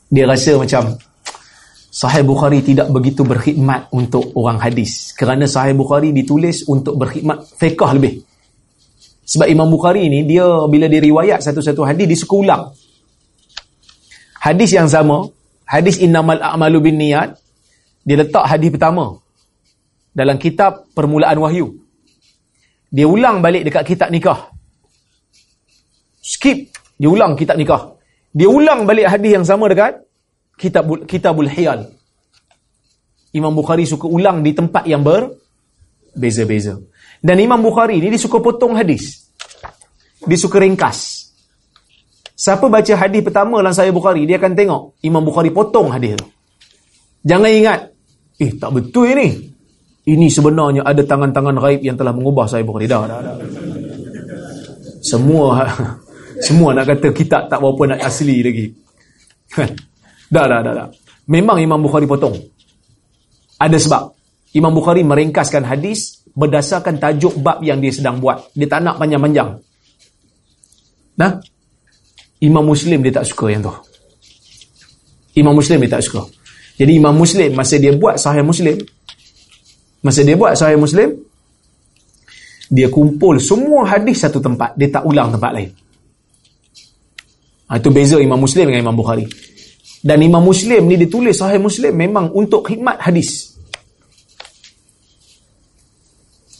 Dia 0.09 0.25
rasa 0.25 0.57
macam 0.57 0.97
Sahih 1.97 2.29
Bukhari 2.29 2.61
tidak 2.61 2.93
begitu 2.93 3.25
berkhidmat 3.25 3.89
untuk 3.89 4.29
orang 4.37 4.61
hadis. 4.61 5.17
Kerana 5.17 5.49
Sahih 5.49 5.73
Bukhari 5.73 6.13
ditulis 6.13 6.69
untuk 6.69 7.01
berkhidmat 7.01 7.57
fiqah 7.57 7.97
lebih. 7.97 8.21
Sebab 9.25 9.49
Imam 9.49 9.67
Bukhari 9.73 10.07
ni 10.07 10.29
dia 10.29 10.45
bila 10.69 10.87
dia 10.93 11.01
riwayat 11.01 11.41
satu-satu 11.41 11.83
hadis 11.89 12.07
dia 12.07 12.19
suka 12.21 12.35
ulang 12.37 12.63
hadis 14.47 14.71
yang 14.71 14.87
sama, 14.87 15.35
hadis 15.67 15.99
innamal 15.99 16.39
a'malu 16.39 16.79
bin 16.79 17.03
niat, 17.03 17.35
dia 18.07 18.17
letak 18.23 18.47
hadis 18.47 18.71
pertama 18.71 19.19
dalam 20.15 20.39
kitab 20.39 20.87
permulaan 20.95 21.43
wahyu. 21.43 21.83
Dia 22.95 23.11
ulang 23.11 23.43
balik 23.43 23.67
dekat 23.67 23.83
kitab 23.83 24.09
nikah. 24.15 24.55
Skip, 26.23 26.71
dia 26.95 27.09
ulang 27.11 27.35
kitab 27.35 27.59
nikah. 27.59 27.99
Dia 28.31 28.47
ulang 28.47 28.87
balik 28.87 29.11
hadis 29.11 29.35
yang 29.35 29.43
sama 29.43 29.67
dekat 29.67 30.07
kitab 30.55 30.87
kitabul 31.11 31.51
hiyal. 31.51 31.91
Imam 33.37 33.53
Bukhari 33.53 33.85
suka 33.85 34.09
ulang 34.09 34.41
di 34.41 34.57
tempat 34.57 34.89
yang 34.89 35.05
berbeza-beza. 35.05 36.81
Dan 37.21 37.37
Imam 37.43 37.61
Bukhari 37.61 38.01
ni 38.01 38.09
dia 38.09 38.21
suka 38.21 38.41
potong 38.41 38.79
hadis. 38.79 39.29
Dia 40.25 40.39
suka 40.41 40.63
ringkas. 40.63 41.16
Siapa 42.37 42.69
baca 42.69 42.93
hadis 43.01 43.25
pertama 43.25 43.65
dalam 43.65 43.73
Sahih 43.73 43.97
Bukhari, 43.97 44.29
dia 44.29 44.37
akan 44.37 44.53
tengok 44.53 45.01
Imam 45.01 45.25
Bukhari 45.25 45.49
potong 45.49 45.89
hadis 45.89 46.21
tu. 46.21 46.29
Jangan 47.25 47.49
ingat, 47.49 47.81
eh 48.37 48.53
tak 48.61 48.77
betul 48.77 49.09
ini. 49.17 49.57
Ini 50.07 50.27
sebenarnya 50.29 50.85
ada 50.85 51.01
tangan-tangan 51.01 51.57
gaib 51.57 51.81
yang 51.81 51.97
telah 51.97 52.13
mengubah 52.13 52.45
Sahih 52.45 52.69
Bukhari. 52.69 52.85
Dah, 52.85 53.09
dah, 53.09 53.19
dah. 53.25 53.35
Semua 55.01 55.65
semua 56.47 56.77
nak 56.77 56.93
kata 56.93 57.09
kita 57.17 57.49
tak 57.49 57.57
berapa 57.57 57.97
nak 57.97 58.05
asli 58.05 58.45
lagi. 58.45 58.67
dah, 60.37 60.45
dah, 60.45 60.61
dah, 60.61 60.73
dah. 60.77 60.89
Memang 61.33 61.57
Imam 61.57 61.81
Bukhari 61.81 62.05
potong. 62.05 62.37
Ada 63.57 63.81
sebab. 63.81 64.13
Imam 64.53 64.77
Bukhari 64.77 65.01
meringkaskan 65.09 65.65
hadis 65.65 66.21
berdasarkan 66.37 67.01
tajuk 67.01 67.41
bab 67.41 67.65
yang 67.65 67.81
dia 67.81 67.91
sedang 67.91 68.21
buat. 68.21 68.53
Dia 68.53 68.69
tak 68.69 68.85
nak 68.85 69.01
panjang-panjang. 69.01 69.57
Nah, 71.17 71.41
Imam 72.41 72.65
Muslim 72.65 73.01
dia 73.01 73.13
tak 73.21 73.27
suka 73.29 73.49
yang 73.49 73.65
tu. 73.65 73.73
Imam 75.37 75.57
Muslim 75.57 75.81
dia 75.85 75.97
tak 75.97 76.05
suka. 76.05 76.29
Jadi 76.77 76.93
Imam 76.97 77.17
Muslim 77.17 77.53
masa 77.57 77.81
dia 77.81 77.93
buat 77.97 78.21
sahih 78.21 78.45
Muslim, 78.45 78.77
masa 80.05 80.21
dia 80.21 80.37
buat 80.37 80.53
sahih 80.53 80.77
Muslim, 80.77 81.17
dia 82.69 82.89
kumpul 82.93 83.41
semua 83.41 83.89
hadis 83.89 84.21
satu 84.21 84.41
tempat. 84.41 84.77
Dia 84.77 84.89
tak 84.93 85.05
ulang 85.09 85.33
tempat 85.33 85.51
lain. 85.53 85.71
Ha, 87.67 87.81
itu 87.81 87.89
beza 87.91 88.17
Imam 88.21 88.41
Muslim 88.41 88.69
dengan 88.69 88.91
Imam 88.91 88.97
Bukhari. 88.97 89.27
Dan 90.01 90.23
Imam 90.23 90.41
Muslim 90.45 90.87
ni 90.87 90.97
ditulis 90.97 91.37
sahih 91.37 91.59
Muslim 91.59 91.93
memang 91.97 92.31
untuk 92.33 92.65
khidmat 92.65 93.01
hadis. 93.01 93.57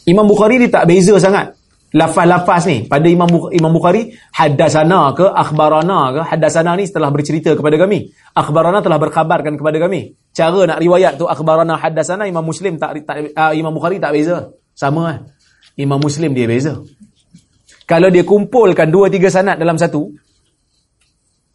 Imam 0.07 0.23
Bukhari 0.23 0.61
dia 0.61 0.71
tak 0.71 0.87
beza 0.87 1.17
sangat. 1.19 1.56
Lafaz-lafaz 1.97 2.69
ni 2.69 2.85
pada 2.85 3.09
Imam 3.09 3.25
Imam 3.49 3.73
Bukhari 3.73 4.13
hadasana 4.29 5.17
ke 5.17 5.25
akhbarana 5.25 6.13
ke 6.13 6.21
hadasana 6.29 6.77
ni 6.77 6.85
setelah 6.85 7.09
bercerita 7.09 7.57
kepada 7.57 7.75
kami. 7.81 8.13
Akhbarana 8.37 8.85
telah 8.85 9.01
berkhabarkan 9.01 9.57
kepada 9.57 9.81
kami. 9.81 10.13
Cara 10.37 10.69
nak 10.69 10.77
riwayat 10.77 11.17
tu 11.17 11.25
akhbarana 11.25 11.81
hadasana 11.81 12.29
Imam 12.29 12.45
Muslim 12.45 12.77
tak, 12.77 13.01
tak 13.01 13.33
uh, 13.33 13.53
Imam 13.57 13.73
Bukhari 13.73 13.97
tak 13.97 14.13
beza. 14.13 14.53
Sama 14.77 15.01
lah 15.09 15.17
Imam 15.73 15.97
Muslim 15.97 16.37
dia 16.37 16.45
beza. 16.45 16.77
Kalau 17.89 18.13
dia 18.13 18.21
kumpulkan 18.21 18.93
dua 18.93 19.09
tiga 19.09 19.33
sanad 19.33 19.57
dalam 19.57 19.81
satu 19.81 20.13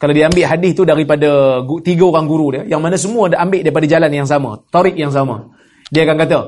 kalau 0.03 0.19
dia 0.19 0.27
ambil 0.27 0.51
hadis 0.51 0.75
tu 0.75 0.83
daripada 0.83 1.63
tiga 1.87 2.05
orang 2.11 2.27
guru 2.27 2.59
dia 2.59 2.67
yang 2.67 2.83
mana 2.83 2.99
semua 2.99 3.31
dia 3.31 3.39
ambil 3.39 3.63
daripada 3.63 3.87
jalan 3.87 4.11
yang 4.11 4.27
sama 4.27 4.59
tarik 4.67 4.99
yang 4.99 5.15
sama 5.15 5.55
dia 5.95 6.03
akan 6.03 6.17
kata 6.19 6.39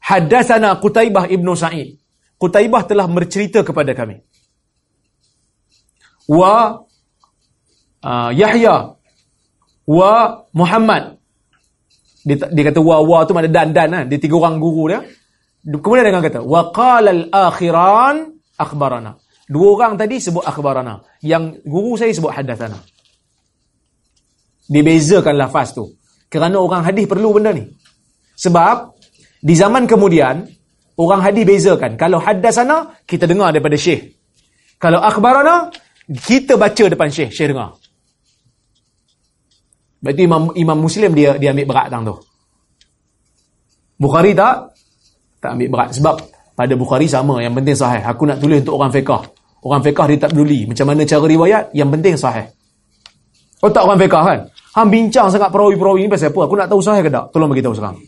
hadasana 0.00 0.80
Qutaibah 0.80 1.28
ibnu 1.28 1.52
Sa'id 1.52 2.01
Qutaibah 2.42 2.82
telah 2.90 3.06
bercerita 3.06 3.62
kepada 3.62 3.94
kami. 3.94 4.18
Wa 6.26 6.82
uh, 8.02 8.30
Yahya 8.34 8.98
wa 9.86 10.12
Muhammad. 10.50 11.22
Dia, 12.26 12.50
dia 12.50 12.62
kata 12.66 12.82
wa 12.82 12.98
wa 12.98 13.22
tu 13.22 13.30
mana 13.30 13.46
dan 13.46 13.70
dan 13.70 13.94
kan. 13.94 14.04
Dia 14.10 14.18
tiga 14.18 14.42
orang 14.42 14.58
guru 14.58 14.90
dia. 14.90 15.06
Kemudian 15.62 16.10
dia 16.10 16.18
kata 16.18 16.42
wa 16.42 16.74
qala 16.74 17.14
al-akhiran 17.14 18.34
akhbarana. 18.58 19.22
Dua 19.46 19.78
orang 19.78 19.94
tadi 19.94 20.18
sebut 20.18 20.42
akhbarana. 20.42 20.98
Yang 21.22 21.62
guru 21.62 21.94
saya 21.94 22.10
sebut 22.10 22.34
hadatsana. 22.34 22.82
Dia 24.66 24.82
bezakan 24.82 25.38
lafaz 25.38 25.78
tu. 25.78 25.94
Kerana 26.26 26.58
orang 26.58 26.82
hadis 26.82 27.06
perlu 27.06 27.38
benda 27.38 27.54
ni. 27.54 27.70
Sebab 28.34 28.98
di 29.38 29.54
zaman 29.54 29.86
kemudian 29.86 30.42
Orang 31.02 31.18
hadis 31.18 31.42
bezakan. 31.42 31.98
Kalau 31.98 32.22
hadasana, 32.22 32.94
kita 33.10 33.26
dengar 33.26 33.50
daripada 33.50 33.74
syekh. 33.74 34.14
Kalau 34.78 35.02
akhbarana, 35.02 35.74
kita 36.06 36.54
baca 36.54 36.84
depan 36.86 37.10
syekh. 37.10 37.34
Syekh 37.34 37.50
dengar. 37.50 37.74
Berarti 39.98 40.22
imam, 40.22 40.54
imam 40.54 40.78
Muslim 40.78 41.10
dia 41.10 41.34
dia 41.38 41.50
ambil 41.50 41.66
berat 41.66 41.86
tang 41.90 42.06
tu. 42.06 42.14
Bukhari 43.98 44.34
tak? 44.34 44.74
Tak 45.42 45.58
ambil 45.58 45.68
berat. 45.74 45.88
Sebab 45.98 46.14
pada 46.54 46.74
Bukhari 46.78 47.10
sama. 47.10 47.42
Yang 47.42 47.54
penting 47.62 47.76
sahih. 47.78 48.02
Aku 48.06 48.22
nak 48.30 48.38
tulis 48.38 48.62
untuk 48.62 48.78
orang 48.78 48.94
fiqah. 48.94 49.22
Orang 49.62 49.82
fiqah 49.82 50.06
dia 50.06 50.18
tak 50.22 50.30
peduli. 50.34 50.70
Macam 50.70 50.86
mana 50.86 51.02
cara 51.02 51.24
riwayat, 51.26 51.64
yang 51.74 51.90
penting 51.90 52.14
sahih. 52.14 52.46
Oh 53.62 53.70
tak 53.70 53.86
orang 53.86 53.98
fiqah 53.98 54.22
kan? 54.26 54.38
Hang 54.74 54.90
bincang 54.90 55.30
sangat 55.30 55.50
perawi-perawi 55.54 56.06
ni 56.06 56.10
pasal 56.10 56.34
apa? 56.34 56.40
Aku 56.50 56.54
nak 56.58 56.66
tahu 56.66 56.80
sahih 56.82 57.02
ke 57.06 57.10
tak? 57.10 57.30
Tolong 57.30 57.50
bagi 57.50 57.62
tahu 57.62 57.74
sekarang. 57.78 57.98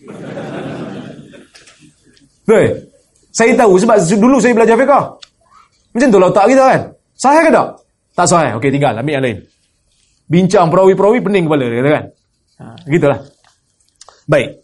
Betul? 2.44 2.92
Saya 3.34 3.52
tahu 3.58 3.80
sebab 3.80 3.96
dulu 4.20 4.36
saya 4.38 4.52
belajar 4.54 4.76
fiqah. 4.78 5.04
Macam 5.96 6.08
tu 6.12 6.18
lah 6.22 6.28
otak 6.30 6.46
kita 6.52 6.62
kan? 6.62 6.80
Sahih 7.18 7.42
ke 7.46 7.50
tak? 7.50 7.68
Tak 8.14 8.26
sahih. 8.30 8.50
Okey, 8.58 8.70
tinggal. 8.70 8.94
Ambil 8.94 9.14
yang 9.16 9.24
lain. 9.24 9.38
Bincang 10.30 10.66
perawi-perawi 10.70 11.18
pening 11.22 11.44
kepala 11.50 11.64
dia 11.66 11.82
kan? 11.82 12.04
Ha, 12.58 12.64
gitulah. 12.86 13.20
Baik. 14.30 14.62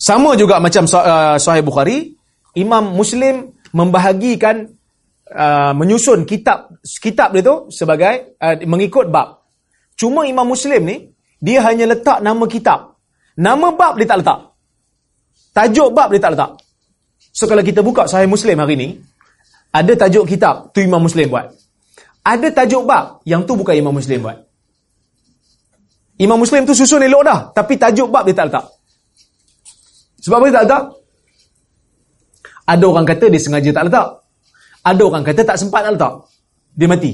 Sama 0.00 0.34
juga 0.34 0.58
macam 0.58 0.88
uh, 0.88 1.36
Sahih 1.36 1.62
Bukhari, 1.62 2.16
Imam 2.56 2.96
Muslim 2.96 3.54
membahagikan 3.70 4.66
uh, 5.30 5.72
menyusun 5.76 6.26
kitab 6.26 6.74
kitab 6.82 7.36
dia 7.36 7.42
tu 7.44 7.70
sebagai 7.70 8.34
uh, 8.40 8.56
mengikut 8.66 9.12
bab. 9.12 9.46
Cuma 9.94 10.24
Imam 10.26 10.48
Muslim 10.48 10.82
ni 10.82 10.96
dia 11.38 11.62
hanya 11.68 11.92
letak 11.92 12.24
nama 12.24 12.44
kitab. 12.48 12.96
Nama 13.36 13.72
bab 13.76 13.94
dia 14.00 14.08
tak 14.08 14.18
letak. 14.24 14.40
Tajuk 15.54 15.90
bab 15.92 16.08
dia 16.12 16.20
tak 16.20 16.32
letak. 16.34 16.50
So 17.30 17.46
kalau 17.46 17.62
kita 17.62 17.80
buka 17.80 18.10
Sahih 18.10 18.26
Muslim 18.26 18.58
hari 18.58 18.74
ni, 18.74 18.88
ada 19.70 19.92
tajuk 19.94 20.26
kitab, 20.26 20.74
tu 20.74 20.82
Imam 20.82 20.98
Muslim 20.98 21.30
buat. 21.30 21.54
Ada 22.26 22.50
tajuk 22.52 22.84
bab, 22.84 23.22
yang 23.24 23.46
tu 23.46 23.54
bukan 23.54 23.74
Imam 23.74 23.94
Muslim 23.94 24.26
buat. 24.26 24.38
Imam 26.20 26.36
Muslim 26.36 26.68
tu 26.68 26.76
susun 26.76 27.00
elok 27.00 27.22
dah, 27.24 27.38
tapi 27.54 27.80
tajuk 27.80 28.12
bab 28.12 28.28
dia 28.28 28.36
tak 28.36 28.52
letak. 28.52 28.66
Sebab 30.20 30.36
apa 30.36 30.46
dia 30.50 30.56
tak 30.60 30.64
letak? 30.68 30.84
Ada 32.70 32.84
orang 32.86 33.06
kata 33.08 33.24
dia 33.32 33.40
sengaja 33.40 33.70
tak 33.72 33.84
letak. 33.88 34.08
Ada 34.84 35.02
orang 35.02 35.24
kata 35.24 35.40
tak 35.42 35.56
sempat 35.56 35.80
nak 35.88 35.92
letak. 35.96 36.14
Dia 36.76 36.86
mati. 36.86 37.12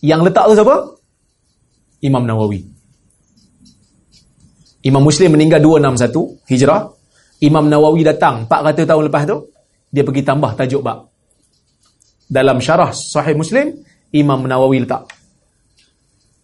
Yang 0.00 0.20
letak 0.32 0.44
tu 0.48 0.54
siapa? 0.56 0.76
Imam 2.02 2.24
Nawawi. 2.24 2.60
Imam 4.86 5.02
Muslim 5.02 5.34
meninggal 5.36 5.60
261 5.60 6.46
Hijrah. 6.48 6.95
Imam 7.44 7.68
Nawawi 7.68 8.00
datang 8.00 8.48
400 8.48 8.88
tahun 8.88 9.02
lepas 9.12 9.22
tu 9.28 9.36
dia 9.92 10.02
pergi 10.02 10.22
tambah 10.24 10.52
tajuk 10.56 10.80
bab. 10.80 11.08
Dalam 12.26 12.58
syarah 12.58 12.90
sahih 12.90 13.36
muslim 13.36 13.76
Imam 14.12 14.44
Nawawi 14.44 14.82
letak. 14.82 15.04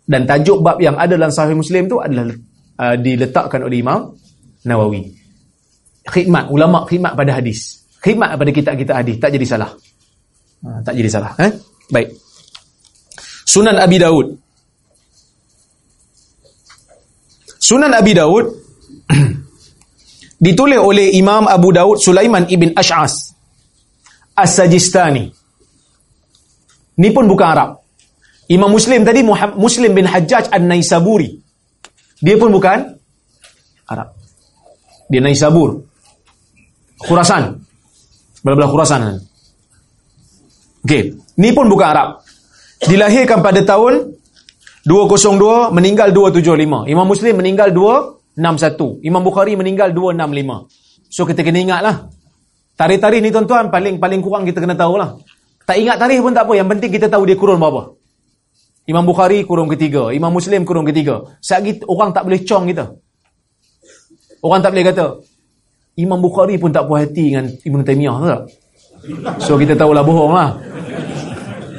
Dan 0.05 0.28
tajuk 0.28 0.61
bab 0.61 0.76
yang 0.82 1.01
ada 1.01 1.16
dalam 1.16 1.32
sahih 1.32 1.57
muslim 1.57 1.88
tu 1.88 1.99
adalah 1.99 2.28
uh, 2.80 2.97
diletakkan 3.01 3.64
oleh 3.64 3.80
Imam 3.80 4.12
Nawawi. 4.68 5.09
Khidmat 6.03 6.51
ulama 6.53 6.84
khidmat 6.84 7.16
pada 7.16 7.40
hadis. 7.40 7.86
Khidmat 8.03 8.34
pada 8.34 8.51
kitab-kitab 8.51 8.95
hadis 8.99 9.16
tak 9.22 9.30
jadi 9.32 9.47
salah. 9.47 9.70
Ha, 10.62 10.82
tak 10.86 10.95
jadi 10.95 11.11
salah 11.11 11.32
eh? 11.43 11.51
Baik. 11.90 12.14
Sunan 13.47 13.78
Abi 13.78 13.99
Daud. 13.99 14.26
Sunan 17.62 17.90
Abi 17.95 18.12
Daud 18.14 18.61
ditulis 20.43 20.82
oleh 20.82 21.14
Imam 21.14 21.47
Abu 21.47 21.70
Daud 21.70 22.03
Sulaiman 22.03 22.51
ibn 22.51 22.74
Ash'as 22.74 23.30
As-Sajistani. 24.34 25.30
Ni 26.99 27.09
pun 27.14 27.30
bukan 27.30 27.47
Arab. 27.47 27.70
Imam 28.51 28.68
Muslim 28.68 29.07
tadi 29.07 29.22
Muslim 29.57 29.95
bin 29.95 30.05
Hajjaj 30.05 30.51
An-Naisaburi. 30.51 31.38
Dia 32.18 32.34
pun 32.36 32.51
bukan 32.51 32.99
Arab. 33.86 34.12
Dia 35.07 35.20
Naisabur. 35.22 35.78
Khurasan. 37.01 37.62
Belah-belah 38.43 38.70
Khurasan. 38.70 39.01
Okey, 40.82 41.14
ni 41.38 41.55
pun 41.55 41.70
bukan 41.70 41.86
Arab. 41.86 42.09
Dilahirkan 42.82 43.38
pada 43.38 43.62
tahun 43.62 44.18
202, 44.82 45.70
meninggal 45.70 46.11
275. 46.11 46.90
Imam 46.90 47.07
Muslim 47.07 47.38
meninggal 47.38 47.70
61. 48.36 49.04
Imam 49.04 49.20
Bukhari 49.20 49.52
meninggal 49.58 49.92
265. 49.92 51.12
So 51.12 51.28
kita 51.28 51.44
kena 51.44 51.60
ingat 51.60 51.80
lah. 51.84 52.08
Tarikh-tarikh 52.76 53.20
ni 53.20 53.28
tuan-tuan 53.28 53.68
paling 53.68 54.00
paling 54.00 54.20
kurang 54.24 54.48
kita 54.48 54.64
kena 54.64 54.72
tahu 54.72 54.96
lah. 54.96 55.20
Tak 55.68 55.76
ingat 55.76 56.00
tarikh 56.00 56.24
pun 56.24 56.32
tak 56.32 56.48
apa. 56.48 56.52
Yang 56.56 56.68
penting 56.76 56.90
kita 56.90 57.06
tahu 57.12 57.28
dia 57.28 57.36
kurun 57.36 57.60
berapa. 57.60 57.92
Imam 58.88 59.04
Bukhari 59.06 59.46
kurung 59.46 59.70
ketiga. 59.70 60.10
Imam 60.10 60.32
Muslim 60.32 60.64
kurung 60.64 60.88
ketiga. 60.88 61.22
Sekali 61.38 61.78
orang 61.86 62.10
tak 62.10 62.26
boleh 62.26 62.40
cong 62.42 62.64
kita. 62.72 62.84
Orang 64.42 64.60
tak 64.64 64.74
boleh 64.74 64.84
kata. 64.90 65.06
Imam 66.00 66.18
Bukhari 66.18 66.56
pun 66.56 66.72
tak 66.72 66.88
puas 66.88 67.04
hati 67.04 67.30
dengan 67.30 67.46
Ibn 67.46 67.80
Taymiyah. 67.84 68.16
Tak? 68.24 68.42
So 69.44 69.60
kita 69.60 69.76
tahulah 69.76 70.02
bohong 70.02 70.32
lah. 70.32 70.56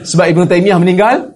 Sebab 0.05 0.29
Ibn 0.29 0.47
Taymiyah 0.47 0.79
meninggal. 0.79 1.33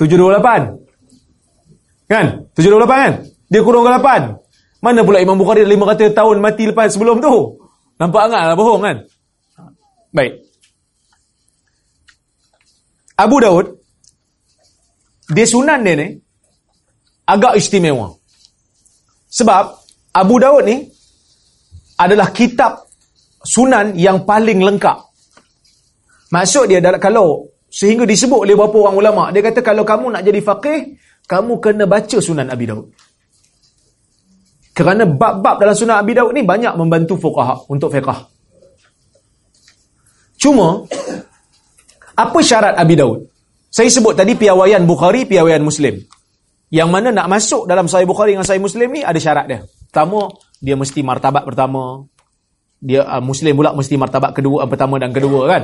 728. 0.00 2.08
Kan? 2.08 2.26
728 2.56 2.88
kan? 2.88 3.12
Dia 3.46 3.60
kurung 3.62 3.86
ke 3.86 3.90
8. 3.90 4.82
Mana 4.82 5.00
pula 5.02 5.22
Imam 5.22 5.38
Bukhari 5.38 5.64
dah 5.64 5.70
500 5.70 6.12
tahun 6.12 6.36
mati 6.42 6.68
lepas 6.68 6.92
sebelum 6.92 7.18
tu? 7.22 7.58
Nampak 7.96 8.28
enggak 8.28 8.42
lah 8.52 8.56
bohong 8.58 8.82
kan? 8.84 8.96
Baik. 10.12 10.32
Abu 13.16 13.36
Daud 13.40 13.66
dia 15.32 15.46
sunan 15.48 15.80
dia 15.82 15.94
ni 15.96 16.08
agak 17.26 17.58
istimewa. 17.58 18.14
Sebab 19.32 19.64
Abu 20.14 20.36
Daud 20.38 20.62
ni 20.68 20.86
adalah 21.98 22.30
kitab 22.30 22.86
sunan 23.42 23.96
yang 23.96 24.22
paling 24.28 24.62
lengkap. 24.62 24.98
Maksud 26.30 26.68
dia 26.68 26.82
kalau 27.00 27.48
sehingga 27.66 28.06
disebut 28.06 28.46
oleh 28.46 28.54
beberapa 28.54 28.88
orang 28.88 28.96
ulama, 28.96 29.22
dia 29.34 29.42
kata 29.42 29.60
kalau 29.60 29.82
kamu 29.82 30.16
nak 30.16 30.22
jadi 30.24 30.40
faqih, 30.40 30.96
kamu 31.26 31.58
kena 31.58 31.84
baca 31.84 32.18
sunan 32.22 32.48
Abi 32.48 32.64
Daud. 32.70 32.86
Kerana 34.76 35.08
bab-bab 35.08 35.56
dalam 35.56 35.72
sunnah 35.72 35.96
Abi 35.96 36.12
Daud 36.12 36.36
ni 36.36 36.44
banyak 36.44 36.76
membantu 36.76 37.16
fuqaha 37.16 37.64
untuk 37.72 37.88
fiqah. 37.88 38.28
Cuma, 40.36 40.84
apa 42.12 42.38
syarat 42.44 42.76
Abi 42.76 42.92
Daud? 42.92 43.24
Saya 43.72 43.88
sebut 43.88 44.12
tadi 44.12 44.36
piawaian 44.36 44.84
Bukhari, 44.84 45.24
piawaian 45.24 45.64
Muslim. 45.64 45.96
Yang 46.68 46.88
mana 46.92 47.08
nak 47.08 47.24
masuk 47.32 47.64
dalam 47.64 47.88
Sahih 47.88 48.04
Bukhari 48.04 48.36
dengan 48.36 48.44
Sahih 48.44 48.60
Muslim 48.60 48.92
ni 48.92 49.00
ada 49.00 49.16
syarat 49.16 49.48
dia. 49.48 49.60
Pertama, 49.88 50.28
dia 50.60 50.76
mesti 50.76 51.00
martabat 51.00 51.48
pertama. 51.48 52.04
Dia 52.76 53.00
uh, 53.08 53.24
Muslim 53.24 53.56
pula 53.56 53.72
mesti 53.72 53.96
martabat 53.96 54.36
kedua, 54.36 54.60
uh, 54.64 54.68
pertama 54.68 55.00
dan 55.00 55.08
kedua 55.08 55.48
kan. 55.48 55.62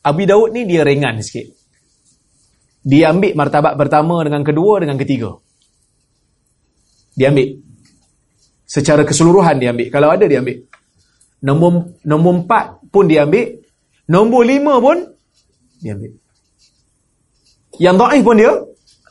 Abi 0.00 0.24
Daud 0.24 0.56
ni 0.56 0.64
dia 0.64 0.80
ringan 0.80 1.20
sikit. 1.20 1.44
Dia 2.88 3.12
ambil 3.12 3.36
martabat 3.36 3.76
pertama 3.76 4.24
dengan 4.24 4.40
kedua 4.40 4.80
dengan 4.80 4.96
ketiga. 4.96 5.36
Dia 7.12 7.28
ambil. 7.28 7.67
Secara 8.68 9.00
keseluruhan 9.08 9.56
dia 9.56 9.72
ambil. 9.72 9.88
Kalau 9.88 10.12
ada 10.12 10.28
dia 10.28 10.44
ambil. 10.44 10.60
Nombor 11.40 11.96
nombor 12.04 12.44
empat 12.44 12.84
pun 12.92 13.08
dia 13.08 13.24
ambil. 13.24 13.64
Nombor 14.04 14.44
lima 14.44 14.76
pun 14.76 15.08
dia 15.80 15.96
ambil. 15.96 16.12
Yang 17.80 17.96
daif 17.96 18.22
pun 18.28 18.36
dia 18.36 18.52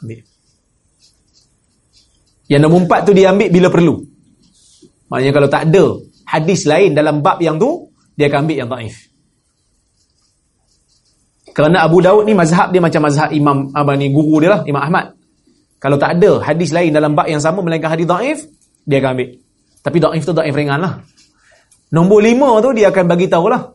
ambil. 0.06 0.20
Yang 2.48 2.62
nombor 2.62 2.80
empat 2.86 3.00
tu 3.02 3.12
dia 3.18 3.34
ambil 3.34 3.50
bila 3.50 3.68
perlu. 3.74 3.96
Maknanya 5.10 5.34
kalau 5.34 5.50
tak 5.50 5.64
ada 5.74 5.84
hadis 6.28 6.70
lain 6.70 6.94
dalam 6.94 7.26
bab 7.26 7.40
yang 7.42 7.58
tu, 7.58 7.90
dia 8.14 8.30
akan 8.30 8.46
ambil 8.46 8.58
yang 8.62 8.70
daif. 8.70 9.10
Kerana 11.56 11.82
Abu 11.82 12.06
Daud 12.06 12.30
ni 12.30 12.38
mazhab 12.38 12.70
dia 12.70 12.78
macam 12.78 13.10
mazhab 13.10 13.34
Imam 13.34 13.74
apa 13.74 13.98
ni 13.98 14.14
guru 14.14 14.38
dia 14.44 14.54
lah, 14.54 14.62
Imam 14.70 14.84
Ahmad. 14.84 15.18
Kalau 15.82 15.98
tak 15.98 16.22
ada 16.22 16.46
hadis 16.46 16.70
lain 16.70 16.94
dalam 16.94 17.18
bab 17.18 17.26
yang 17.26 17.42
sama 17.42 17.66
melainkan 17.66 17.90
hadis 17.90 18.06
daif, 18.06 18.40
dia 18.86 19.02
akan 19.02 19.18
ambil. 19.18 19.30
Tapi 19.82 19.98
daif 20.02 20.24
tu 20.26 20.34
daif 20.34 20.54
ringan 20.54 20.80
lah. 20.80 20.94
Nombor 21.94 22.20
lima 22.20 22.60
tu 22.60 22.76
dia 22.76 22.92
akan 22.92 23.06
bagi 23.08 23.28
tahu 23.32 23.48
lah. 23.48 23.74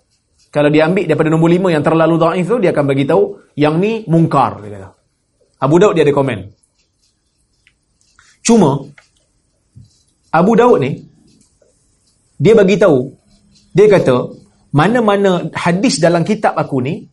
Kalau 0.53 0.69
dia 0.69 0.85
ambil 0.85 1.09
daripada 1.09 1.33
nombor 1.33 1.49
lima 1.49 1.73
yang 1.73 1.81
terlalu 1.81 2.21
daif 2.21 2.45
tu, 2.45 2.61
dia 2.61 2.77
akan 2.77 2.85
bagi 2.85 3.09
tahu 3.09 3.41
yang 3.57 3.81
ni 3.81 4.05
mungkar. 4.05 4.61
Dia 4.61 4.71
kata. 4.77 4.89
Abu 5.65 5.81
Daud 5.81 5.97
dia 5.97 6.05
ada 6.05 6.13
komen. 6.13 6.53
Cuma, 8.43 8.85
Abu 10.35 10.53
Daud 10.59 10.83
ni, 10.83 11.07
dia 12.43 12.53
bagi 12.59 12.75
tahu, 12.77 13.15
dia 13.71 13.87
kata, 13.87 14.35
mana-mana 14.75 15.47
hadis 15.55 16.03
dalam 16.03 16.27
kitab 16.27 16.59
aku 16.59 16.83
ni, 16.83 17.07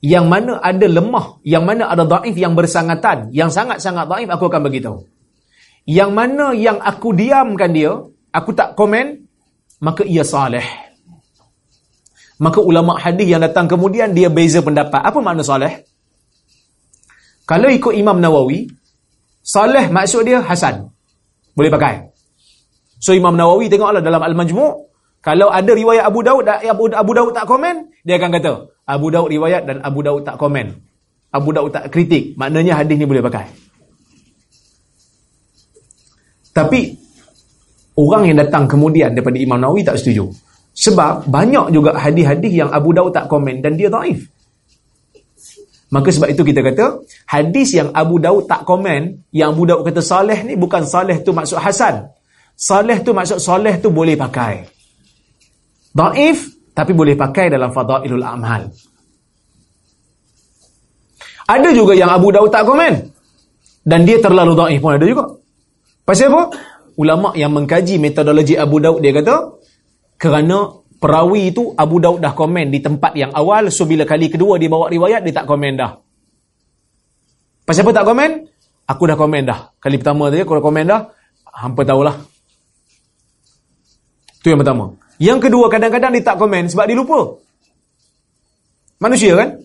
yang 0.00 0.30
mana 0.30 0.56
ada 0.62 0.86
lemah, 0.88 1.42
yang 1.44 1.68
mana 1.68 1.90
ada 1.90 2.08
daif 2.08 2.32
yang 2.38 2.56
bersangatan, 2.56 3.28
yang 3.36 3.52
sangat-sangat 3.52 4.08
daif 4.08 4.28
aku 4.32 4.48
akan 4.48 4.62
bagi 4.64 4.80
tahu. 4.80 5.04
Yang 5.88 6.10
mana 6.12 6.52
yang 6.52 6.76
aku 6.84 7.16
diamkan 7.16 7.72
dia, 7.72 7.96
aku 8.28 8.52
tak 8.52 8.76
komen, 8.76 9.24
maka 9.80 10.04
ia 10.04 10.20
salih. 10.20 10.64
Maka 12.36 12.60
ulama 12.60 13.00
hadis 13.00 13.24
yang 13.24 13.40
datang 13.40 13.72
kemudian 13.72 14.12
dia 14.12 14.28
beza 14.28 14.60
pendapat. 14.60 15.00
Apa 15.00 15.18
makna 15.24 15.40
salih? 15.40 15.80
Kalau 17.48 17.72
ikut 17.72 17.96
Imam 17.96 18.20
Nawawi, 18.20 18.68
salih 19.40 19.88
maksud 19.88 20.28
dia 20.28 20.44
hasan. 20.44 20.92
Boleh 21.56 21.72
pakai. 21.72 22.12
So 23.00 23.16
Imam 23.16 23.32
Nawawi 23.32 23.72
tengoklah 23.72 24.04
dalam 24.04 24.20
Al-Majmu' 24.20 24.72
kalau 25.24 25.48
ada 25.50 25.72
riwayat 25.72 26.04
Abu 26.04 26.20
Daud 26.22 26.46
Abu, 26.46 26.84
Abu 26.94 27.12
Daud 27.16 27.32
tak 27.32 27.48
komen, 27.48 27.90
dia 28.04 28.20
akan 28.20 28.30
kata 28.36 28.52
Abu 28.84 29.08
Daud 29.08 29.32
riwayat 29.32 29.64
dan 29.64 29.80
Abu 29.80 30.04
Daud 30.04 30.22
tak 30.22 30.36
komen. 30.36 30.84
Abu 31.32 31.50
Daud 31.56 31.72
tak 31.72 31.88
kritik. 31.88 32.36
Maknanya 32.36 32.76
hadis 32.76 33.00
ni 33.00 33.08
boleh 33.08 33.24
pakai. 33.24 33.67
Tapi 36.52 36.94
orang 37.98 38.30
yang 38.30 38.38
datang 38.38 38.70
kemudian 38.70 39.14
daripada 39.14 39.38
Imam 39.38 39.58
Nawawi 39.58 39.82
tak 39.86 39.98
setuju. 39.98 40.30
Sebab 40.78 41.26
banyak 41.26 41.74
juga 41.74 41.98
hadis-hadis 41.98 42.54
yang 42.54 42.70
Abu 42.70 42.94
Daud 42.94 43.10
tak 43.10 43.26
komen 43.26 43.58
dan 43.58 43.74
dia 43.74 43.90
daif. 43.90 44.30
Maka 45.88 46.12
sebab 46.12 46.28
itu 46.28 46.44
kita 46.44 46.60
kata 46.60 47.00
hadis 47.26 47.72
yang 47.72 47.90
Abu 47.96 48.20
Daud 48.20 48.44
tak 48.44 48.68
komen, 48.68 49.24
yang 49.32 49.56
Abu 49.56 49.64
Daud 49.64 49.82
kata 49.88 50.04
saleh 50.04 50.44
ni 50.44 50.54
bukan 50.54 50.84
saleh 50.84 51.24
tu 51.24 51.32
maksud 51.32 51.58
hasan. 51.58 52.12
Saleh 52.54 53.00
tu 53.00 53.16
maksud 53.16 53.40
saleh 53.40 53.80
tu 53.80 53.88
boleh 53.88 54.14
pakai. 54.14 54.68
Daif 55.90 56.38
tapi 56.76 56.92
boleh 56.94 57.16
pakai 57.18 57.50
dalam 57.50 57.72
fadailul 57.74 58.22
amal. 58.22 58.70
Ada 61.48 61.72
juga 61.72 61.96
yang 61.96 62.12
Abu 62.12 62.28
Daud 62.28 62.52
tak 62.52 62.68
komen. 62.68 63.08
Dan 63.88 64.04
dia 64.04 64.20
terlalu 64.20 64.52
daif 64.52 64.84
pun 64.84 64.92
ada 64.92 65.06
juga. 65.08 65.37
Pasal 66.08 66.32
apa? 66.32 66.56
Ulama 66.96 67.36
yang 67.36 67.52
mengkaji 67.52 68.00
metodologi 68.00 68.56
Abu 68.56 68.80
Daud 68.80 69.04
dia 69.04 69.12
kata 69.12 69.60
kerana 70.16 70.80
perawi 70.96 71.52
itu 71.52 71.76
Abu 71.76 72.00
Daud 72.00 72.24
dah 72.24 72.32
komen 72.32 72.72
di 72.72 72.80
tempat 72.80 73.12
yang 73.12 73.28
awal 73.36 73.68
so 73.68 73.84
bila 73.84 74.08
kali 74.08 74.32
kedua 74.32 74.56
dia 74.56 74.72
bawa 74.72 74.88
riwayat 74.88 75.20
dia 75.20 75.36
tak 75.36 75.44
komen 75.44 75.76
dah. 75.76 76.00
Pasal 77.68 77.84
apa 77.84 77.92
tak 77.92 78.08
komen? 78.08 78.30
Aku 78.88 79.04
dah 79.04 79.20
komen 79.20 79.42
dah. 79.44 79.76
Kali 79.76 80.00
pertama 80.00 80.32
tadi 80.32 80.40
aku 80.48 80.56
dah 80.56 80.64
komen 80.64 80.84
dah. 80.88 81.00
Hampa 81.44 81.84
tahulah. 81.84 82.16
Itu 84.40 84.48
yang 84.48 84.64
pertama. 84.64 84.96
Yang 85.20 85.38
kedua 85.44 85.68
kadang-kadang 85.68 86.16
dia 86.16 86.24
tak 86.24 86.40
komen 86.40 86.72
sebab 86.72 86.88
dia 86.88 86.96
lupa. 86.96 87.36
Manusia 88.96 89.36
kan? 89.36 89.60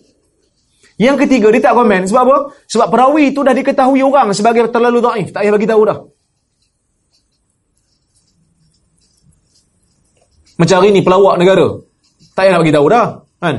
Yang 1.00 1.24
ketiga 1.24 1.48
dia 1.50 1.72
tak 1.72 1.74
komen 1.74 2.04
sebab 2.04 2.22
apa? 2.28 2.36
Sebab 2.68 2.86
perawi 2.92 3.32
itu 3.32 3.40
dah 3.40 3.56
diketahui 3.56 4.04
orang 4.04 4.28
sebagai 4.36 4.68
terlalu 4.68 5.00
daif, 5.00 5.32
tak 5.32 5.40
payah 5.40 5.54
bagi 5.56 5.66
tahu 5.72 5.82
dah. 5.88 5.98
Macam 10.54 10.76
hari 10.78 10.90
ni 10.94 11.02
pelawak 11.02 11.34
negara. 11.40 11.66
Tak 12.34 12.42
payah 12.46 12.50
nak 12.54 12.60
bagi 12.66 12.74
tahu 12.74 12.86
dah, 12.90 13.06
kan? 13.42 13.56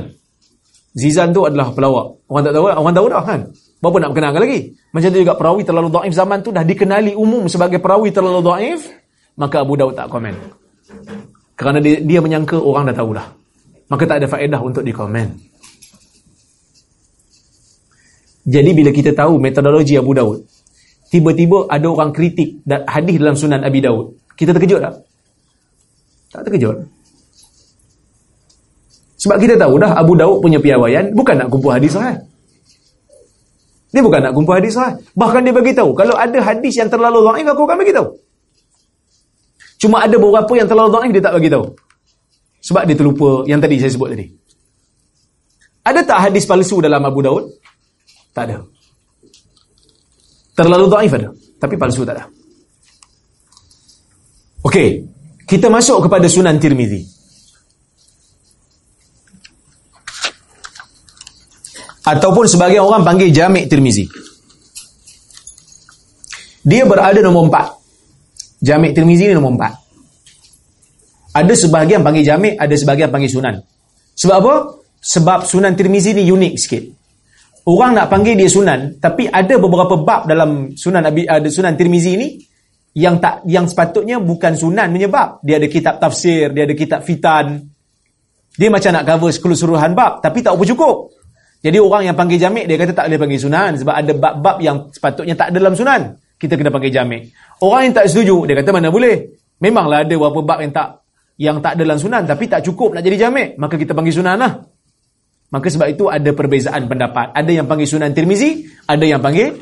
Zizan 0.96 1.28
tu 1.36 1.44
adalah 1.44 1.72
pelawak. 1.72 2.06
Orang 2.28 2.44
tak 2.44 2.52
tahu, 2.56 2.64
orang 2.72 2.96
tahu 2.96 3.08
dah 3.12 3.22
kan? 3.24 3.40
Berapa 3.80 3.96
nak 4.00 4.10
kenalkan 4.16 4.42
lagi? 4.48 4.60
Macam 4.96 5.08
tu 5.12 5.18
juga 5.20 5.36
perawi 5.36 5.62
terlalu 5.64 5.88
daif 5.92 6.12
zaman 6.16 6.38
tu 6.40 6.48
dah 6.48 6.64
dikenali 6.64 7.12
umum 7.12 7.44
sebagai 7.52 7.76
perawi 7.76 8.08
terlalu 8.08 8.40
daif, 8.40 8.88
maka 9.36 9.60
Abu 9.60 9.76
Daud 9.76 9.92
tak 9.92 10.08
komen. 10.08 10.32
Kerana 11.56 11.84
dia, 11.84 12.00
dia 12.00 12.20
menyangka 12.24 12.56
orang 12.56 12.88
dah 12.88 12.96
tahu 12.96 13.10
dah. 13.12 13.28
Maka 13.92 14.02
tak 14.08 14.24
ada 14.24 14.26
faedah 14.28 14.60
untuk 14.64 14.80
dikomen. 14.80 15.36
Jadi 18.46 18.70
bila 18.72 18.90
kita 18.94 19.12
tahu 19.12 19.36
metodologi 19.36 19.98
Abu 19.98 20.16
Daud, 20.16 20.38
tiba-tiba 21.12 21.68
ada 21.68 21.86
orang 21.90 22.14
kritik 22.14 22.62
hadis 22.64 23.16
dalam 23.20 23.36
sunan 23.36 23.60
Abi 23.60 23.84
Daud, 23.84 24.16
kita 24.38 24.56
terkejut 24.56 24.80
tak? 24.80 24.94
Tak 26.36 26.44
terkejut. 26.44 26.76
Sebab 29.16 29.36
kita 29.40 29.56
tahu 29.56 29.80
dah 29.80 29.96
Abu 29.96 30.12
Daud 30.12 30.44
punya 30.44 30.60
piawaian 30.60 31.16
bukan 31.16 31.40
nak 31.40 31.48
kumpul 31.48 31.72
hadis 31.72 31.96
sahih. 31.96 32.20
Dia 33.88 34.04
bukan 34.04 34.20
nak 34.20 34.36
kumpul 34.36 34.60
hadis 34.60 34.76
sahih. 34.76 35.00
Bahkan 35.16 35.40
dia 35.48 35.56
bagi 35.56 35.72
tahu 35.72 35.96
kalau 35.96 36.12
ada 36.12 36.36
hadis 36.44 36.76
yang 36.76 36.92
terlalu 36.92 37.24
dhaif 37.24 37.48
aku 37.48 37.64
akan 37.64 37.76
bagi 37.80 37.96
tahu. 37.96 38.12
Cuma 39.80 40.04
ada 40.04 40.20
beberapa 40.20 40.52
yang 40.52 40.68
terlalu 40.68 40.90
dhaif 40.92 41.10
dia 41.16 41.22
tak 41.24 41.34
bagi 41.40 41.48
tahu. 41.48 41.64
Sebab 42.60 42.82
dia 42.84 42.96
terlupa 43.00 43.30
yang 43.48 43.60
tadi 43.64 43.80
saya 43.80 43.96
sebut 43.96 44.12
tadi. 44.12 44.28
Ada 45.88 46.04
tak 46.04 46.18
hadis 46.28 46.44
palsu 46.44 46.84
dalam 46.84 47.00
Abu 47.00 47.24
Daud? 47.24 47.48
Tak 48.36 48.44
ada. 48.52 48.60
Terlalu 50.52 50.86
dhaif 50.92 51.12
ada, 51.16 51.28
tapi 51.56 51.80
palsu 51.80 52.04
tak 52.04 52.20
ada. 52.20 52.28
Okey, 54.60 55.15
kita 55.46 55.70
masuk 55.70 56.10
kepada 56.10 56.26
Sunan 56.26 56.58
Tirmizi. 56.58 57.06
Ataupun 62.06 62.46
sebagian 62.46 62.86
orang 62.86 63.02
panggil 63.02 63.30
Jami' 63.34 63.66
Tirmizi. 63.66 64.06
Dia 66.66 66.82
berada 66.86 67.18
nombor 67.22 67.50
empat. 67.50 67.66
Jami' 68.62 68.90
Tirmizi 68.90 69.30
ni 69.30 69.34
nombor 69.34 69.54
empat. 69.58 69.72
Ada 71.34 71.54
sebahagian 71.54 72.02
panggil 72.02 72.26
Jami', 72.26 72.58
ada 72.58 72.74
sebahagian 72.74 73.10
panggil 73.10 73.30
Sunan. 73.30 73.58
Sebab 74.18 74.36
apa? 74.42 74.54
Sebab 74.98 75.46
Sunan 75.46 75.74
Tirmizi 75.78 76.14
ni 76.14 76.26
unik 76.26 76.54
sikit. 76.58 76.82
Orang 77.66 77.98
nak 77.98 78.06
panggil 78.06 78.38
dia 78.38 78.46
Sunan, 78.46 78.98
tapi 79.02 79.26
ada 79.26 79.58
beberapa 79.58 79.98
bab 79.98 80.30
dalam 80.30 80.74
Sunan 80.78 81.02
ada 81.06 81.48
Sunan 81.50 81.74
Tirmizi 81.74 82.14
ni 82.14 82.38
yang 82.96 83.20
tak 83.20 83.44
yang 83.44 83.68
sepatutnya 83.68 84.16
bukan 84.16 84.56
Sunan 84.56 84.88
menyebab. 84.88 85.44
Dia 85.44 85.60
ada 85.60 85.68
kitab 85.68 86.00
tafsir, 86.00 86.48
dia 86.56 86.64
ada 86.64 86.72
kitab 86.72 87.04
fitan. 87.04 87.68
Dia 88.56 88.72
macam 88.72 88.88
nak 88.88 89.04
cover 89.04 89.28
keseluruhan 89.28 89.92
bab, 89.92 90.24
tapi 90.24 90.40
tak 90.40 90.56
cukup. 90.56 91.12
Jadi 91.60 91.76
orang 91.76 92.08
yang 92.08 92.16
panggil 92.16 92.40
Jami' 92.40 92.64
dia 92.64 92.80
kata 92.80 92.96
tak 92.96 93.04
boleh 93.12 93.20
panggil 93.20 93.40
Sunan 93.44 93.76
sebab 93.76 93.94
ada 94.00 94.12
bab-bab 94.16 94.56
yang 94.64 94.88
sepatutnya 94.88 95.36
tak 95.36 95.52
dalam 95.52 95.76
Sunan. 95.76 96.16
Kita 96.40 96.56
kena 96.56 96.72
panggil 96.72 96.88
Jami'. 96.88 97.28
Orang 97.60 97.84
yang 97.84 97.94
tak 98.00 98.08
setuju, 98.08 98.48
dia 98.48 98.56
kata 98.56 98.72
mana 98.72 98.88
boleh. 98.88 99.44
Memanglah 99.60 100.04
ada 100.04 100.14
beberapa 100.16 100.40
bab 100.40 100.58
yang 100.64 100.72
tak 100.72 100.88
yang 101.36 101.60
tak 101.60 101.76
dalam 101.76 102.00
sunan 102.00 102.24
tapi 102.24 102.48
tak 102.48 102.64
cukup 102.64 102.96
nak 102.96 103.04
jadi 103.04 103.28
jami'. 103.28 103.60
Maka 103.60 103.76
kita 103.76 103.92
panggil 103.92 104.16
sunan 104.16 104.36
lah. 104.40 104.52
Maka 105.52 105.68
sebab 105.68 105.88
itu 105.88 106.08
ada 106.08 106.32
perbezaan 106.32 106.88
pendapat. 106.90 107.32
Ada 107.32 107.52
yang 107.52 107.68
panggil 107.68 107.86
sunan 107.86 108.10
Tirmizi, 108.12 108.66
ada 108.88 109.04
yang 109.04 109.20
panggil 109.22 109.56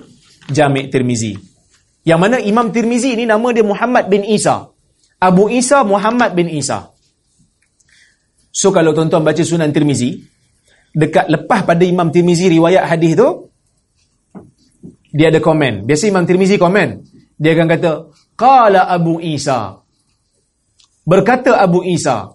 jami' 0.49 0.89
Tirmizi. 0.89 1.54
Yang 2.05 2.21
mana 2.21 2.37
Imam 2.37 2.69
Tirmizi 2.69 3.17
ini 3.17 3.25
nama 3.25 3.49
dia 3.51 3.65
Muhammad 3.65 4.13
bin 4.13 4.29
Isa. 4.29 4.69
Abu 5.17 5.49
Isa 5.49 5.81
Muhammad 5.89 6.37
bin 6.37 6.53
Isa. 6.53 6.93
So 8.53 8.71
kalau 8.71 8.93
tuan-tuan 8.93 9.25
baca 9.25 9.41
sunan 9.41 9.73
Tirmizi, 9.73 10.21
dekat 10.93 11.33
lepas 11.33 11.65
pada 11.65 11.81
Imam 11.83 12.13
Tirmizi 12.13 12.53
riwayat 12.53 12.85
hadis 12.87 13.17
tu, 13.17 13.49
dia 15.11 15.33
ada 15.33 15.41
komen. 15.41 15.89
Biasa 15.89 16.13
Imam 16.13 16.29
Tirmizi 16.29 16.61
komen. 16.61 17.03
Dia 17.41 17.57
akan 17.57 17.67
kata, 17.67 17.91
Qala 18.37 18.87
Abu 18.87 19.19
Isa. 19.25 19.81
Berkata 21.09 21.57
Abu 21.57 21.83
Isa. 21.83 22.31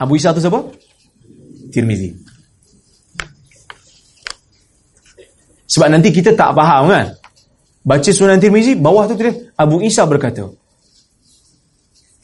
Abu 0.00 0.16
Isa 0.16 0.32
tu 0.32 0.40
siapa? 0.40 0.64
Tirmizi. 1.70 2.14
Sebab 5.70 5.88
nanti 5.90 6.14
kita 6.14 6.38
tak 6.38 6.54
faham 6.54 6.86
kan? 6.86 7.06
Baca 7.84 8.10
sunan 8.10 8.40
Tirmizi, 8.40 8.80
bawah 8.80 9.04
tu 9.04 9.12
tulis 9.12 9.52
Abu 9.60 9.84
Isa 9.84 10.08
berkata. 10.08 10.48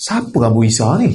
Siapa 0.00 0.48
Abu 0.48 0.64
Isa 0.64 0.96
ni? 0.96 1.12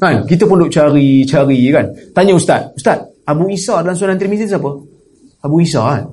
Kan? 0.00 0.24
Kita 0.24 0.48
pun 0.48 0.64
duk 0.64 0.72
cari-cari 0.72 1.68
kan. 1.68 1.92
Tanya 2.16 2.32
ustaz, 2.32 2.72
ustaz, 2.72 3.04
Abu 3.28 3.52
Isa 3.52 3.84
dalam 3.84 3.92
Sunan 3.92 4.16
Tirmizi 4.16 4.48
siapa? 4.48 4.72
Abu 5.44 5.60
Isa 5.60 5.84
kan. 5.84 6.08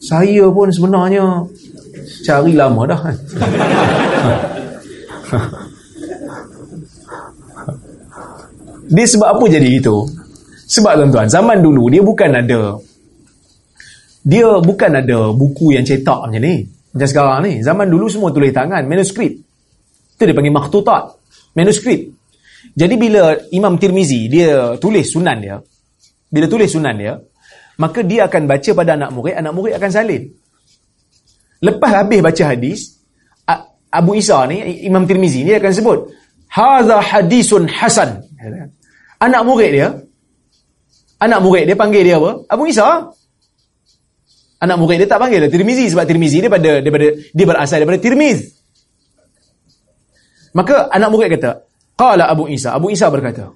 Saya 0.00 0.48
pun 0.48 0.72
sebenarnya 0.72 1.44
cari 2.24 2.56
lama 2.56 2.88
dah 2.88 3.00
kan. 3.04 3.16
Dia 8.88 9.04
sebab 9.04 9.36
apa 9.36 9.44
jadi 9.52 9.68
itu? 9.68 9.96
Sebab 10.68 10.92
tuan-tuan, 10.96 11.28
zaman 11.28 11.60
dulu 11.60 11.92
dia 11.92 12.00
bukan 12.00 12.32
ada 12.32 12.76
dia 14.28 14.60
bukan 14.60 14.90
ada 14.92 15.32
buku 15.32 15.72
yang 15.72 15.88
cetak 15.88 16.28
macam 16.28 16.42
ni. 16.44 16.68
Macam 16.92 17.08
sekarang 17.08 17.38
ni. 17.48 17.52
Zaman 17.64 17.88
dulu 17.88 18.12
semua 18.12 18.28
tulis 18.28 18.52
tangan, 18.52 18.84
manuskrip. 18.84 19.32
Itu 20.12 20.22
dia 20.28 20.36
panggil 20.36 20.52
makhtutat. 20.52 21.16
Manuskrip. 21.56 22.12
Jadi 22.76 22.94
bila 23.00 23.32
Imam 23.56 23.80
Tirmizi 23.80 24.28
dia 24.28 24.76
tulis 24.76 25.08
sunan 25.08 25.40
dia, 25.40 25.56
bila 26.28 26.44
tulis 26.44 26.68
sunan 26.68 26.92
dia, 26.92 27.16
maka 27.80 28.04
dia 28.04 28.28
akan 28.28 28.44
baca 28.44 28.70
pada 28.76 29.00
anak 29.00 29.10
murid, 29.16 29.34
anak 29.40 29.52
murid 29.56 29.72
akan 29.80 29.90
salin. 29.90 30.28
Lepas 31.64 31.90
habis 31.90 32.20
baca 32.20 32.44
hadis, 32.44 32.78
Abu 33.88 34.20
Isa 34.20 34.44
ni, 34.44 34.84
Imam 34.84 35.08
Tirmizi 35.08 35.48
ni 35.48 35.56
akan 35.56 35.72
sebut, 35.72 35.98
Haza 36.52 37.00
hadisun 37.00 37.64
hasan. 37.64 38.20
Anak 39.24 39.42
murid 39.48 39.70
dia, 39.72 39.88
anak 41.16 41.40
murid 41.40 41.64
dia 41.64 41.76
panggil 41.78 42.04
dia 42.04 42.20
apa? 42.20 42.44
Abu 42.52 42.68
Isa. 42.68 43.08
Anak 44.58 44.76
murid 44.82 44.98
dia 44.98 45.08
tak 45.08 45.22
panggil 45.22 45.38
dia 45.46 45.50
Tirmizi 45.50 45.86
sebab 45.86 46.02
Tirmizi 46.02 46.42
dia 46.42 46.50
daripada, 46.50 46.82
daripada 46.82 47.06
dia 47.14 47.44
berasal 47.46 47.78
daripada 47.78 48.02
Tirmiz. 48.02 48.58
Maka 50.58 50.90
anak 50.90 51.08
murid 51.14 51.28
kata, 51.38 51.62
Qala 51.94 52.26
Abu 52.26 52.50
Isa. 52.50 52.74
Abu 52.74 52.90
Isa 52.90 53.06
berkata, 53.06 53.54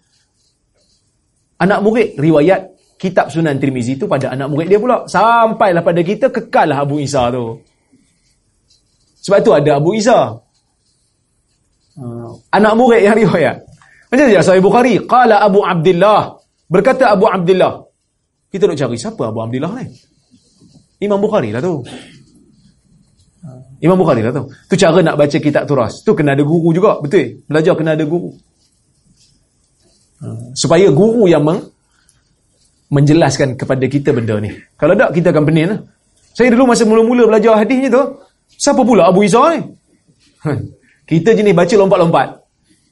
anak 1.59 1.79
murid 1.83 2.15
riwayat 2.15 2.71
kitab 3.03 3.35
Sunan 3.35 3.59
Tirmizi 3.59 3.99
itu 3.99 4.07
pada 4.07 4.31
anak 4.31 4.47
murid 4.47 4.71
dia 4.71 4.79
pula. 4.79 5.11
Sampailah 5.11 5.83
pada 5.83 6.01
kita 6.07 6.31
kekallah 6.31 6.87
Abu 6.87 7.03
Isa 7.03 7.27
tu. 7.35 7.59
Sebab 9.27 9.39
tu 9.43 9.51
ada 9.51 9.83
Abu 9.83 9.99
Isa. 9.99 10.39
Uh, 11.99 12.31
anak 12.55 12.79
murid 12.79 13.03
yang 13.03 13.19
riwayat. 13.19 13.67
Macam 14.07 14.25
saja 14.31 14.45
Sahih 14.45 14.63
Bukhari, 14.63 15.03
qala 15.03 15.43
Abu 15.43 15.67
Abdullah. 15.67 16.39
Berkata 16.71 17.11
Abu 17.11 17.27
Abdullah. 17.27 17.83
Kita 18.53 18.71
nak 18.71 18.77
cari 18.79 18.97
siapa 19.01 19.33
Abu 19.33 19.41
Abdullah 19.43 19.73
ni? 19.83 20.12
Imam 21.03 21.19
Bukhari 21.19 21.51
lah 21.51 21.59
tu. 21.59 21.83
Imam 23.83 23.99
Bukhari 23.99 24.23
lah 24.23 24.31
tu. 24.31 24.47
Tu 24.71 24.79
cara 24.79 25.03
nak 25.03 25.19
baca 25.19 25.37
kitab 25.43 25.67
turas. 25.67 26.07
Tu 26.07 26.15
kena 26.15 26.39
ada 26.39 26.47
guru 26.47 26.71
juga. 26.71 27.03
Betul? 27.03 27.43
Belajar 27.51 27.75
kena 27.75 27.99
ada 27.99 28.07
guru. 28.07 28.31
Supaya 30.55 30.87
guru 30.95 31.27
yang 31.27 31.43
meng 31.43 31.67
menjelaskan 32.93 33.59
kepada 33.59 33.83
kita 33.91 34.15
benda 34.15 34.39
ni. 34.39 34.53
Kalau 34.79 34.95
tak, 34.95 35.17
kita 35.17 35.35
akan 35.35 35.45
pening 35.49 35.67
lah. 35.67 35.81
Saya 36.37 36.53
dulu 36.53 36.69
masa 36.69 36.85
mula-mula 36.85 37.25
belajar 37.25 37.57
hadis 37.57 37.77
ni 37.81 37.89
tu, 37.89 38.05
siapa 38.53 38.85
pula 38.85 39.09
Abu 39.09 39.25
Isa 39.25 39.41
ni? 39.57 39.61
kita 41.11 41.33
jenis 41.33 41.57
baca 41.57 41.75
lompat-lompat. 41.75 42.29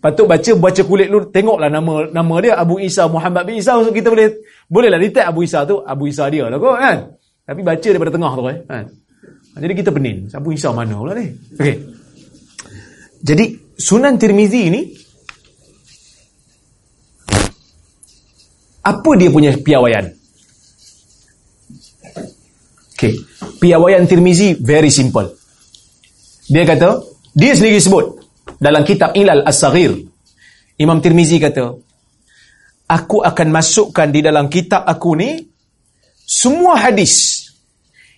Patut 0.01 0.25
baca 0.25 0.51
baca 0.57 0.83
kulit 0.89 1.13
lu 1.13 1.29
tengoklah 1.29 1.69
nama 1.69 2.09
nama 2.09 2.35
dia 2.41 2.57
Abu 2.57 2.81
Isa 2.81 3.05
Muhammad 3.05 3.45
bin 3.45 3.61
Isa 3.61 3.77
so 3.85 3.93
kita 3.93 4.09
boleh 4.09 4.33
bolehlah 4.65 4.97
detect 4.97 5.29
Abu 5.29 5.45
Isa 5.45 5.69
tu 5.69 5.85
Abu 5.85 6.09
Isa 6.09 6.25
dia 6.33 6.49
lah 6.49 6.57
kot 6.57 6.81
kan. 6.81 7.20
Tapi 7.51 7.67
baca 7.67 7.83
daripada 7.83 8.15
tengah 8.15 8.33
tu 8.39 8.43
eh. 8.47 8.59
Kan? 8.63 8.87
Jadi 9.59 9.75
kita 9.75 9.91
pening. 9.91 10.31
Abu 10.31 10.55
Isa 10.55 10.71
mana 10.71 10.95
pula 10.95 11.19
ni? 11.19 11.35
Okey. 11.59 11.77
Jadi 13.27 13.75
Sunan 13.75 14.15
Tirmizi 14.23 14.71
ni 14.71 14.87
apa 18.87 19.11
dia 19.19 19.35
punya 19.35 19.51
piawaian? 19.59 20.15
Okey. 22.95 23.19
Piawaian 23.59 24.07
Tirmizi 24.07 24.55
very 24.55 24.95
simple. 24.95 25.35
Dia 26.47 26.63
kata, 26.63 27.03
dia 27.35 27.59
sendiri 27.59 27.83
sebut 27.83 28.31
dalam 28.63 28.87
kitab 28.87 29.19
Ilal 29.19 29.43
As-Saghir. 29.43 29.99
Imam 30.79 31.03
Tirmizi 31.03 31.43
kata, 31.43 31.75
aku 32.87 33.27
akan 33.27 33.49
masukkan 33.51 34.07
di 34.07 34.23
dalam 34.23 34.47
kitab 34.47 34.87
aku 34.87 35.19
ni 35.19 35.50
semua 36.31 36.79
hadis 36.79 37.43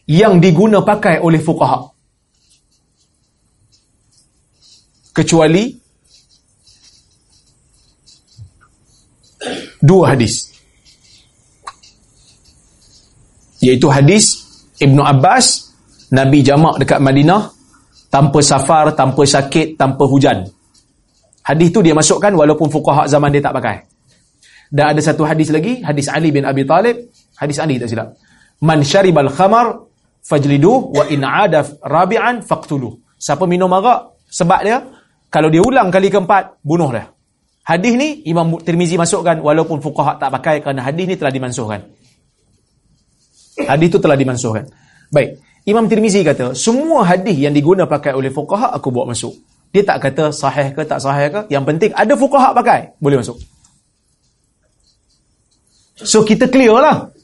yang 0.04 0.36
diguna 0.36 0.84
pakai 0.84 1.16
oleh 1.24 1.40
fuqaha 1.40 1.88
kecuali 5.16 5.72
dua 9.80 10.12
hadis 10.12 10.52
iaitu 13.64 13.88
hadis 13.88 14.44
Ibnu 14.76 15.00
Abbas 15.00 15.72
Nabi 16.12 16.44
jamak 16.44 16.76
dekat 16.84 17.00
Madinah 17.00 17.48
tanpa 18.12 18.44
safar, 18.44 18.92
tanpa 18.92 19.24
sakit, 19.24 19.80
tanpa 19.80 20.04
hujan. 20.04 20.44
Hadis 21.40 21.72
tu 21.72 21.80
dia 21.80 21.96
masukkan 21.96 22.28
walaupun 22.36 22.68
fuqaha 22.68 23.08
zaman 23.08 23.32
dia 23.32 23.40
tak 23.40 23.56
pakai. 23.56 23.88
Dan 24.68 24.92
ada 24.92 25.00
satu 25.00 25.24
hadis 25.24 25.48
lagi, 25.48 25.80
hadis 25.80 26.12
Ali 26.12 26.28
bin 26.28 26.44
Abi 26.44 26.68
Talib, 26.68 27.08
hadis 27.42 27.58
Ali 27.58 27.82
tak 27.82 27.90
silap. 27.90 28.14
Man 28.62 28.86
syaribal 28.86 29.26
khamar 29.26 29.90
fajlidu 30.22 30.94
wa 30.94 31.04
in 31.10 31.26
ada 31.26 31.66
rabi'an 31.82 32.46
faqtulu. 32.46 33.18
Siapa 33.18 33.44
minum 33.50 33.70
arak 33.74 34.22
sebab 34.30 34.60
dia 34.62 34.78
kalau 35.26 35.50
dia 35.50 35.62
ulang 35.62 35.90
kali 35.90 36.06
keempat 36.06 36.62
bunuh 36.62 36.94
dia. 36.94 37.10
Hadis 37.62 37.94
ni 37.94 38.26
Imam 38.26 38.58
Tirmizi 38.58 38.98
masukkan 38.98 39.38
walaupun 39.38 39.78
fuqaha 39.78 40.18
tak 40.18 40.30
pakai 40.34 40.62
kerana 40.62 40.82
hadis 40.82 41.06
ni 41.06 41.14
telah 41.14 41.30
dimansuhkan. 41.30 41.80
Hadis 43.66 43.88
tu 43.90 43.98
telah 44.02 44.18
dimansuhkan. 44.18 44.66
Baik, 45.14 45.38
Imam 45.62 45.86
Tirmizi 45.86 46.26
kata 46.26 46.58
semua 46.58 47.06
hadis 47.06 47.38
yang 47.38 47.54
diguna 47.54 47.86
pakai 47.86 48.18
oleh 48.18 48.34
fuqaha 48.34 48.74
aku 48.74 48.90
buat 48.90 49.06
masuk. 49.06 49.34
Dia 49.70 49.86
tak 49.86 50.02
kata 50.02 50.34
sahih 50.34 50.74
ke 50.74 50.82
tak 50.84 50.98
sahih 51.00 51.30
ke, 51.30 51.40
yang 51.54 51.62
penting 51.62 51.94
ada 51.94 52.18
fuqaha 52.18 52.50
pakai, 52.52 52.98
boleh 52.98 53.22
masuk. 53.22 53.38
So 56.02 56.26
kita 56.26 56.50
clear 56.50 56.76
lah. 56.76 57.14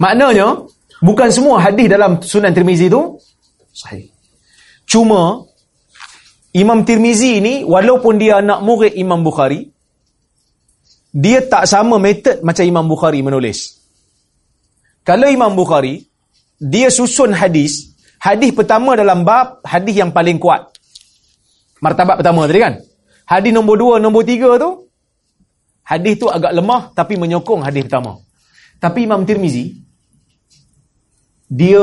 Maknanya 0.00 0.66
Bukan 1.00 1.28
semua 1.32 1.64
hadis 1.64 1.88
dalam 1.88 2.20
Sunan 2.20 2.52
Tirmizi 2.52 2.92
itu 2.92 3.16
sahih. 3.72 4.12
Cuma 4.84 5.48
Imam 6.52 6.84
Tirmizi 6.84 7.40
ini 7.40 7.64
walaupun 7.64 8.20
dia 8.20 8.44
anak 8.44 8.60
murid 8.60 8.92
Imam 9.00 9.24
Bukhari 9.24 9.72
dia 11.10 11.42
tak 11.42 11.64
sama 11.66 11.96
metod 11.96 12.44
macam 12.44 12.64
Imam 12.68 12.84
Bukhari 12.84 13.24
menulis. 13.24 13.80
Kalau 15.00 15.24
Imam 15.26 15.56
Bukhari 15.56 16.04
dia 16.60 16.92
susun 16.92 17.32
hadis, 17.32 17.96
hadis 18.20 18.52
pertama 18.52 18.92
dalam 18.92 19.24
bab 19.24 19.64
hadis 19.64 19.96
yang 19.96 20.12
paling 20.12 20.36
kuat. 20.36 20.68
Martabat 21.80 22.20
pertama 22.20 22.44
tadi 22.44 22.60
kan? 22.60 22.74
Hadis 23.24 23.56
nombor 23.56 23.80
dua, 23.80 23.96
nombor 23.96 24.28
tiga 24.28 24.60
tu 24.60 24.84
hadis 25.80 26.20
tu 26.20 26.28
agak 26.28 26.52
lemah 26.52 26.92
tapi 26.92 27.16
menyokong 27.16 27.64
hadis 27.64 27.88
pertama. 27.88 28.20
Tapi 28.76 29.08
Imam 29.08 29.24
Tirmizi 29.24 29.89
dia 31.50 31.82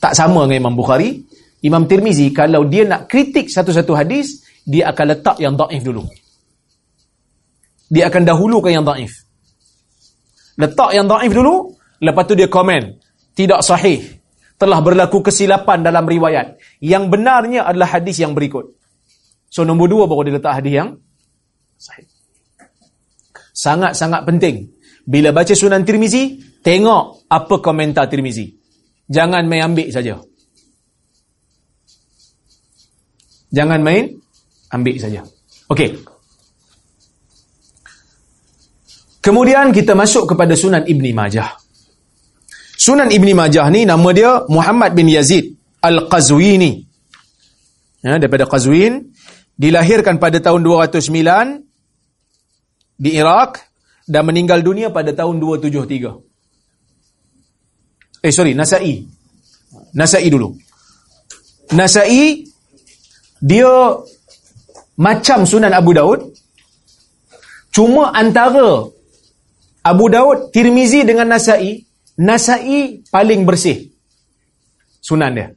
tak 0.00 0.16
sama 0.16 0.48
dengan 0.48 0.66
Imam 0.66 0.74
Bukhari. 0.80 1.28
Imam 1.60 1.84
Tirmizi 1.84 2.32
kalau 2.32 2.64
dia 2.64 2.88
nak 2.88 3.12
kritik 3.12 3.52
satu-satu 3.52 3.92
hadis, 3.92 4.40
dia 4.64 4.88
akan 4.88 5.04
letak 5.12 5.36
yang 5.36 5.52
daif 5.52 5.84
dulu. 5.84 6.08
Dia 7.92 8.08
akan 8.08 8.22
dahulukan 8.24 8.72
yang 8.72 8.88
daif. 8.88 9.28
Letak 10.56 10.96
yang 10.96 11.04
daif 11.06 11.30
dulu, 11.30 11.76
lepas 12.00 12.24
tu 12.24 12.32
dia 12.32 12.48
komen. 12.48 12.96
Tidak 13.36 13.60
sahih. 13.60 14.00
Telah 14.56 14.80
berlaku 14.80 15.20
kesilapan 15.20 15.84
dalam 15.84 16.08
riwayat. 16.08 16.56
Yang 16.80 17.12
benarnya 17.12 17.68
adalah 17.68 18.00
hadis 18.00 18.16
yang 18.16 18.32
berikut. 18.32 18.72
So 19.52 19.68
nombor 19.68 19.92
dua 19.92 20.08
baru 20.08 20.32
dia 20.32 20.34
letak 20.40 20.64
hadis 20.64 20.72
yang 20.72 20.88
sahih. 21.76 22.08
Sangat-sangat 23.52 24.24
penting 24.24 24.76
bila 25.06 25.30
baca 25.30 25.54
Sunan 25.54 25.86
Tirmizi, 25.86 26.42
tengok 26.66 27.30
apa 27.30 27.54
komentar 27.62 28.10
Tirmizi. 28.10 28.50
Jangan 29.06 29.46
main 29.46 29.70
ambil 29.70 29.86
saja. 29.94 30.18
Jangan 33.54 33.78
main 33.86 34.18
ambil 34.74 34.98
saja. 34.98 35.22
Okey. 35.70 36.02
Kemudian 39.22 39.70
kita 39.70 39.94
masuk 39.94 40.34
kepada 40.34 40.58
Sunan 40.58 40.82
Ibni 40.90 41.14
Majah. 41.14 41.54
Sunan 42.74 43.14
Ibni 43.14 43.30
Majah 43.34 43.70
ni 43.70 43.86
nama 43.86 44.10
dia 44.10 44.42
Muhammad 44.50 44.90
bin 44.98 45.06
Yazid 45.06 45.54
Al-Qazwini. 45.82 46.82
Ya, 48.02 48.18
daripada 48.18 48.46
Qazwin 48.46 49.14
dilahirkan 49.58 50.18
pada 50.22 50.38
tahun 50.38 50.62
209 50.62 51.62
di 52.98 53.10
Iraq 53.18 53.66
dan 54.06 54.22
meninggal 54.26 54.62
dunia 54.62 54.94
pada 54.94 55.10
tahun 55.10 55.42
273. 55.42 56.25
Eh 58.26 58.34
sorry, 58.34 58.58
Nasai. 58.58 59.06
Nasai 59.94 60.26
dulu. 60.26 60.50
Nasai 61.78 62.42
dia 63.38 63.70
macam 64.98 65.46
Sunan 65.46 65.70
Abu 65.70 65.94
Daud. 65.94 66.34
Cuma 67.70 68.10
antara 68.10 68.82
Abu 69.86 70.06
Daud, 70.10 70.50
Tirmizi 70.50 71.06
dengan 71.06 71.30
Nasai, 71.30 71.78
Nasai 72.18 73.06
paling 73.06 73.46
bersih. 73.46 73.94
Sunan 74.98 75.30
dia. 75.30 75.54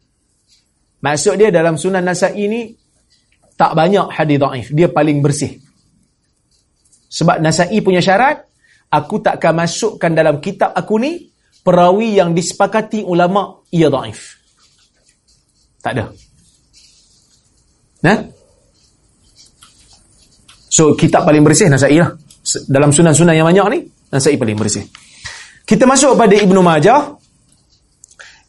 Maksud 1.01 1.41
dia 1.41 1.49
dalam 1.49 1.73
Sunan 1.73 2.05
Nasai 2.05 2.45
ni 2.45 2.69
tak 3.57 3.73
banyak 3.73 4.13
hadis 4.13 4.37
dhaif, 4.37 4.67
dia 4.77 4.93
paling 4.93 5.25
bersih. 5.25 5.57
Sebab 7.09 7.41
Nasai 7.41 7.81
punya 7.81 8.03
syarat, 8.03 8.45
aku 8.93 9.25
tak 9.25 9.41
akan 9.41 9.65
masukkan 9.65 10.13
dalam 10.13 10.37
kitab 10.37 10.69
aku 10.77 11.01
ni 11.01 11.33
perawi 11.63 12.17
yang 12.17 12.31
disepakati 12.33 13.03
ulama 13.03 13.61
ia 13.69 13.91
dhaif. 13.91 14.39
Tak 15.79 15.91
ada. 15.95 16.05
Nah? 18.03 18.17
So 20.69 20.95
kitab 20.95 21.27
paling 21.27 21.43
bersih 21.43 21.67
Nasai 21.67 21.99
lah. 21.99 22.15
Dalam 22.65 22.89
sunan-sunan 22.95 23.35
yang 23.35 23.47
banyak 23.47 23.65
ni, 23.73 23.79
Nasai 24.09 24.39
paling 24.39 24.55
bersih. 24.55 24.87
Kita 25.67 25.85
masuk 25.85 26.17
pada 26.17 26.33
Ibnu 26.33 26.65
Majah. 26.65 27.13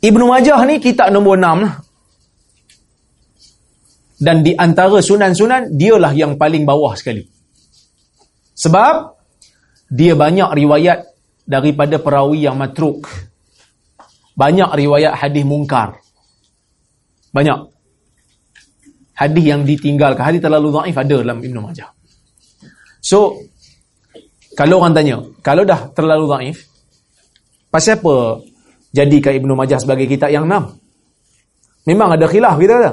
Ibnu 0.01 0.25
Majah 0.25 0.61
ni 0.65 0.81
kitab 0.81 1.13
nombor 1.13 1.37
6 1.37 1.65
lah. 1.67 1.75
Dan 4.21 4.45
di 4.45 4.53
antara 4.53 5.01
sunan-sunan, 5.01 5.73
dialah 5.81 6.13
yang 6.13 6.37
paling 6.37 6.69
bawah 6.69 6.93
sekali. 6.93 7.25
Sebab, 8.53 9.17
dia 9.89 10.13
banyak 10.13 10.53
riwayat 10.61 11.10
daripada 11.51 11.99
perawi 11.99 12.47
yang 12.47 12.55
matruk. 12.55 13.11
Banyak 14.39 14.71
riwayat 14.79 15.19
hadis 15.19 15.43
mungkar. 15.43 15.99
Banyak. 17.35 17.67
Hadis 19.19 19.45
yang 19.45 19.67
ditinggalkan. 19.67 20.23
Hadis 20.23 20.39
terlalu 20.39 20.71
dhaif 20.71 20.95
ada 20.95 21.17
dalam 21.19 21.43
Ibn 21.43 21.57
Majah. 21.59 21.91
So, 23.03 23.43
kalau 24.55 24.79
orang 24.79 24.95
tanya, 24.95 25.19
kalau 25.43 25.67
dah 25.67 25.91
terlalu 25.91 26.25
dhaif, 26.31 26.57
pasal 27.69 27.99
apa 27.99 28.47
jadikan 28.95 29.35
Ibn 29.35 29.51
Majah 29.59 29.83
sebagai 29.83 30.07
kitab 30.07 30.31
yang 30.31 30.47
enam? 30.47 30.79
Memang 31.85 32.15
ada 32.15 32.31
khilaf 32.31 32.55
kita 32.63 32.75
kata. 32.79 32.93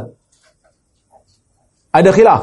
Ada 1.94 2.10
khilaf. 2.10 2.42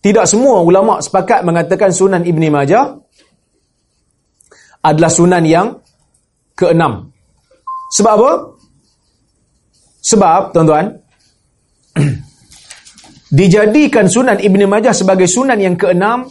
Tidak 0.00 0.24
semua 0.24 0.64
ulama 0.64 1.02
sepakat 1.04 1.44
mengatakan 1.44 1.92
sunan 1.92 2.24
Ibn 2.24 2.42
Majah 2.48 2.96
adalah 4.80 5.12
sunan 5.12 5.44
yang 5.44 5.76
keenam. 6.56 7.12
Sebab 7.92 8.12
apa? 8.16 8.32
Sebab, 10.00 10.40
tuan-tuan, 10.56 10.96
dijadikan 13.38 14.08
sunan 14.08 14.40
Ibn 14.40 14.62
Majah 14.64 14.96
sebagai 14.96 15.28
sunan 15.28 15.60
yang 15.60 15.76
keenam 15.76 16.26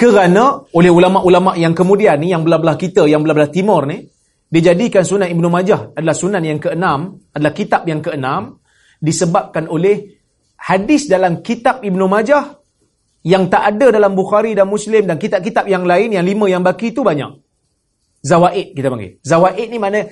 kerana 0.00 0.64
oleh 0.72 0.88
ulama-ulama 0.88 1.60
yang 1.60 1.76
kemudian 1.76 2.16
ni 2.16 2.32
yang 2.32 2.40
belah-belah 2.40 2.80
kita 2.80 3.04
yang 3.04 3.20
belah-belah 3.20 3.52
timur 3.52 3.84
ni 3.84 4.08
dijadikan 4.48 5.04
sunan 5.04 5.28
Ibnu 5.28 5.52
Majah 5.52 5.92
adalah 5.92 6.16
sunan 6.16 6.40
yang 6.40 6.56
keenam 6.56 7.20
adalah 7.36 7.52
kitab 7.52 7.84
yang 7.84 8.00
keenam 8.00 8.64
disebabkan 8.96 9.68
oleh 9.68 10.16
hadis 10.56 11.04
dalam 11.04 11.44
kitab 11.44 11.84
Ibnu 11.84 12.08
Majah 12.08 12.56
yang 13.28 13.52
tak 13.52 13.76
ada 13.76 13.92
dalam 13.92 14.16
Bukhari 14.16 14.56
dan 14.56 14.72
Muslim 14.72 15.04
dan 15.04 15.20
kitab-kitab 15.20 15.68
yang 15.68 15.84
lain 15.84 16.16
yang 16.16 16.24
lima 16.24 16.48
yang 16.48 16.64
baki 16.64 16.96
itu 16.96 17.04
banyak 17.04 17.36
zawaid 18.20 18.76
kita 18.76 18.88
panggil 18.92 19.16
zawaid 19.24 19.66
ni 19.68 19.78
mana 19.80 20.06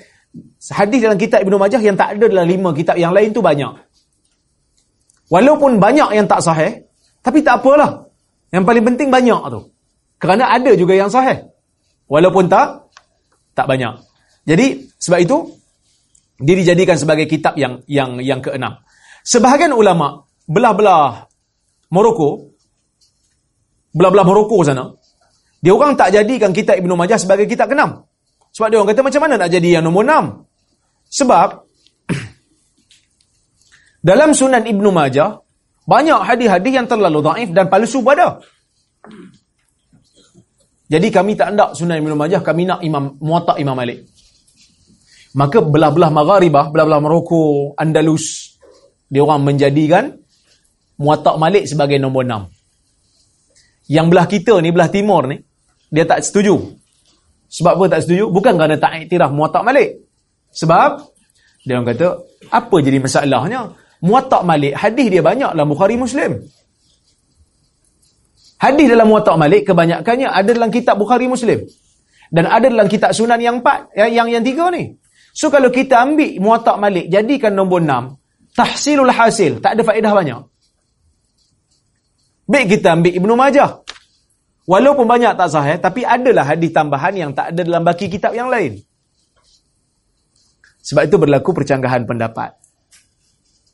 hadis 0.72 1.00
dalam 1.00 1.18
kitab 1.20 1.44
Ibnu 1.44 1.56
Majah 1.56 1.80
yang 1.80 1.96
tak 1.96 2.16
ada 2.16 2.26
dalam 2.28 2.46
lima 2.48 2.70
kitab 2.72 2.96
yang 2.96 3.12
lain 3.12 3.32
tu 3.32 3.40
banyak 3.44 3.72
walaupun 5.28 5.76
banyak 5.76 6.16
yang 6.16 6.26
tak 6.28 6.40
sahih 6.40 6.84
tapi 7.20 7.44
tak 7.44 7.61
apalah 7.61 8.09
yang 8.48 8.64
paling 8.64 8.84
penting 8.84 9.12
banyak 9.12 9.40
tu 9.52 9.61
kerana 10.18 10.50
ada 10.50 10.74
juga 10.74 10.98
yang 10.98 11.09
sahih. 11.09 11.46
Walaupun 12.11 12.50
tak, 12.50 12.90
tak 13.54 13.70
banyak. 13.70 14.02
Jadi, 14.44 14.90
sebab 14.98 15.18
itu, 15.22 15.36
dia 16.42 16.54
dijadikan 16.59 16.98
sebagai 16.98 17.30
kitab 17.30 17.54
yang 17.54 17.82
yang 17.86 18.18
yang 18.22 18.42
keenam. 18.42 18.82
Sebahagian 19.22 19.74
ulama, 19.74 20.26
belah-belah 20.50 21.30
Morocco, 21.94 22.54
belah-belah 23.94 24.26
Morocco 24.26 24.59
sana, 24.66 24.94
dia 25.59 25.74
orang 25.74 25.98
tak 25.98 26.14
jadikan 26.14 26.54
kitab 26.54 26.78
Ibn 26.78 26.94
Majah 26.94 27.18
sebagai 27.18 27.50
kitab 27.50 27.70
keenam. 27.70 28.06
Sebab 28.54 28.66
dia 28.70 28.76
orang 28.78 28.90
kata 28.94 29.02
macam 29.02 29.22
mana 29.26 29.34
nak 29.36 29.50
jadi 29.50 29.78
yang 29.78 29.84
nombor 29.84 30.06
enam? 30.06 30.46
Sebab, 31.11 31.66
dalam 34.09 34.30
sunan 34.32 34.64
Ibn 34.64 34.86
Majah, 34.94 35.42
banyak 35.88 36.20
hadis-hadis 36.20 36.72
yang 36.72 36.86
terlalu 36.86 37.24
daif 37.24 37.48
dan 37.56 37.66
palsu 37.72 38.04
pada. 38.04 38.38
Jadi 40.88 41.09
kami 41.12 41.36
tak 41.36 41.52
nak 41.52 41.76
Sunan 41.76 42.00
Ibn 42.00 42.16
Majah, 42.16 42.40
kami 42.40 42.64
nak 42.64 42.80
Imam 42.80 43.16
Muwatta 43.20 43.61
Imam 43.61 43.76
Malik. 43.76 44.09
Maka 45.36 45.61
belah-belah 45.61 46.09
Magharibah, 46.09 46.72
belah-belah 46.72 47.00
Maroko, 47.04 47.76
Andalus, 47.76 48.56
dia 49.09 49.20
orang 49.20 49.44
menjadikan 49.44 50.16
Muwatta 50.96 51.36
Malik 51.36 51.68
sebagai 51.68 52.00
nombor 52.00 52.24
enam. 52.24 52.48
Yang 53.88 54.06
belah 54.12 54.26
kita 54.28 54.61
ni, 54.61 54.68
belah 54.72 54.92
timur 54.92 55.28
ni, 55.28 55.40
dia 55.89 56.05
tak 56.05 56.24
setuju. 56.24 56.76
Sebab 57.49 57.72
apa 57.80 57.84
tak 57.97 58.01
setuju? 58.05 58.28
Bukan 58.28 58.61
kerana 58.61 58.76
tak 58.76 59.09
iktiraf 59.09 59.32
Muwatta 59.32 59.64
Malik. 59.64 60.05
Sebab, 60.53 61.09
dia 61.64 61.80
orang 61.80 61.89
kata, 61.93 62.09
apa 62.53 62.76
jadi 62.84 62.99
masalahnya? 63.01 63.72
Muwatta 64.05 64.45
Malik, 64.45 64.76
hadis 64.76 65.09
dia 65.09 65.24
banyak 65.24 65.57
dalam 65.57 65.68
Bukhari 65.68 65.97
Muslim. 65.97 66.45
Hadis 68.59 68.91
dalam 68.91 69.07
Muwatta' 69.07 69.39
Malik 69.39 69.70
kebanyakannya 69.70 70.34
ada 70.34 70.51
dalam 70.51 70.74
kitab 70.74 70.99
Bukhari 70.99 71.30
Muslim. 71.30 71.62
Dan 72.28 72.45
ada 72.51 72.66
dalam 72.66 72.91
kitab 72.91 73.14
Sunan 73.14 73.39
yang 73.39 73.62
empat, 73.62 73.95
yang 73.95 74.11
yang, 74.11 74.28
yang 74.39 74.45
tiga 74.45 74.68
ni. 74.74 74.99
So 75.30 75.49
kalau 75.49 75.70
kita 75.70 76.03
ambil 76.03 76.43
Muwatta' 76.43 76.74
Malik 76.74 77.07
jadikan 77.07 77.55
nombor 77.55 77.86
enam, 77.86 78.18
tahsilul 78.59 79.14
hasil, 79.14 79.62
tak 79.62 79.78
ada 79.78 79.86
faedah 79.86 80.11
banyak. 80.11 80.43
Baik 82.51 82.66
kita 82.76 82.99
ambil 82.99 83.12
Ibnu 83.14 83.34
Majah. 83.39 83.86
Walaupun 84.68 85.08
banyak 85.08 85.32
tak 85.32 85.48
sahih, 85.48 85.80
tapi 85.80 86.04
adalah 86.04 86.44
hadis 86.44 86.68
tambahan 86.76 87.16
yang 87.16 87.30
tak 87.32 87.56
ada 87.56 87.64
dalam 87.64 87.80
baki 87.80 88.12
kitab 88.12 88.36
yang 88.36 88.52
lain. 88.52 88.76
Sebab 90.84 91.08
itu 91.08 91.16
berlaku 91.16 91.56
percanggahan 91.56 92.04
pendapat. 92.04 92.52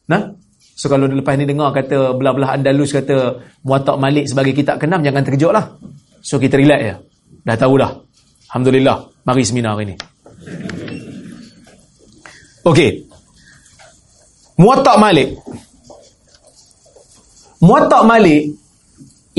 Nah, 0.06 0.38
So 0.74 0.90
kalau 0.90 1.06
lepas 1.06 1.38
ni 1.38 1.46
dengar 1.46 1.70
kata 1.70 2.18
belah-belah 2.18 2.58
Andalus 2.58 2.90
kata 2.90 3.38
Muatak 3.62 3.94
Malik 3.94 4.26
sebagai 4.26 4.52
kitab 4.58 4.82
keenam 4.82 5.06
jangan 5.06 5.22
terkejut 5.22 5.54
lah. 5.54 5.78
So 6.18 6.42
kita 6.42 6.58
relax 6.58 6.80
je. 6.82 6.94
Dah 7.46 7.54
tahu 7.54 7.78
dah. 7.78 7.94
Alhamdulillah. 8.50 9.06
Mari 9.22 9.42
seminar 9.46 9.78
hari 9.78 9.94
ni. 9.94 9.96
Okey. 12.66 13.06
Muatak 14.58 14.98
Malik. 14.98 15.38
Muatak 17.62 18.02
Malik 18.02 18.58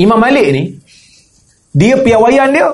Imam 0.00 0.18
Malik 0.18 0.46
ni 0.50 0.62
dia 1.76 2.00
piawaian 2.00 2.48
dia 2.48 2.66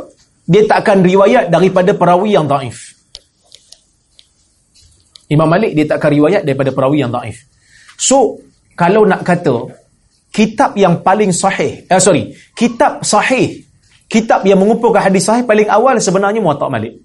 dia 0.46 0.62
tak 0.70 0.86
akan 0.86 1.02
riwayat 1.02 1.50
daripada 1.50 1.90
perawi 1.90 2.38
yang 2.38 2.46
daif. 2.46 2.94
Imam 5.26 5.50
Malik 5.50 5.74
dia 5.74 5.90
tak 5.90 5.98
akan 5.98 6.10
riwayat 6.22 6.42
daripada 6.46 6.70
perawi 6.70 7.02
yang 7.02 7.10
daif. 7.10 7.42
So 7.98 8.38
kalau 8.78 9.02
nak 9.02 9.26
kata 9.26 9.74
kitab 10.30 10.78
yang 10.78 11.02
paling 11.02 11.34
sahih, 11.34 11.84
eh 11.90 12.00
sorry, 12.00 12.30
kitab 12.54 13.02
sahih, 13.02 13.66
kitab 14.06 14.46
yang 14.46 14.62
mengumpulkan 14.62 15.10
hadis 15.10 15.26
sahih 15.26 15.42
paling 15.44 15.66
awal 15.66 15.98
sebenarnya 15.98 16.38
Muwatta 16.38 16.70
Malik. 16.70 17.02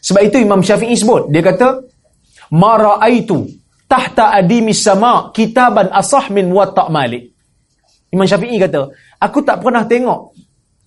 Sebab 0.00 0.22
itu 0.24 0.40
Imam 0.40 0.64
Syafi'i 0.64 0.96
sebut, 0.96 1.28
dia 1.28 1.44
kata, 1.44 1.84
"Ma 2.56 2.80
ra'aitu 2.80 3.44
tahta 3.84 4.32
adimi 4.32 4.72
sama 4.72 5.28
kitaban 5.36 5.92
asah 5.92 6.32
min 6.32 6.48
Muwatta 6.48 6.88
Malik." 6.88 7.28
Imam 8.08 8.24
Syafi'i 8.24 8.56
kata, 8.56 8.88
"Aku 9.20 9.44
tak 9.44 9.60
pernah 9.60 9.84
tengok 9.84 10.32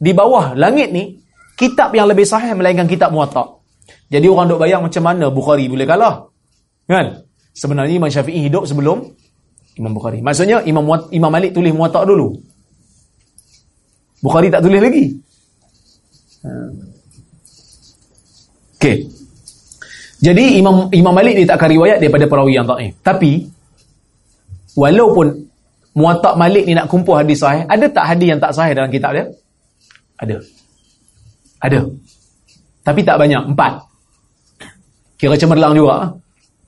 di 0.04 0.12
bawah 0.12 0.52
langit 0.60 0.92
ni 0.92 1.16
kitab 1.56 1.96
yang 1.96 2.12
lebih 2.12 2.28
sahih 2.28 2.52
melainkan 2.52 2.84
kitab 2.92 3.16
Muwatta." 3.16 3.64
Jadi 4.12 4.28
orang 4.28 4.52
duk 4.52 4.60
bayang 4.60 4.84
macam 4.84 5.04
mana 5.04 5.32
Bukhari 5.32 5.66
boleh 5.72 5.88
kalah. 5.88 6.28
Kan? 6.86 7.24
Sebenarnya 7.56 7.96
Imam 7.98 8.12
Syafi'i 8.12 8.46
hidup 8.46 8.68
sebelum 8.68 9.10
Imam 9.80 9.96
Bukhari. 9.96 10.22
Maksudnya 10.22 10.62
Imam 10.68 10.86
Imam 11.10 11.32
Malik 11.32 11.56
tulis 11.56 11.74
Muwatta 11.74 12.06
dulu. 12.06 12.36
Bukhari 14.22 14.54
tak 14.54 14.62
tulis 14.62 14.80
lagi. 14.80 15.06
Okey. 18.78 18.98
Jadi 20.24 20.60
Imam 20.60 20.88
Imam 20.96 21.12
Malik 21.12 21.36
ni 21.36 21.44
tak 21.44 21.60
akan 21.60 21.70
riwayat 21.76 21.98
daripada 22.00 22.26
perawi 22.30 22.54
yang 22.56 22.68
dhaif. 22.68 22.96
Tapi 23.04 23.50
walaupun 24.78 25.52
Muwatta 25.94 26.34
Malik 26.40 26.66
ni 26.66 26.74
nak 26.74 26.90
kumpul 26.90 27.20
hadis 27.20 27.44
sahih, 27.44 27.68
ada 27.68 27.86
tak 27.92 28.06
hadis 28.14 28.28
yang 28.34 28.42
tak 28.42 28.56
sahih 28.56 28.74
dalam 28.74 28.90
kitab 28.90 29.14
dia? 29.14 29.26
Ada. 30.20 30.38
Ada. 31.64 31.80
Tapi 32.84 33.00
tak 33.02 33.18
banyak, 33.18 33.42
empat. 33.56 33.74
Kira 35.16 35.40
cemerlang 35.40 35.72
juga. 35.72 36.12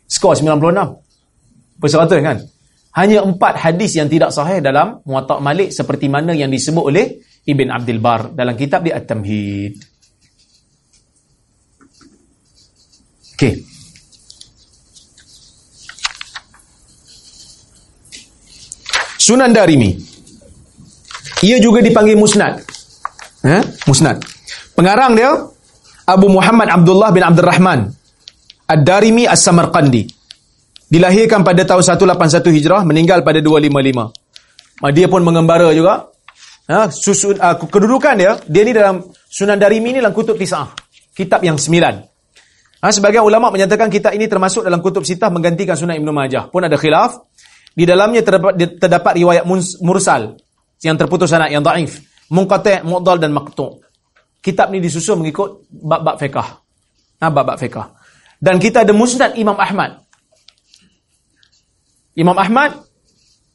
Skor 0.08 0.38
96. 0.38 0.96
Per 1.76 1.90
100 1.92 2.24
kan? 2.24 2.38
Hanya 2.96 3.20
empat 3.28 3.60
hadis 3.60 4.00
yang 4.00 4.08
tidak 4.08 4.32
sahih 4.32 4.64
dalam 4.64 5.04
Muwatta' 5.04 5.44
Malik 5.44 5.76
seperti 5.76 6.08
mana 6.08 6.32
yang 6.32 6.48
disebut 6.48 6.84
oleh 6.88 7.20
Ibn 7.44 7.68
Abdul 7.76 8.00
Bar 8.00 8.32
dalam 8.32 8.56
kitab 8.56 8.88
dia 8.88 8.96
At-Tamhid. 8.96 9.74
Okey. 13.36 13.54
Sunan 19.20 19.52
Darimi. 19.52 19.92
Ia 21.44 21.60
juga 21.60 21.84
dipanggil 21.84 22.16
Musnad. 22.16 22.75
Eh? 23.46 23.62
Musnad. 23.86 24.26
Pengarang 24.74 25.14
dia 25.14 25.30
Abu 26.10 26.28
Muhammad 26.34 26.74
Abdullah 26.74 27.14
bin 27.14 27.22
Abdul 27.22 27.46
Rahman 27.46 27.80
Ad-Darimi 28.66 29.30
As-Samarqandi. 29.30 30.10
Dilahirkan 30.90 31.46
pada 31.46 31.62
tahun 31.66 31.82
181 31.82 32.50
Hijrah, 32.50 32.82
meninggal 32.86 33.22
pada 33.22 33.42
255. 33.42 34.90
Dia 34.94 35.08
pun 35.10 35.22
mengembara 35.22 35.70
juga. 35.74 36.10
Ha, 36.66 36.90
susun, 36.90 37.38
uh, 37.38 37.58
kedudukan 37.62 38.18
dia, 38.18 38.42
dia 38.50 38.66
ni 38.66 38.74
dalam 38.74 39.06
Sunan 39.30 39.62
Darimi 39.62 39.94
ni 39.94 40.02
dalam 40.02 40.18
kutub 40.18 40.34
Tis'ah. 40.34 40.74
Kitab 41.14 41.46
yang 41.46 41.62
sembilan. 41.62 42.02
Ha, 42.82 42.90
sebagian 42.90 43.22
ulama 43.22 43.54
menyatakan 43.54 43.90
kitab 43.94 44.18
ini 44.18 44.26
termasuk 44.26 44.66
dalam 44.66 44.82
kutub 44.82 45.06
sitah 45.06 45.30
menggantikan 45.30 45.78
Sunan 45.78 45.94
Ibn 46.02 46.10
Majah. 46.10 46.50
Pun 46.50 46.66
ada 46.66 46.74
khilaf. 46.78 47.22
Di 47.76 47.86
dalamnya 47.86 48.26
terdapat, 48.26 48.82
terdapat 48.82 49.14
riwayat 49.20 49.44
mursal 49.84 50.38
yang 50.82 50.96
terputus 50.96 51.30
anak 51.36 51.54
yang 51.54 51.62
daif. 51.62 52.02
Munqati', 52.32 52.82
mu'dal 52.82 53.22
dan 53.22 53.32
maqtu'. 53.34 53.82
Kitab 54.42 54.70
ni 54.74 54.82
disusun 54.82 55.22
mengikut 55.22 55.70
bab-bab 55.70 56.22
fiqah. 56.22 56.48
Ha, 57.22 57.26
bab-bab 57.30 57.58
fiqah. 57.58 57.94
Dan 58.42 58.62
kita 58.62 58.86
ada 58.86 58.94
Musnad 58.94 59.34
Imam 59.38 59.58
Ahmad. 59.58 60.06
Imam 62.16 62.38
Ahmad 62.38 62.80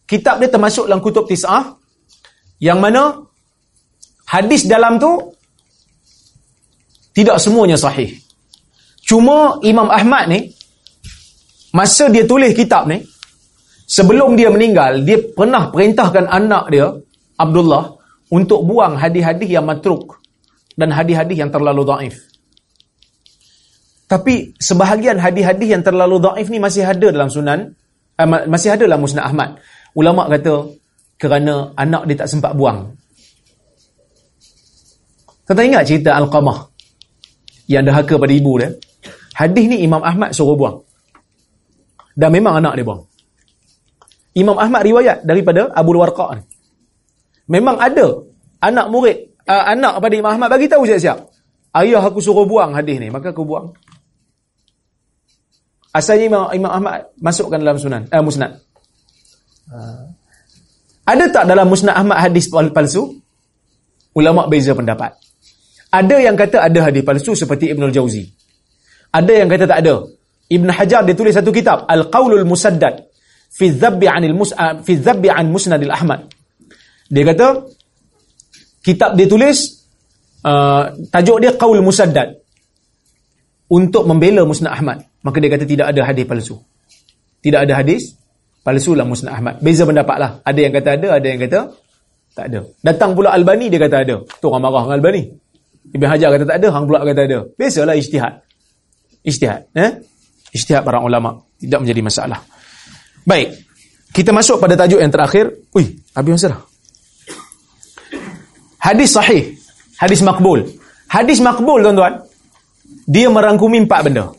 kitab 0.04 0.42
dia 0.42 0.52
termasuk 0.52 0.90
dalam 0.90 1.00
kutub 1.00 1.24
Tis'ah 1.24 1.78
yang 2.60 2.82
mana 2.82 3.24
hadis 4.28 4.68
dalam 4.68 5.00
tu 5.00 5.32
tidak 7.16 7.40
semuanya 7.40 7.78
sahih. 7.80 8.20
Cuma 9.06 9.58
Imam 9.64 9.88
Ahmad 9.88 10.28
ni 10.28 10.52
masa 11.72 12.10
dia 12.12 12.26
tulis 12.28 12.52
kitab 12.52 12.90
ni 12.90 13.00
sebelum 13.88 14.34
dia 14.34 14.52
meninggal 14.52 15.02
dia 15.02 15.18
pernah 15.32 15.70
perintahkan 15.70 16.26
anak 16.26 16.64
dia 16.70 16.86
Abdullah 17.40 17.99
untuk 18.30 18.62
buang 18.62 18.94
hadis-hadis 18.94 19.50
yang 19.50 19.66
matruk 19.66 20.22
dan 20.78 20.94
hadis-hadis 20.94 21.36
yang 21.36 21.50
terlalu 21.50 21.82
daif. 21.82 22.16
Tapi 24.06 24.58
sebahagian 24.58 25.18
hadis-hadis 25.18 25.68
yang 25.70 25.82
terlalu 25.86 26.18
daif 26.22 26.46
ni 26.50 26.58
masih 26.58 26.82
ada 26.82 27.10
dalam 27.14 27.30
sunan 27.30 27.74
uh, 28.18 28.26
masih 28.46 28.74
ada 28.74 28.86
dalam 28.86 29.02
Musnad 29.02 29.26
Ahmad. 29.26 29.58
Ulama 29.94 30.30
kata 30.30 30.70
kerana 31.18 31.74
anak 31.74 32.06
dia 32.10 32.16
tak 32.22 32.28
sempat 32.30 32.54
buang. 32.54 32.94
Kata 35.46 35.66
ingat 35.66 35.82
cerita 35.86 36.14
Al-Qamah 36.14 36.70
yang 37.66 37.82
dahaka 37.82 38.14
pada 38.18 38.30
ibu 38.30 38.54
dia? 38.62 38.70
Hadis 39.34 39.66
ni 39.66 39.82
Imam 39.82 39.98
Ahmad 40.02 40.30
suruh 40.30 40.54
buang. 40.54 40.86
Dan 42.14 42.30
memang 42.30 42.62
anak 42.62 42.78
dia 42.78 42.86
buang. 42.86 43.02
Imam 44.38 44.54
Ahmad 44.54 44.86
riwayat 44.86 45.26
daripada 45.26 45.74
Abu 45.74 45.90
Warqa 45.98 46.38
ni. 46.38 46.49
Memang 47.50 47.82
ada 47.82 48.06
anak 48.62 48.86
murid, 48.86 49.34
uh, 49.50 49.64
anak 49.74 49.98
pada 49.98 50.14
Imam 50.14 50.30
Ahmad 50.30 50.48
bagi 50.54 50.70
tahu 50.70 50.86
siap-siap. 50.86 51.18
Ayah 51.74 52.02
aku 52.02 52.22
suruh 52.22 52.46
buang 52.46 52.70
hadis 52.78 53.02
ni, 53.02 53.10
maka 53.10 53.34
aku 53.34 53.42
buang. 53.42 53.74
Asalnya 55.90 56.30
Imam, 56.30 56.42
Imam 56.54 56.70
Ahmad 56.70 57.10
masukkan 57.18 57.58
dalam 57.58 57.74
sunan, 57.74 58.06
eh, 58.06 58.22
musnad. 58.22 58.54
Uh. 59.66 60.06
Ada 61.10 61.26
tak 61.34 61.44
dalam 61.50 61.66
musnad 61.66 61.98
Ahmad 61.98 62.22
hadis 62.22 62.46
palsu? 62.46 63.18
Ulama 64.14 64.46
beza 64.46 64.70
pendapat. 64.74 65.18
Ada 65.90 66.22
yang 66.22 66.38
kata 66.38 66.62
ada 66.62 66.86
hadis 66.86 67.02
palsu 67.02 67.34
seperti 67.34 67.74
Ibn 67.74 67.90
Al-Jawzi. 67.90 68.22
Ada 69.10 69.42
yang 69.42 69.50
kata 69.50 69.66
tak 69.66 69.82
ada. 69.82 70.06
Ibn 70.50 70.68
Hajar 70.70 71.02
dia 71.02 71.14
tulis 71.18 71.34
satu 71.34 71.50
kitab 71.50 71.86
Al-Qawlul 71.90 72.46
Musaddad 72.46 73.10
fi 73.50 73.74
dhabbi 73.74 74.06
anil 74.06 74.34
mus 74.38 74.54
fi 74.86 74.92
dhabbi 74.98 75.26
an 75.30 75.50
musnadil 75.50 75.90
Ahmad. 75.90 76.30
Dia 77.10 77.26
kata 77.26 77.66
kitab 78.86 79.18
dia 79.18 79.26
tulis 79.26 79.82
uh, 80.46 80.94
tajuk 81.10 81.42
dia 81.42 81.52
Qaul 81.58 81.82
Musaddad 81.82 82.38
untuk 83.70 84.06
membela 84.06 84.46
Musnad 84.46 84.78
Ahmad. 84.78 85.02
Maka 85.20 85.36
dia 85.42 85.50
kata 85.50 85.66
tidak 85.66 85.90
ada 85.90 86.00
hadis 86.06 86.24
palsu. 86.24 86.56
Tidak 87.42 87.60
ada 87.66 87.72
hadis 87.74 88.14
palsu 88.62 88.94
lah 88.94 89.04
Musnad 89.04 89.34
Ahmad. 89.34 89.58
Beza 89.58 89.82
pendapat 89.82 90.16
lah. 90.16 90.30
Ada 90.46 90.58
yang 90.62 90.72
kata 90.72 90.88
ada, 90.96 91.08
ada 91.18 91.26
yang 91.26 91.40
kata 91.42 91.60
tak 92.30 92.46
ada. 92.46 92.60
Datang 92.80 93.18
pula 93.18 93.34
Albani 93.34 93.66
dia 93.66 93.82
kata 93.82 93.96
ada. 94.06 94.16
Tu 94.22 94.46
orang 94.46 94.62
marah 94.62 94.82
dengan 94.86 94.96
Albani. 95.02 95.22
Ibn 95.90 96.04
Hajar 96.06 96.28
kata 96.38 96.44
tak 96.46 96.56
ada, 96.62 96.68
hang 96.70 96.84
pula 96.86 96.98
kata 97.02 97.22
ada. 97.26 97.38
Biasalah 97.58 97.94
ijtihad. 97.98 98.32
Ijtihad. 99.26 99.60
Eh? 99.74 99.90
Ijtihad 100.54 100.82
para 100.86 101.02
ulama. 101.02 101.42
Tidak 101.58 101.78
menjadi 101.82 102.00
masalah. 102.06 102.40
Baik. 103.26 103.66
Kita 104.10 104.30
masuk 104.30 104.62
pada 104.62 104.78
tajuk 104.78 105.02
yang 105.02 105.10
terakhir. 105.10 105.50
Ui, 105.74 105.98
habis 106.14 106.30
masa 106.38 106.46
dah. 106.54 106.69
Hadis 108.80 109.12
sahih. 109.12 109.60
Hadis 110.00 110.24
makbul. 110.24 110.64
Hadis 111.04 111.38
makbul 111.44 111.84
tuan-tuan. 111.84 112.24
Dia 113.04 113.28
merangkumi 113.28 113.84
empat 113.84 114.00
benda. 114.08 114.32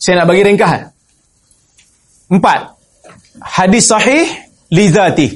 Saya 0.00 0.24
nak 0.24 0.32
bagi 0.32 0.42
ringkas. 0.48 0.88
Empat. 2.32 2.72
Hadis 3.42 3.84
sahih 3.92 4.24
li 4.72 4.84
zati. 4.88 5.28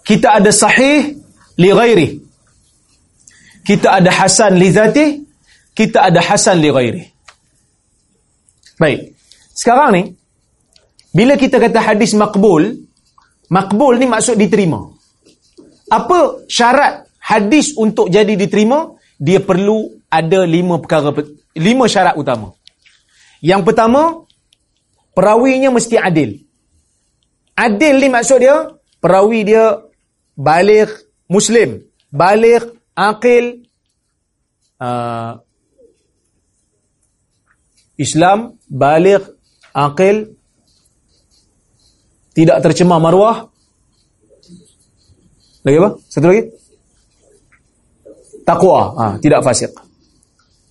Kita 0.00 0.40
ada 0.40 0.50
sahih 0.50 1.20
li 1.60 1.70
ghairi. 1.70 2.08
Kita 3.66 4.00
ada 4.00 4.10
hasan 4.10 4.56
li 4.56 4.68
zati. 4.72 5.06
Kita 5.76 6.08
ada 6.08 6.24
hasan 6.24 6.56
li 6.58 6.70
ghairi. 6.72 7.04
Baik. 8.80 9.12
Sekarang 9.52 9.92
ni, 9.92 10.02
bila 11.12 11.36
kita 11.36 11.60
kata 11.60 11.84
hadis 11.84 12.16
makbul, 12.16 12.80
makbul 13.50 13.98
ni 13.98 14.06
maksud 14.06 14.38
diterima. 14.38 14.88
Apa 15.90 16.46
syarat 16.46 17.10
hadis 17.18 17.74
untuk 17.74 18.08
jadi 18.08 18.38
diterima? 18.38 18.94
Dia 19.20 19.42
perlu 19.42 20.00
ada 20.08 20.46
lima 20.48 20.80
perkara, 20.80 21.12
lima 21.58 21.84
syarat 21.90 22.16
utama. 22.16 22.56
Yang 23.44 23.62
pertama, 23.68 24.24
perawinya 25.12 25.68
mesti 25.68 26.00
adil. 26.00 26.40
Adil 27.52 28.00
ni 28.00 28.08
maksud 28.08 28.40
dia, 28.40 28.72
perawi 29.02 29.44
dia 29.44 29.76
balik 30.32 30.88
muslim, 31.28 31.84
balik 32.08 32.64
akil, 32.96 33.68
uh, 34.80 35.36
Islam, 38.00 38.56
balik 38.64 39.28
akil, 39.76 40.32
tidak 42.32 42.64
tercemar 42.64 42.96
maruah. 42.96 43.49
Lagi 45.60 45.76
apa? 45.76 45.90
Satu 46.08 46.26
lagi? 46.32 46.42
Takwa, 48.44 48.78
ha, 48.96 49.04
tidak 49.20 49.44
fasik. 49.44 49.70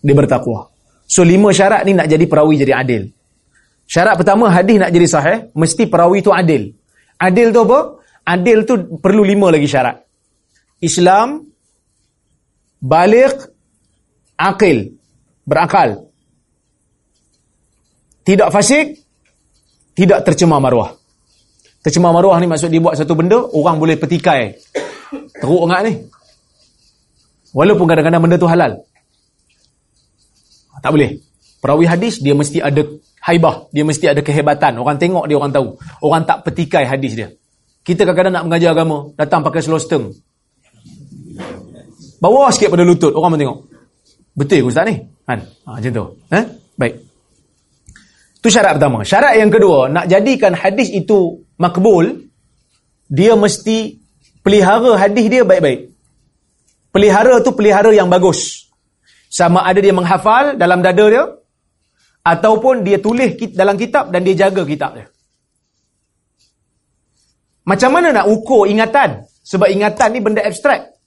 Dia 0.02 0.16
bertakwa. 0.18 0.68
So 1.10 1.26
lima 1.26 1.50
syarat 1.50 1.86
ni 1.86 1.98
nak 1.98 2.06
jadi 2.06 2.26
perawi 2.30 2.58
jadi 2.58 2.74
adil. 2.78 3.10
Syarat 3.90 4.22
pertama 4.22 4.54
hadis 4.54 4.78
nak 4.78 4.94
jadi 4.94 5.08
sahih, 5.10 5.38
mesti 5.58 5.90
perawi 5.90 6.22
tu 6.22 6.30
adil. 6.30 6.78
Adil 7.18 7.50
tu 7.50 7.66
apa? 7.66 7.80
Adil 8.22 8.62
tu 8.70 9.02
perlu 9.02 9.26
lima 9.26 9.50
lagi 9.50 9.66
syarat. 9.66 9.98
Islam, 10.86 11.50
balik, 12.78 13.50
akil, 14.38 14.94
berakal. 15.42 16.06
Tidak 18.22 18.54
fasik, 18.54 18.94
tidak 19.98 20.22
tercemar 20.22 20.62
maruah. 20.62 20.99
Tercemar 21.80 22.12
maruah 22.12 22.36
ni 22.44 22.48
maksud 22.48 22.68
dia 22.68 22.84
buat 22.84 23.00
satu 23.00 23.16
benda, 23.16 23.40
orang 23.40 23.80
boleh 23.80 23.96
petikai. 23.96 24.60
Teruk 25.40 25.64
enggak 25.64 25.82
ni? 25.88 25.94
Walaupun 27.56 27.86
kadang-kadang 27.88 28.22
benda 28.22 28.36
tu 28.36 28.50
halal. 28.52 28.84
Tak 30.80 30.92
boleh. 30.92 31.20
Perawi 31.60 31.86
hadis, 31.88 32.24
dia 32.24 32.32
mesti 32.32 32.64
ada 32.64 32.84
haibah, 33.28 33.68
dia 33.76 33.84
mesti 33.84 34.06
ada 34.08 34.24
kehebatan. 34.24 34.80
Orang 34.80 34.96
tengok 34.96 35.28
dia 35.28 35.36
orang 35.36 35.52
tahu. 35.52 35.76
Orang 36.00 36.24
tak 36.24 36.48
petikai 36.48 36.88
hadis 36.88 37.16
dia. 37.16 37.36
Kita 37.84 38.04
kadang-kadang 38.08 38.34
nak 38.36 38.46
mengajar 38.48 38.72
agama, 38.76 39.12
datang 39.16 39.44
pakai 39.44 39.60
slow 39.64 39.80
stem. 39.80 40.12
Bawa 42.20 42.52
sikit 42.52 42.72
pada 42.76 42.84
lutut, 42.84 43.16
orang 43.16 43.36
pun 43.36 43.40
tengok. 43.40 43.60
Betul 44.36 44.64
ke 44.64 44.68
ustaz 44.68 44.88
ni? 44.88 44.96
Kan? 45.24 45.40
Ha, 45.68 45.80
macam 45.80 45.92
tu. 45.92 46.06
Eh? 46.32 46.44
Baik. 46.80 46.96
Itu 48.40 48.48
syarat 48.48 48.80
pertama. 48.80 49.04
Syarat 49.04 49.36
yang 49.36 49.52
kedua, 49.52 49.92
nak 49.92 50.08
jadikan 50.08 50.56
hadis 50.56 50.92
itu 50.92 51.44
makbul, 51.60 52.32
dia 53.12 53.36
mesti 53.36 54.00
pelihara 54.42 54.96
hadis 54.96 55.26
dia 55.28 55.44
baik-baik. 55.44 55.92
Pelihara 56.90 57.44
tu 57.44 57.54
pelihara 57.54 57.92
yang 57.94 58.10
bagus. 58.10 58.72
Sama 59.30 59.62
ada 59.62 59.78
dia 59.78 59.94
menghafal 59.94 60.58
dalam 60.58 60.82
dada 60.82 61.06
dia, 61.06 61.24
ataupun 62.26 62.82
dia 62.82 62.98
tulis 62.98 63.38
dalam 63.54 63.78
kitab 63.78 64.10
dan 64.10 64.26
dia 64.26 64.48
jaga 64.48 64.66
kitab 64.66 64.98
dia. 64.98 65.08
Macam 67.68 67.94
mana 67.94 68.10
nak 68.10 68.26
ukur 68.26 68.66
ingatan? 68.66 69.30
Sebab 69.46 69.70
ingatan 69.70 70.10
ni 70.10 70.20
benda 70.26 70.42
abstrak. 70.42 70.98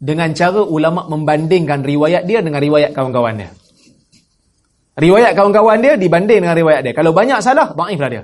Dengan 0.00 0.32
cara 0.32 0.64
ulama 0.64 1.06
membandingkan 1.06 1.84
riwayat 1.84 2.24
dia 2.24 2.40
dengan 2.40 2.58
riwayat 2.58 2.96
kawan-kawan 2.96 3.36
dia. 3.36 3.50
Riwayat 4.96 5.36
kawan-kawan 5.36 5.78
dia 5.78 5.94
dibanding 5.94 6.42
dengan 6.42 6.56
riwayat 6.56 6.82
dia. 6.82 6.94
Kalau 6.96 7.14
banyak 7.14 7.38
salah, 7.44 7.70
daif 7.76 8.00
lah 8.00 8.10
dia. 8.10 8.22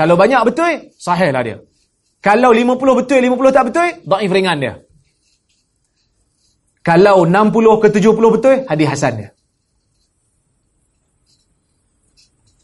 Kalau 0.00 0.16
banyak 0.16 0.40
betul, 0.48 0.96
sahih 0.96 1.28
lah 1.28 1.44
dia. 1.44 1.60
Kalau 2.24 2.56
50 2.56 3.00
betul, 3.04 3.20
50 3.20 3.52
tak 3.52 3.64
betul, 3.68 3.88
daif 4.08 4.32
ringan 4.32 4.56
dia. 4.56 4.80
Kalau 6.80 7.28
60 7.28 7.52
ke 7.84 7.88
70 7.92 8.16
betul, 8.16 8.54
hadis 8.64 8.88
hasan 8.88 9.12
dia. 9.20 9.28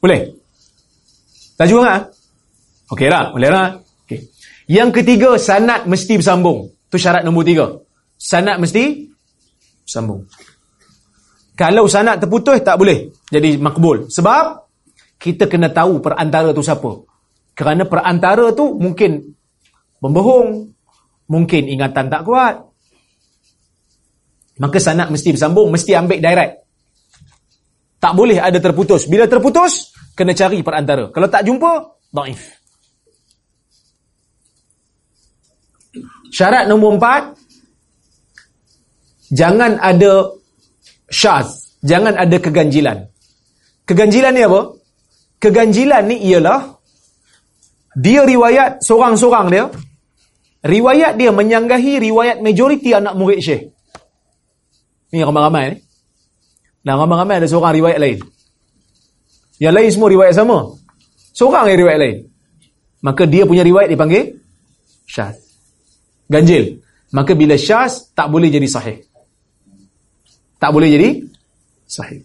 Boleh? 0.00 0.32
Tak 1.60 1.68
juga 1.68 1.80
tak? 1.84 2.00
Okey 2.96 3.08
lah, 3.12 3.28
boleh 3.36 3.50
lah. 3.52 3.84
Okay. 4.08 4.32
Yang 4.72 5.04
ketiga, 5.04 5.36
sanat 5.36 5.84
mesti 5.84 6.16
bersambung. 6.16 6.72
Itu 6.88 6.96
syarat 6.96 7.20
nombor 7.20 7.44
tiga. 7.44 7.84
Sanat 8.16 8.56
mesti 8.56 9.12
bersambung. 9.84 10.24
Kalau 11.52 11.84
sanat 11.84 12.16
terputus, 12.16 12.64
tak 12.64 12.80
boleh 12.80 13.12
jadi 13.28 13.60
makbul. 13.60 14.08
Sebab, 14.08 14.64
kita 15.20 15.52
kena 15.52 15.68
tahu 15.68 16.00
perantara 16.00 16.56
tu 16.56 16.64
siapa. 16.64 17.15
Kerana 17.56 17.88
perantara 17.88 18.52
tu 18.52 18.76
mungkin 18.76 19.32
membohong, 20.04 20.76
mungkin 21.32 21.62
ingatan 21.72 22.12
tak 22.12 22.28
kuat. 22.28 22.60
Maka 24.60 24.76
sanat 24.76 25.08
mesti 25.08 25.32
bersambung, 25.32 25.72
mesti 25.72 25.96
ambil 25.96 26.20
direct. 26.20 26.64
Tak 27.96 28.12
boleh 28.12 28.36
ada 28.36 28.60
terputus. 28.60 29.08
Bila 29.08 29.24
terputus, 29.24 29.96
kena 30.12 30.36
cari 30.36 30.60
perantara. 30.60 31.08
Kalau 31.08 31.28
tak 31.32 31.48
jumpa, 31.48 31.72
daif. 32.12 32.40
Syarat 36.28 36.68
nombor 36.68 37.00
empat, 37.00 37.32
jangan 39.32 39.80
ada 39.80 40.36
syaz, 41.08 41.72
jangan 41.80 42.20
ada 42.20 42.36
keganjilan. 42.36 43.08
Keganjilan 43.88 44.32
ni 44.36 44.44
apa? 44.44 44.60
Keganjilan 45.40 46.04
ni 46.04 46.16
ialah 46.28 46.75
dia 47.96 48.28
riwayat 48.28 48.84
seorang-seorang 48.84 49.46
dia, 49.48 49.64
riwayat 50.60 51.16
dia 51.16 51.32
menyanggahi 51.32 52.04
riwayat 52.04 52.44
majoriti 52.44 52.92
anak 52.92 53.16
murid 53.16 53.40
Syekh. 53.40 53.72
Ni 55.16 55.24
ramai-ramai 55.24 55.64
ni. 55.72 55.76
Dan 56.84 57.00
ramai-ramai 57.00 57.40
ada 57.40 57.48
seorang 57.48 57.72
riwayat 57.72 57.98
lain. 57.98 58.20
Yang 59.56 59.74
lain 59.74 59.88
semua 59.88 60.08
riwayat 60.12 60.34
sama. 60.36 60.76
Seorang 61.32 61.72
yang 61.72 61.80
riwayat 61.80 61.98
lain. 61.98 62.16
Maka 63.00 63.24
dia 63.24 63.48
punya 63.48 63.64
riwayat 63.64 63.88
dipanggil 63.88 64.36
syaz. 65.08 65.40
Ganjil. 66.28 66.84
Maka 67.16 67.32
bila 67.32 67.56
syaz, 67.56 68.12
tak 68.12 68.28
boleh 68.28 68.52
jadi 68.52 68.68
sahih. 68.68 68.98
Tak 70.60 70.70
boleh 70.74 70.88
jadi 70.90 71.08
sahih. 71.88 72.20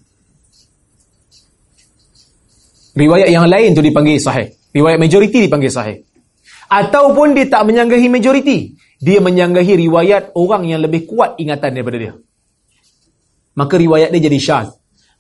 Riwayat 2.92 3.30
yang 3.32 3.48
lain 3.48 3.72
tu 3.72 3.82
dipanggil 3.84 4.20
sahih. 4.20 4.52
Riwayat 4.76 5.00
majoriti 5.00 5.48
dipanggil 5.48 5.72
sahih. 5.72 5.98
Ataupun 6.72 7.36
dia 7.36 7.48
tak 7.48 7.68
menyanggahi 7.68 8.08
majoriti. 8.12 8.76
Dia 9.02 9.18
menyanggahi 9.18 9.74
riwayat 9.88 10.38
orang 10.38 10.70
yang 10.70 10.80
lebih 10.84 11.10
kuat 11.10 11.36
ingatan 11.42 11.74
daripada 11.74 11.98
dia. 11.98 12.14
Maka 13.58 13.74
riwayat 13.76 14.14
dia 14.14 14.22
jadi 14.30 14.40
syaz. 14.40 14.68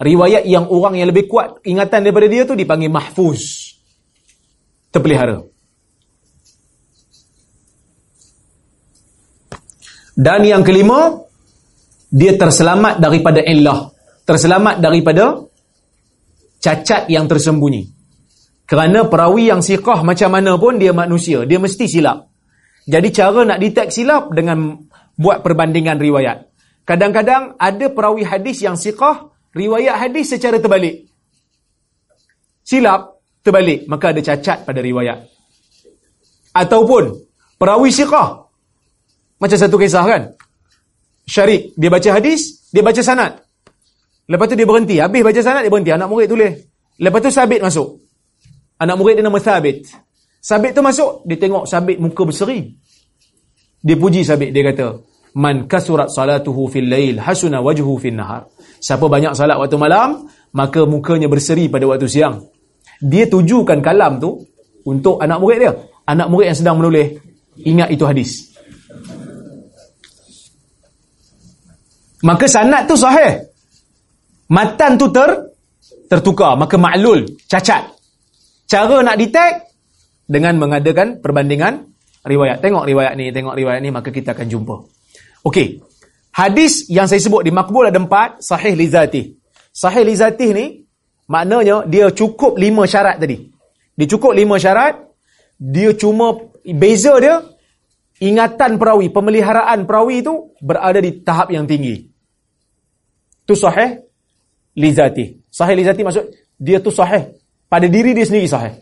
Riwayat 0.02 0.46
yang 0.48 0.70
orang 0.70 0.98
yang 0.98 1.10
lebih 1.10 1.30
kuat 1.30 1.62
ingatan 1.66 2.06
daripada 2.06 2.28
dia 2.30 2.44
tu 2.46 2.56
dipanggil 2.56 2.90
mahfuz. 2.90 3.74
Terpelihara. 4.94 5.42
Dan 10.12 10.44
yang 10.44 10.62
kelima, 10.62 11.26
dia 12.12 12.36
terselamat 12.36 13.00
daripada 13.00 13.40
illah. 13.42 13.90
Terselamat 14.28 14.84
daripada 14.84 15.51
cacat 16.62 17.10
yang 17.10 17.26
tersembunyi. 17.26 17.90
Kerana 18.70 19.04
perawi 19.10 19.52
yang 19.52 19.60
siqah 19.60 20.00
macam 20.06 20.32
mana 20.32 20.56
pun 20.56 20.80
dia 20.80 20.96
manusia. 20.96 21.44
Dia 21.44 21.60
mesti 21.60 21.92
silap. 21.92 22.32
Jadi 22.88 23.12
cara 23.12 23.44
nak 23.44 23.60
detect 23.60 23.92
silap 23.92 24.32
dengan 24.32 24.88
buat 25.20 25.44
perbandingan 25.44 26.00
riwayat. 26.00 26.48
Kadang-kadang 26.88 27.60
ada 27.60 27.86
perawi 27.92 28.24
hadis 28.24 28.64
yang 28.64 28.80
siqah, 28.80 29.28
riwayat 29.52 30.00
hadis 30.08 30.32
secara 30.32 30.58
terbalik. 30.64 31.12
Silap, 32.64 33.20
terbalik. 33.44 33.92
Maka 33.92 34.16
ada 34.16 34.22
cacat 34.24 34.64
pada 34.64 34.80
riwayat. 34.80 35.28
Ataupun, 36.56 37.22
perawi 37.60 37.92
siqah. 37.92 38.48
Macam 39.42 39.58
satu 39.58 39.76
kisah 39.76 40.06
kan? 40.06 40.24
Syarik, 41.28 41.74
dia 41.76 41.90
baca 41.90 42.10
hadis, 42.18 42.66
dia 42.72 42.82
baca 42.82 43.02
sanat. 43.04 43.41
Lepas 44.30 44.46
tu 44.50 44.56
dia 44.60 44.68
berhenti. 44.68 44.98
Habis 45.02 45.22
baca 45.24 45.40
sanat, 45.42 45.62
dia 45.66 45.72
berhenti. 45.72 45.92
Anak 45.94 46.08
murid 46.10 46.28
tulis. 46.30 46.54
Lepas 47.02 47.20
tu 47.26 47.30
sabit 47.34 47.62
masuk. 47.64 48.02
Anak 48.82 48.98
murid 48.98 49.22
dia 49.22 49.26
nama 49.26 49.38
Sabit. 49.38 49.86
Sabit 50.42 50.74
tu 50.74 50.82
masuk, 50.82 51.22
dia 51.30 51.38
tengok 51.38 51.70
Sabit 51.70 52.02
muka 52.02 52.26
berseri. 52.26 52.74
Dia 53.78 53.94
puji 53.94 54.26
Sabit, 54.26 54.50
dia 54.50 54.66
kata, 54.74 55.06
Man 55.38 55.70
kasurat 55.70 56.10
salatuhu 56.10 56.66
fil 56.66 56.90
lail, 56.90 57.22
hasuna 57.22 57.62
wajhu 57.62 58.02
fil 58.02 58.18
nahar. 58.18 58.50
Siapa 58.82 59.06
banyak 59.06 59.38
salat 59.38 59.62
waktu 59.62 59.78
malam, 59.78 60.26
maka 60.58 60.84
mukanya 60.84 61.30
berseri 61.30 61.70
pada 61.70 61.86
waktu 61.86 62.10
siang. 62.10 62.42
Dia 63.00 63.30
tujukan 63.30 63.80
kalam 63.86 64.18
tu 64.18 64.42
untuk 64.84 65.22
anak 65.22 65.38
murid 65.38 65.58
dia. 65.62 65.74
Anak 66.10 66.28
murid 66.34 66.52
yang 66.52 66.58
sedang 66.58 66.76
menulis, 66.82 67.22
ingat 67.62 67.94
itu 67.94 68.04
hadis. 68.04 68.50
Maka 72.26 72.50
sanat 72.50 72.90
tu 72.90 72.98
sahih. 72.98 73.46
Matan 74.52 75.00
tu 75.00 75.08
ter 75.16 75.56
tertukar, 76.12 76.60
maka 76.60 76.76
maklul, 76.76 77.24
cacat. 77.48 77.88
Cara 78.68 79.00
nak 79.00 79.16
detect 79.16 79.72
dengan 80.28 80.60
mengadakan 80.60 81.24
perbandingan 81.24 81.88
riwayat. 82.28 82.60
Tengok 82.60 82.84
riwayat 82.84 83.16
ni, 83.16 83.32
tengok 83.32 83.56
riwayat 83.56 83.80
ni, 83.80 83.96
maka 83.96 84.12
kita 84.12 84.36
akan 84.36 84.48
jumpa. 84.52 84.76
Okey. 85.48 85.80
Hadis 86.36 86.88
yang 86.92 87.08
saya 87.08 87.24
sebut 87.24 87.48
di 87.48 87.52
makbul 87.52 87.88
ada 87.88 87.96
empat, 87.96 88.44
sahih 88.44 88.76
li 88.76 88.88
zatih. 88.92 89.40
Sahih 89.72 90.04
li 90.04 90.16
zatih 90.20 90.52
ni, 90.52 90.66
maknanya 91.32 91.88
dia 91.88 92.12
cukup 92.12 92.60
lima 92.60 92.84
syarat 92.84 93.24
tadi. 93.24 93.48
Dia 93.96 94.08
cukup 94.08 94.36
lima 94.36 94.60
syarat, 94.60 95.00
dia 95.60 95.96
cuma, 95.96 96.52
beza 96.64 97.16
dia, 97.24 97.40
ingatan 98.20 98.76
perawi, 98.76 99.12
pemeliharaan 99.12 99.88
perawi 99.88 100.24
itu 100.24 100.56
berada 100.60 101.00
di 101.00 101.24
tahap 101.24 101.56
yang 101.56 101.68
tinggi. 101.68 102.04
Tu 103.48 103.56
sahih 103.56 104.11
li 104.76 104.90
zatih. 104.94 105.40
Sahih 105.52 105.76
li 105.76 105.84
zatih 105.84 106.04
maksud, 106.06 106.26
dia 106.56 106.80
tu 106.80 106.92
sahih 106.94 107.36
pada 107.68 107.88
diri 107.88 108.16
dia 108.16 108.28
sendiri 108.28 108.48
sahih. 108.48 108.76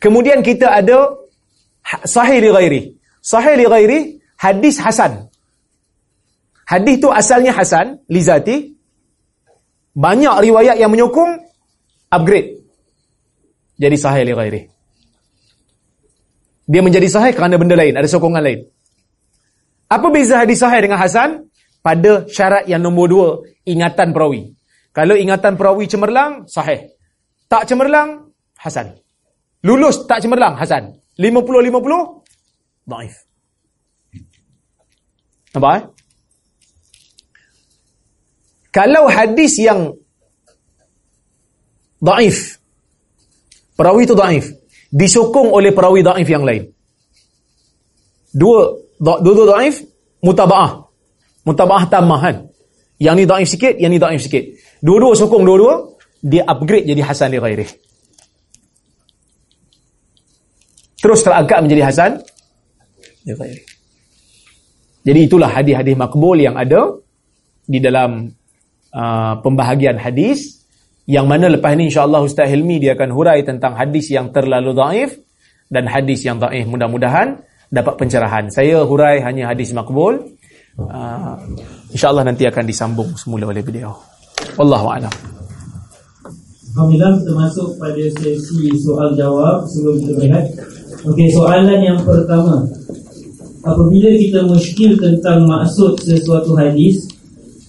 Kemudian 0.00 0.44
kita 0.44 0.68
ada 0.68 1.16
ha- 1.84 2.04
sahih 2.04 2.40
li 2.40 2.50
ghairi. 2.52 2.82
Sahih 3.24 3.56
li 3.56 3.64
ghairi 3.64 3.98
hadis 4.36 4.76
hasan. 4.80 5.28
Hadis 6.64 7.00
tu 7.00 7.08
asalnya 7.12 7.52
hasan 7.52 8.00
li 8.08 8.20
zati. 8.20 8.56
Banyak 9.94 10.42
riwayat 10.42 10.76
yang 10.80 10.90
menyokong 10.90 11.38
upgrade. 12.10 12.60
Jadi 13.78 13.96
sahih 13.96 14.22
li 14.26 14.34
ghairi. 14.34 14.60
Dia 16.64 16.80
menjadi 16.80 17.08
sahih 17.12 17.32
kerana 17.36 17.60
benda 17.60 17.76
lain, 17.76 17.92
ada 17.92 18.08
sokongan 18.08 18.40
lain. 18.40 18.64
Apa 19.84 20.08
beza 20.08 20.40
hadis 20.40 20.64
sahih 20.64 20.80
dengan 20.80 20.96
hasan? 20.96 21.48
Pada 21.84 22.24
syarat 22.24 22.64
yang 22.64 22.80
nombor 22.80 23.06
dua, 23.12 23.28
ingatan 23.68 24.16
perawi. 24.16 24.56
Kalau 24.94 25.18
ingatan 25.18 25.58
perawi 25.58 25.90
cemerlang, 25.90 26.46
sahih. 26.46 26.86
Tak 27.50 27.66
cemerlang, 27.66 28.30
Hasan. 28.54 28.94
Lulus 29.66 30.06
tak 30.06 30.22
cemerlang, 30.22 30.54
Hasan. 30.54 30.94
50-50, 31.18 32.22
Daif. 32.86 33.14
Nampak 35.54 35.72
eh? 35.74 35.82
Kalau 38.74 39.06
hadis 39.06 39.54
yang 39.62 39.94
daif, 42.02 42.58
perawi 43.78 44.02
itu 44.02 44.18
daif, 44.18 44.50
disokong 44.90 45.54
oleh 45.54 45.70
perawi 45.70 46.02
daif 46.02 46.26
yang 46.26 46.42
lain. 46.42 46.74
Dua, 48.34 48.74
dua-dua 48.98 49.62
daif, 49.62 49.78
mutaba'ah. 50.26 50.90
Mutaba'ah 51.46 51.86
tamah 51.86 52.18
kan? 52.18 52.36
Yang 52.98 53.14
ni 53.18 53.24
daif 53.26 53.48
sikit, 53.50 53.74
yang 53.78 53.90
ni 53.90 53.98
daif 53.98 54.22
sikit. 54.22 54.44
Dua-dua 54.78 55.18
sokong 55.18 55.42
dua-dua, 55.42 55.74
dia 56.22 56.46
upgrade 56.46 56.86
jadi 56.86 57.02
hasan 57.02 57.28
li 57.34 57.38
ghairi. 57.42 57.66
Terus 61.02 61.20
terangkat 61.20 61.58
menjadi 61.66 61.82
hasan 61.84 62.10
li 63.26 63.34
ghairi. 63.34 63.62
Jadi 65.04 65.20
itulah 65.20 65.52
hadis-hadis 65.52 65.94
makbul 66.00 66.40
yang 66.40 66.56
ada 66.56 66.96
di 67.68 67.76
dalam 67.76 68.32
uh, 68.92 69.34
pembahagian 69.44 70.00
hadis 70.00 70.64
Yang 71.04 71.26
mana 71.28 71.46
lepas 71.52 71.76
ni 71.76 71.92
insya-Allah 71.92 72.24
Ustaz 72.24 72.48
Hilmi 72.48 72.80
dia 72.80 72.96
akan 72.96 73.12
hurai 73.12 73.44
tentang 73.44 73.76
hadis 73.76 74.08
yang 74.08 74.32
terlalu 74.32 74.72
daif 74.72 75.20
dan 75.68 75.84
hadis 75.84 76.24
yang 76.24 76.40
daif 76.40 76.64
mudah-mudahan 76.64 77.44
dapat 77.68 77.94
pencerahan. 78.00 78.48
Saya 78.48 78.88
hurai 78.88 79.20
hanya 79.20 79.52
hadis 79.52 79.76
makbul. 79.76 80.32
Uh, 80.74 81.38
insya-Allah 81.94 82.26
nanti 82.26 82.42
akan 82.50 82.66
disambung 82.66 83.14
semula 83.14 83.46
oleh 83.46 83.62
beliau. 83.62 83.94
Wallahu 84.58 84.90
a'lam. 84.90 85.14
Alhamdulillah 86.74 87.22
kita 87.22 87.32
masuk 87.38 87.68
pada 87.78 88.04
sesi 88.18 88.74
soal 88.82 89.14
jawab 89.14 89.62
sebelum 89.70 90.02
kita 90.02 90.12
berehat. 90.18 90.46
Okey, 91.06 91.30
soalan 91.30 91.78
yang 91.78 92.00
pertama. 92.02 92.66
Apabila 93.62 94.10
kita 94.18 94.42
muskil 94.42 94.98
tentang 94.98 95.46
maksud 95.46 95.94
sesuatu 96.02 96.58
hadis, 96.58 97.06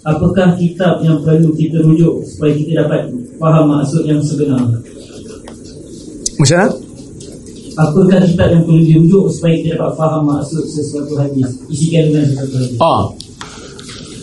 apakah 0.02 0.57
kitab 0.57 1.06
yang 1.06 1.22
perlu 1.22 1.53
kita 1.53 1.86
rujuk 1.86 2.26
supaya 2.26 2.52
kita 2.57 2.72
dapat 2.84 3.14
faham 3.38 3.69
maksud 3.69 4.02
yang 4.10 4.19
sebenar? 4.26 4.65
Macam 6.41 6.57
mana? 6.57 6.84
Apakah 7.76 8.23
kitab 8.23 8.47
yang 8.56 8.64
perlu 8.64 8.81
dirujuk 8.88 9.23
supaya 9.35 9.53
kita 9.60 9.76
dapat 9.76 9.91
faham 9.99 10.22
maksud 10.31 10.64
sesuatu 10.64 11.14
hadis? 11.19 11.47
Isi 11.68 11.91
kandungan 11.91 12.23
sesuatu 12.31 12.56
hadis. 12.56 12.80
Ah. 12.80 13.03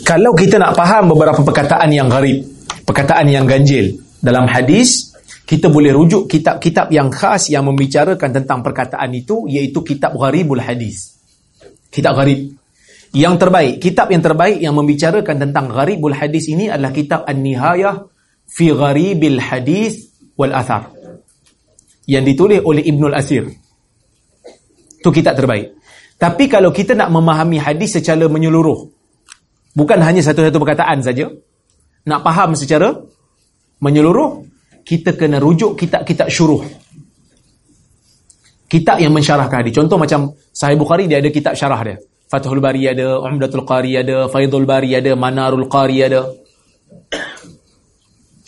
Kalau 0.02 0.32
kita 0.34 0.56
nak 0.56 0.72
faham 0.72 1.12
beberapa 1.12 1.40
perkataan 1.44 1.88
yang 1.92 2.08
gharib, 2.08 2.42
perkataan 2.88 3.28
yang 3.28 3.44
ganjil 3.44 4.00
dalam 4.24 4.48
hadis, 4.48 5.12
kita 5.44 5.68
boleh 5.68 5.92
rujuk 5.92 6.32
kitab-kitab 6.32 6.88
yang 6.90 7.12
khas 7.12 7.52
yang 7.52 7.68
membicarakan 7.68 8.30
tentang 8.32 8.64
perkataan 8.64 9.12
itu 9.12 9.44
iaitu 9.46 9.84
kitab 9.84 10.16
gharibul 10.16 10.58
hadis. 10.58 11.20
Kitab 11.92 12.16
gharib. 12.16 12.56
Yang 13.12 13.34
terbaik, 13.36 13.74
kitab 13.76 14.08
yang 14.08 14.24
terbaik 14.24 14.58
yang 14.64 14.72
membicarakan 14.72 15.36
tentang 15.36 15.68
gharibul 15.68 16.16
hadis 16.16 16.48
ini 16.48 16.72
adalah 16.72 16.88
kitab 16.96 17.28
An-Nihayah 17.28 18.08
fi 18.48 18.72
Gharibil 18.72 19.36
Hadis 19.36 20.08
wal 20.40 20.56
Athar. 20.56 21.01
Yang 22.06 22.24
ditulis 22.34 22.60
oleh 22.62 22.82
Ibnul 22.82 23.14
Asir. 23.14 23.46
Itu 24.98 25.10
kitab 25.10 25.38
terbaik. 25.38 25.78
Tapi 26.18 26.46
kalau 26.46 26.70
kita 26.70 26.94
nak 26.94 27.10
memahami 27.10 27.58
hadis 27.58 27.98
secara 27.98 28.30
menyeluruh, 28.30 28.86
bukan 29.74 29.98
hanya 30.02 30.22
satu-satu 30.22 30.58
perkataan 30.62 31.02
saja, 31.02 31.26
nak 32.06 32.20
faham 32.22 32.54
secara 32.54 32.94
menyeluruh, 33.82 34.46
kita 34.86 35.14
kena 35.18 35.42
rujuk 35.42 35.78
kitab-kitab 35.78 36.30
syuruh. 36.30 36.62
Kitab 38.70 39.02
yang 39.02 39.12
mensyarahkan 39.12 39.66
hadis. 39.66 39.74
Contoh 39.74 39.98
macam 39.98 40.32
Sahih 40.54 40.78
Bukhari 40.78 41.10
dia 41.10 41.18
ada 41.18 41.28
kitab 41.28 41.58
syarah 41.58 41.82
dia. 41.82 41.96
Fathul 42.32 42.64
Bari 42.64 42.88
ada, 42.88 43.20
Umdatul 43.20 43.68
Qari 43.68 43.92
ada, 44.00 44.24
Faidul 44.32 44.64
Bari 44.64 44.96
ada, 44.96 45.12
Manarul 45.12 45.68
Qari 45.68 46.00
ada. 46.00 46.24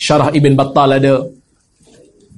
Syarah 0.01 0.33
Ibn 0.33 0.53
Battal 0.57 0.89
ada. 0.97 1.13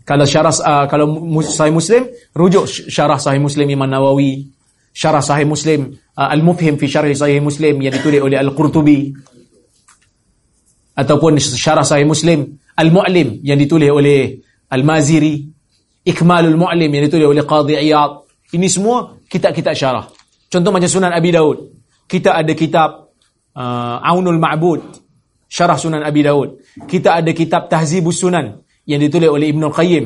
Kalau 0.08 0.24
syarah 0.24 0.56
uh, 0.64 0.86
kalau 0.88 1.20
Sahih 1.44 1.76
Muslim, 1.76 2.08
rujuk 2.32 2.64
syarah 2.88 3.20
Sahih 3.20 3.44
Muslim 3.44 3.68
Imam 3.68 3.92
Nawawi. 3.92 4.48
Syarah 4.96 5.20
Sahih 5.20 5.44
Muslim 5.44 6.00
uh, 6.16 6.32
Al-Mufhim 6.32 6.80
fi 6.80 6.88
Syarah 6.88 7.12
Sahih 7.12 7.44
Muslim 7.44 7.76
yang 7.84 7.92
ditulis 7.92 8.24
oleh 8.24 8.40
Al-Qurtubi. 8.40 9.12
Ataupun 10.96 11.36
syarah 11.44 11.84
Sahih 11.84 12.08
Muslim 12.08 12.56
Al-Mu'lim 12.80 13.44
yang 13.44 13.60
ditulis 13.60 13.92
oleh 13.92 14.40
Al-Maziri. 14.72 15.44
Ikmalul 16.08 16.56
Mu'lim 16.56 16.88
yang 16.88 17.04
ditulis 17.12 17.28
oleh 17.28 17.44
Qadhi 17.44 17.76
Iyad. 17.76 18.12
Ini 18.56 18.68
semua 18.72 19.20
kitab-kitab 19.28 19.76
syarah. 19.76 20.08
Contoh 20.48 20.72
macam 20.72 20.88
Sunan 20.88 21.12
Abi 21.12 21.36
Daud. 21.36 21.68
Kita 22.08 22.32
ada 22.32 22.56
kitab 22.56 23.12
uh, 23.60 24.00
Aunul 24.08 24.40
Ma'bud. 24.40 25.04
Syarah 25.52 25.76
Sunan 25.76 26.00
Abi 26.00 26.24
Daud. 26.24 26.64
Kita 26.88 27.20
ada 27.20 27.36
kitab 27.36 27.68
Tahzibus 27.68 28.24
Sunan 28.24 28.64
yang 28.88 29.04
ditulis 29.04 29.28
oleh 29.28 29.52
Ibn 29.52 29.68
Qayyim. 29.70 30.06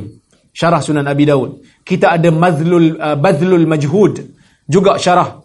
Syarah 0.52 0.84
Sunan 0.84 1.08
Abi 1.08 1.30
Daud. 1.30 1.64
Kita 1.86 2.18
ada 2.18 2.28
Madhlul, 2.28 3.00
uh, 3.00 3.16
Badhlul 3.16 3.70
Majhud. 3.70 4.20
Juga 4.68 5.00
syarah 5.00 5.40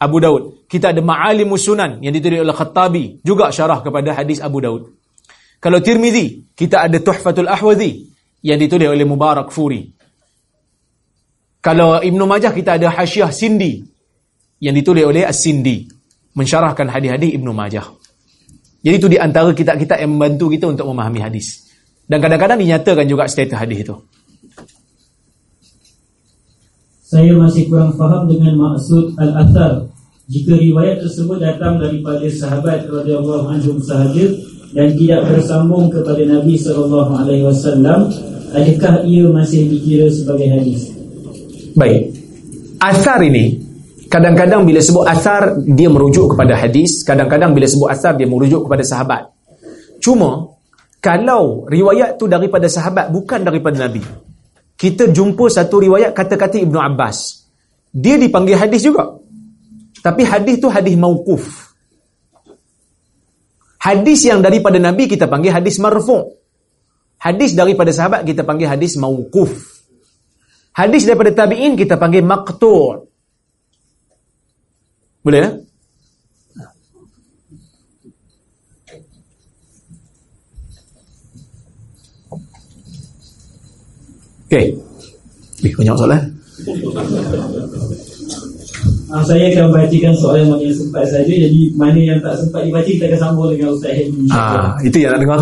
Abu 0.00 0.16
Daud. 0.22 0.64
Kita 0.70 0.94
ada 0.94 1.02
Ma'alimus 1.04 1.66
Sunan 1.66 2.00
yang 2.00 2.14
ditulis 2.14 2.40
oleh 2.40 2.54
Khattabi. 2.54 3.20
Juga 3.26 3.52
syarah 3.52 3.84
kepada 3.84 4.14
hadis 4.16 4.40
Abu 4.40 4.62
Daud. 4.64 4.94
Kalau 5.58 5.82
Tirmizi, 5.82 6.48
kita 6.54 6.86
ada 6.86 7.02
Tuhfatul 7.02 7.50
Ahwazi 7.50 8.08
yang 8.46 8.56
ditulis 8.56 8.86
oleh 8.86 9.02
Mubarak 9.02 9.50
Furi. 9.50 9.90
Kalau 11.58 11.98
Ibn 11.98 12.20
Majah, 12.24 12.54
kita 12.54 12.78
ada 12.78 12.94
Hasyiah 12.94 13.34
Sindi 13.34 13.82
yang 14.62 14.74
ditulis 14.78 15.02
oleh 15.02 15.26
As-Sindi 15.26 15.90
mensyarahkan 16.38 16.86
hadis-hadis 16.86 17.34
Ibnu 17.34 17.50
Majah. 17.50 17.90
Jadi 18.78 18.94
itu 18.94 19.08
di 19.10 19.18
antara 19.18 19.50
kitab-kitab 19.50 19.98
yang 19.98 20.14
membantu 20.14 20.54
kita 20.54 20.70
untuk 20.70 20.86
memahami 20.86 21.18
hadis. 21.18 21.67
Dan 22.08 22.18
kadang-kadang 22.24 22.58
dinyatakan 22.58 23.04
juga 23.04 23.28
status 23.28 23.54
hadis 23.54 23.84
itu. 23.84 23.94
Saya 27.04 27.32
masih 27.36 27.68
kurang 27.68 27.96
faham 27.96 28.28
dengan 28.28 28.56
maksud 28.56 29.16
al-athar. 29.16 29.88
Jika 30.28 30.60
riwayat 30.60 31.00
tersebut 31.00 31.40
datang 31.40 31.80
daripada 31.80 32.24
sahabat 32.28 32.84
radhiyallahu 32.84 33.48
anhum 33.48 33.80
sahaja 33.80 34.28
dan 34.76 34.92
tidak 34.92 35.24
bersambung 35.24 35.88
kepada 35.88 36.20
Nabi 36.28 36.60
sallallahu 36.60 37.12
alaihi 37.16 37.48
wasallam, 37.48 38.12
adakah 38.52 39.08
ia 39.08 39.24
masih 39.28 39.72
dikira 39.72 40.12
sebagai 40.12 40.52
hadis? 40.52 40.92
Baik. 41.72 42.12
Asar 42.76 43.24
ini 43.24 43.68
Kadang-kadang 44.08 44.64
bila 44.64 44.80
sebut 44.80 45.04
asar 45.04 45.60
dia 45.68 45.92
merujuk 45.92 46.32
kepada 46.32 46.56
hadis, 46.56 47.04
kadang-kadang 47.04 47.52
bila 47.52 47.68
sebut 47.68 47.92
asar 47.92 48.16
dia 48.16 48.24
merujuk 48.24 48.64
kepada 48.64 48.80
sahabat. 48.80 49.28
Cuma 50.00 50.56
kalau 50.98 51.66
riwayat 51.70 52.18
tu 52.18 52.26
daripada 52.26 52.66
sahabat 52.66 53.14
bukan 53.14 53.46
daripada 53.46 53.86
Nabi. 53.86 54.02
Kita 54.78 55.10
jumpa 55.10 55.50
satu 55.50 55.82
riwayat 55.82 56.14
kata-kata 56.14 56.58
Ibnu 56.62 56.78
Abbas. 56.78 57.46
Dia 57.90 58.18
dipanggil 58.18 58.58
hadis 58.58 58.86
juga. 58.86 59.18
Tapi 60.02 60.22
hadis 60.22 60.62
tu 60.62 60.70
hadis 60.70 60.94
mauquf. 60.94 61.74
Hadis 63.78 64.26
yang 64.26 64.42
daripada 64.42 64.78
Nabi 64.82 65.06
kita 65.06 65.30
panggil 65.30 65.54
hadis 65.54 65.78
marfu'. 65.78 66.34
Hadis 67.18 67.54
daripada 67.54 67.90
sahabat 67.90 68.22
kita 68.22 68.46
panggil 68.46 68.70
hadis 68.70 68.94
mauquf. 68.98 69.50
Hadis 70.74 71.06
daripada 71.06 71.34
tabi'in 71.34 71.74
kita 71.74 71.98
panggil 71.98 72.22
maqtu'. 72.22 73.10
Boleh 75.26 75.40
ya? 75.42 75.50
Okey. 84.48 84.66
Eh, 85.68 85.72
banyak 85.76 85.94
soalan. 86.00 86.22
Ah, 89.08 89.22
saya 89.24 89.44
akan 89.52 89.72
bacakan 89.72 90.14
soalan 90.16 90.58
yang 90.60 90.74
sempat 90.74 91.06
saja 91.08 91.32
Jadi 91.32 91.72
mana 91.72 91.96
yang 91.96 92.18
tak 92.20 92.34
sempat 92.36 92.66
dibaca 92.66 92.84
Kita 92.84 93.08
akan 93.08 93.20
sambung 93.24 93.48
dengan 93.54 93.72
Ustaz 93.72 93.94
Henry 93.94 94.26
ah, 94.34 94.74
Itu 94.84 95.00
yang 95.00 95.16
nak 95.16 95.20
dengar 95.22 95.40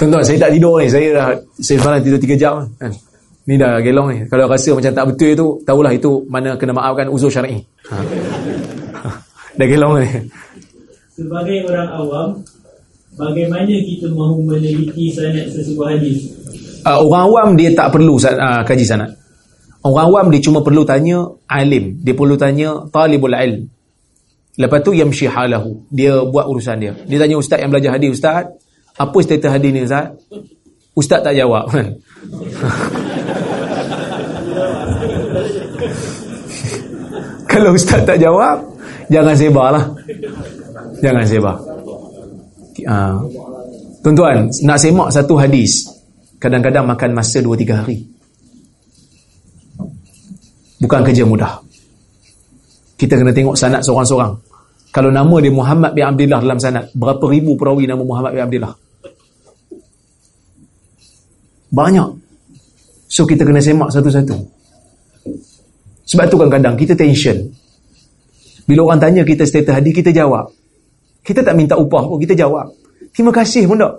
Tuan-tuan 0.00 0.24
saya 0.26 0.38
tak 0.42 0.50
tidur 0.58 0.80
ni 0.80 0.90
Saya 0.90 1.06
dah 1.14 1.28
Saya 1.60 1.76
semalam 1.78 2.00
tidur 2.02 2.18
3 2.18 2.34
jam 2.40 2.66
kan? 2.82 2.90
Ni 3.48 3.56
dah 3.56 3.80
gelong 3.80 4.12
ni. 4.12 4.18
Kalau 4.28 4.44
rasa 4.44 4.76
macam 4.76 4.92
tak 4.92 5.06
betul 5.08 5.28
itu, 5.32 5.46
tahulah 5.64 5.92
itu 5.96 6.20
mana 6.28 6.52
kena 6.60 6.76
maafkan 6.76 7.08
uzur 7.08 7.32
syar'i. 7.32 7.56
Ha. 7.88 7.96
dah 9.56 9.66
gelong 9.72 10.04
ni. 10.04 10.08
Sebagai 11.16 11.64
orang 11.64 11.88
awam, 11.96 12.28
bagaimana 13.16 13.72
kita 13.72 14.12
mahu 14.12 14.44
meneliti 14.44 15.08
sanad 15.16 15.48
sesebuah 15.48 15.96
hadis? 15.96 16.37
Uh, 16.86 16.98
orang 17.06 17.24
awam 17.30 17.48
dia 17.58 17.74
tak 17.74 17.90
perlu 17.94 18.18
uh, 18.18 18.62
kaji 18.66 18.84
sanad. 18.86 19.14
Orang 19.82 20.10
awam 20.10 20.26
dia 20.34 20.42
cuma 20.42 20.60
perlu 20.62 20.82
tanya 20.84 21.26
alim. 21.46 21.98
Dia 22.02 22.14
perlu 22.14 22.36
tanya 22.38 22.86
talibul 22.90 23.34
ilm. 23.34 23.70
Lepas 24.58 24.82
tu 24.82 24.90
yamshi 24.94 25.30
halahu. 25.30 25.86
Dia 25.90 26.18
buat 26.26 26.50
urusan 26.50 26.76
dia. 26.82 26.92
Dia 27.06 27.18
tanya 27.22 27.38
ustaz 27.38 27.62
yang 27.62 27.70
belajar 27.70 27.94
hadis, 27.94 28.18
ustaz, 28.18 28.46
apa 28.98 29.18
status 29.22 29.50
hadis 29.54 29.70
ni 29.70 29.86
ustaz? 29.86 30.18
Ustaz 30.98 31.22
tak 31.22 31.38
jawab. 31.38 31.70
Kalau 37.48 37.74
ustaz 37.74 38.02
tak 38.02 38.18
jawab, 38.18 38.60
jangan 39.10 39.34
sebarlah. 39.38 39.86
Jangan 40.98 41.24
sebar. 41.26 41.56
Uh, 42.86 43.18
tuan-tuan, 44.02 44.50
nak 44.62 44.78
semak 44.78 45.10
satu 45.10 45.34
hadis, 45.38 45.86
kadang-kadang 46.38 46.86
makan 46.86 47.10
masa 47.14 47.42
2-3 47.42 47.80
hari. 47.84 47.98
Bukan 50.78 51.02
kerja 51.02 51.26
mudah. 51.26 51.58
Kita 52.98 53.18
kena 53.18 53.34
tengok 53.34 53.58
sanad 53.58 53.82
seorang-seorang. 53.82 54.34
Kalau 54.94 55.10
nama 55.12 55.36
dia 55.42 55.52
Muhammad 55.52 55.94
bin 55.94 56.06
Abdullah 56.06 56.40
dalam 56.42 56.58
sanad, 56.58 56.90
berapa 56.94 57.22
ribu 57.30 57.54
perawi 57.58 57.86
nama 57.86 58.02
Muhammad 58.02 58.34
bin 58.34 58.42
Abdullah? 58.42 58.74
Banyak. 61.68 62.08
So 63.10 63.26
kita 63.26 63.44
kena 63.44 63.60
semak 63.60 63.90
satu-satu. 63.92 64.36
Sebab 66.08 66.24
tu 66.32 66.36
kadang-kadang 66.40 66.74
kita 66.78 66.96
tension. 66.96 67.36
Bila 68.64 68.88
orang 68.88 69.00
tanya 69.00 69.22
kita 69.24 69.44
status 69.44 69.76
hadis, 69.76 69.92
kita 69.92 70.12
jawab. 70.12 70.48
Kita 71.24 71.44
tak 71.44 71.56
minta 71.56 71.76
upah 71.76 72.04
pun, 72.08 72.16
kita 72.20 72.32
jawab. 72.32 72.72
Terima 73.12 73.32
kasih 73.32 73.68
pun 73.68 73.76
tak. 73.80 73.94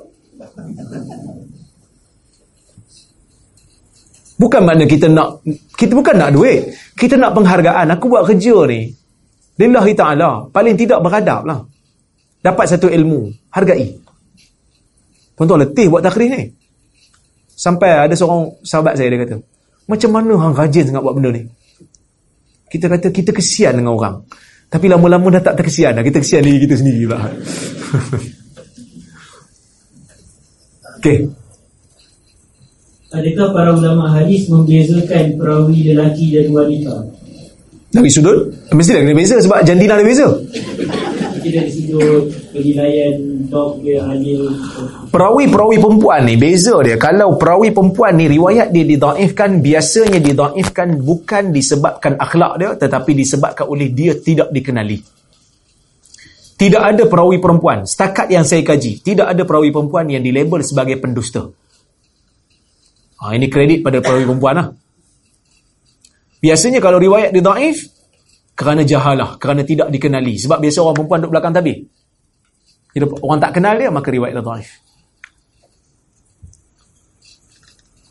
Bukan 4.40 4.64
makna 4.64 4.88
kita 4.88 5.12
nak 5.12 5.44
kita 5.76 5.92
bukan 5.92 6.16
nak 6.16 6.32
duit. 6.32 6.72
Kita 6.96 7.20
nak 7.20 7.36
penghargaan. 7.36 7.92
Aku 7.92 8.08
buat 8.08 8.24
kerja 8.24 8.56
ni. 8.72 8.88
Lillahi 9.60 9.92
ta'ala. 9.92 10.48
Paling 10.48 10.80
tidak 10.80 11.04
beradab 11.04 11.44
lah. 11.44 11.60
Dapat 12.40 12.66
satu 12.72 12.88
ilmu. 12.88 13.28
Hargai. 13.52 14.00
Tuan-tuan 15.36 15.68
letih 15.68 15.92
buat 15.92 16.00
takrir 16.00 16.32
ni. 16.32 16.48
Sampai 17.52 17.92
ada 17.92 18.16
seorang 18.16 18.64
sahabat 18.64 18.96
saya 18.96 19.12
dia 19.12 19.20
kata, 19.28 19.36
macam 19.92 20.16
mana 20.16 20.32
hang 20.40 20.56
rajin 20.56 20.88
sangat 20.88 21.04
buat 21.04 21.12
benda 21.12 21.36
ni? 21.36 21.44
Kita 22.72 22.88
kata 22.88 23.12
kita 23.12 23.36
kesian 23.36 23.76
dengan 23.76 24.00
orang. 24.00 24.24
Tapi 24.72 24.88
lama-lama 24.88 25.28
dah 25.36 25.44
tak 25.44 25.60
terkesian 25.60 26.00
dah. 26.00 26.04
Kita 26.04 26.24
kesian 26.24 26.48
diri 26.48 26.64
kita 26.64 26.80
sendiri 26.80 27.04
pula. 27.04 27.20
Okey. 31.04 31.20
Adakah 33.10 33.58
para 33.58 33.74
ulama 33.74 34.06
hadis 34.14 34.46
membezakan 34.54 35.34
perawi 35.34 35.82
lelaki 35.82 36.30
dan 36.30 36.54
wanita? 36.54 37.10
Dari 37.90 38.06
sudut? 38.06 38.54
Mesti 38.70 38.92
dah 38.94 39.02
kena 39.02 39.18
beza 39.18 39.42
Sebab 39.42 39.66
jantina 39.66 39.98
ada 39.98 40.06
beza. 40.06 40.30
Kita 41.42 41.58
dari 41.58 41.74
sudut 41.74 42.30
Penilaian 42.54 43.18
Dok 43.50 43.82
dia 43.82 44.06
adil 44.06 44.54
Perawi-perawi 45.10 45.82
perempuan 45.82 46.22
ni 46.22 46.38
Beza 46.38 46.78
dia. 46.86 47.02
Kalau 47.02 47.34
perawi 47.34 47.74
perempuan 47.74 48.14
ni 48.14 48.30
Riwayat 48.30 48.70
dia 48.70 48.86
didaifkan 48.86 49.58
Biasanya 49.58 50.22
didaifkan 50.22 51.02
Bukan 51.02 51.50
disebabkan 51.50 52.14
akhlak 52.14 52.62
dia 52.62 52.70
Tetapi 52.78 53.12
disebabkan 53.18 53.66
oleh 53.74 53.90
dia 53.90 54.22
Tidak 54.22 54.54
dikenali. 54.54 55.02
Tidak 56.62 56.84
ada 56.86 57.10
perawi 57.10 57.42
perempuan. 57.42 57.90
Setakat 57.90 58.30
yang 58.30 58.46
saya 58.46 58.62
kaji 58.62 59.02
Tidak 59.02 59.26
ada 59.26 59.42
perawi 59.50 59.74
perempuan 59.74 60.06
Yang 60.14 60.30
dilabel 60.30 60.62
sebagai 60.62 61.02
pendusta 61.02 61.50
ha, 63.20 63.36
Ini 63.36 63.48
kredit 63.52 63.84
pada 63.84 64.00
perawi 64.00 64.26
perempuan 64.26 64.56
lah 64.58 64.68
Biasanya 66.40 66.80
kalau 66.80 66.98
riwayat 67.04 67.36
dia 67.36 67.44
daif 67.44 67.92
kerana 68.56 68.84
jahalah, 68.84 69.40
kerana 69.40 69.64
tidak 69.64 69.88
dikenali. 69.88 70.36
Sebab 70.36 70.60
biasa 70.60 70.84
orang 70.84 70.96
perempuan 71.00 71.20
duduk 71.24 71.32
belakang 71.36 71.56
tabir. 71.56 71.78
Jadi 72.92 73.06
orang 73.24 73.40
tak 73.40 73.52
kenal 73.56 73.76
dia 73.80 73.88
maka 73.92 74.08
riwayat 74.12 74.36
dia 74.36 74.44
daif. 74.44 74.70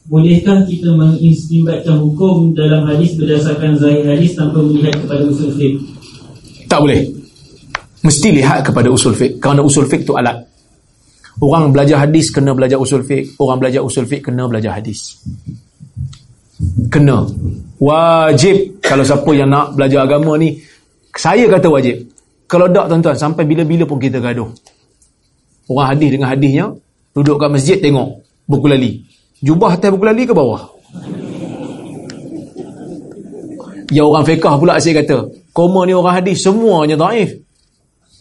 Bolehkah 0.09 0.65
kita 0.65 0.89
mengistimbatkan 0.97 2.01
hukum 2.01 2.57
dalam 2.57 2.89
hadis 2.89 3.13
berdasarkan 3.21 3.77
zahir 3.77 4.09
hadis 4.09 4.33
tanpa 4.33 4.65
melihat 4.65 4.97
kepada 5.05 5.21
usul 5.29 5.53
fiqh? 5.53 5.77
Tak 6.65 6.81
boleh. 6.81 7.13
Mesti 8.01 8.29
lihat 8.41 8.65
kepada 8.65 8.89
usul 8.89 9.13
fiqh. 9.13 9.37
Kerana 9.37 9.61
usul 9.61 9.85
fiqh 9.85 10.09
tu 10.09 10.17
alat. 10.17 10.48
Orang 11.39 11.71
belajar 11.71 12.03
hadis 12.03 12.35
kena 12.35 12.51
belajar 12.51 12.83
usul 12.83 13.07
fiqh. 13.07 13.39
Orang 13.39 13.63
belajar 13.63 13.87
usul 13.87 14.11
fiqh 14.11 14.27
kena 14.27 14.51
belajar 14.51 14.75
hadis. 14.75 15.23
Kena. 16.91 17.23
Wajib 17.79 18.83
kalau 18.83 19.07
siapa 19.07 19.31
yang 19.39 19.55
nak 19.55 19.79
belajar 19.79 20.03
agama 20.03 20.35
ni 20.35 20.59
saya 21.15 21.47
kata 21.47 21.71
wajib. 21.71 22.11
Kalau 22.51 22.67
tak 22.73 22.91
tuan-tuan 22.91 23.15
sampai 23.15 23.45
bila-bila 23.47 23.87
pun 23.87 24.03
kita 24.03 24.19
gaduh. 24.19 24.51
Orang 25.69 25.95
hadis 25.95 26.09
dengan 26.17 26.33
hadisnya 26.33 26.75
duduk 27.13 27.39
kat 27.39 27.51
masjid 27.53 27.77
tengok 27.79 28.25
buku 28.49 28.67
lali. 28.67 29.05
Jubah 29.45 29.79
atas 29.79 29.95
buku 29.95 30.05
lali 30.09 30.27
ke 30.27 30.35
bawah? 30.35 30.75
Ya 33.89 34.05
orang 34.05 34.25
fiqah 34.27 34.59
pula 34.61 34.77
saya 34.81 35.01
kata, 35.01 35.33
koma 35.57 35.87
ni 35.89 35.97
orang 35.97 36.21
hadis 36.21 36.45
semuanya 36.45 36.97
daif. 36.99 37.41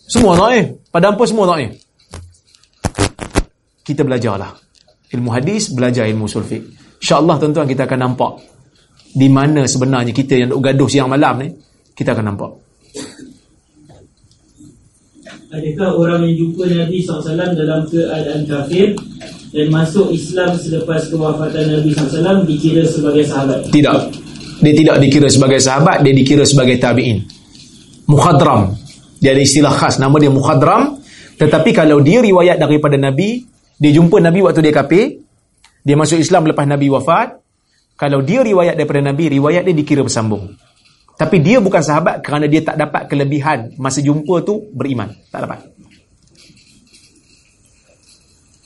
Semua 0.07 0.37
daif. 0.37 0.79
Pada 0.91 1.11
apa 1.11 1.23
semua 1.27 1.43
daif? 1.55 1.86
Kita 3.87 4.03
belajarlah. 4.03 4.51
Ilmu 5.15 5.29
hadis, 5.31 5.71
belajar 5.71 6.03
ilmu 6.11 6.27
sulfiq. 6.27 6.59
InsyaAllah 6.99 7.39
tuan-tuan 7.39 7.67
kita 7.69 7.87
akan 7.87 7.99
nampak 8.03 8.31
di 9.17 9.27
mana 9.31 9.63
sebenarnya 9.65 10.11
kita 10.13 10.33
yang 10.37 10.49
duk 10.53 10.61
gaduh 10.61 10.89
siang 10.89 11.09
malam 11.09 11.41
ni 11.41 11.49
kita 11.97 12.13
akan 12.13 12.25
nampak 12.33 12.51
Adakah 15.47 15.89
orang 15.95 16.27
yang 16.27 16.35
jumpa 16.43 16.67
Nabi 16.67 16.99
SAW 17.07 17.55
dalam 17.55 17.87
keadaan 17.87 18.43
kafir 18.43 18.91
dan 19.55 19.67
masuk 19.71 20.11
Islam 20.11 20.59
selepas 20.59 21.07
kewafatan 21.07 21.71
Nabi 21.71 21.95
SAW 21.95 22.43
dikira 22.43 22.83
sebagai 22.83 23.23
sahabat? 23.23 23.71
Tidak. 23.71 23.97
Dia 24.59 24.73
tidak 24.75 24.95
dikira 24.99 25.31
sebagai 25.31 25.63
sahabat, 25.63 26.03
dia 26.03 26.11
dikira 26.11 26.43
sebagai 26.43 26.75
tabi'in. 26.75 27.23
Mukhadram. 28.11 28.75
Dia 29.23 29.33
ada 29.33 29.41
istilah 29.41 29.71
khas, 29.71 30.03
nama 30.03 30.19
dia 30.19 30.27
mukhadram. 30.27 30.99
Tetapi 31.39 31.69
kalau 31.71 32.03
dia 32.03 32.19
riwayat 32.19 32.59
daripada 32.59 32.99
Nabi, 32.99 33.47
dia 33.77 33.91
jumpa 33.93 34.17
Nabi 34.17 34.41
waktu 34.41 34.65
dia 34.65 34.73
kafir, 34.73 35.21
dia 35.85 35.95
masuk 35.95 36.17
Islam 36.17 36.49
lepas 36.49 36.65
Nabi 36.65 36.89
wafat, 36.89 37.37
kalau 37.97 38.21
dia 38.21 38.41
riwayat 38.45 38.77
daripada 38.77 39.01
Nabi, 39.01 39.37
riwayat 39.37 39.65
dia 39.65 39.73
dikira 39.73 40.01
bersambung. 40.05 40.53
Tapi 41.17 41.41
dia 41.41 41.57
bukan 41.57 41.81
sahabat 41.81 42.21
kerana 42.21 42.45
dia 42.45 42.61
tak 42.61 42.77
dapat 42.77 43.09
kelebihan 43.09 43.73
masa 43.81 44.05
jumpa 44.05 44.45
tu 44.45 44.69
beriman. 44.69 45.09
Tak 45.33 45.49
dapat. 45.49 45.59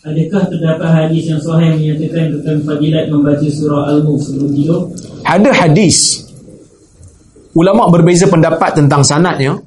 Adakah 0.02 0.44
terdapat 0.50 0.90
hadis 0.90 1.30
yang 1.30 1.40
sahih 1.40 1.78
menyatakan 1.78 2.34
tentang 2.36 2.60
fadilat 2.66 3.06
membaca 3.08 3.48
surah 3.48 3.86
Al-Mulk 3.94 4.20
sebelum 4.20 4.50
tidur? 4.52 4.82
Ada 5.24 5.52
hadis. 5.54 6.26
Ulama 7.54 7.88
berbeza 7.88 8.28
pendapat 8.28 8.76
tentang 8.76 9.06
sanadnya. 9.06 9.62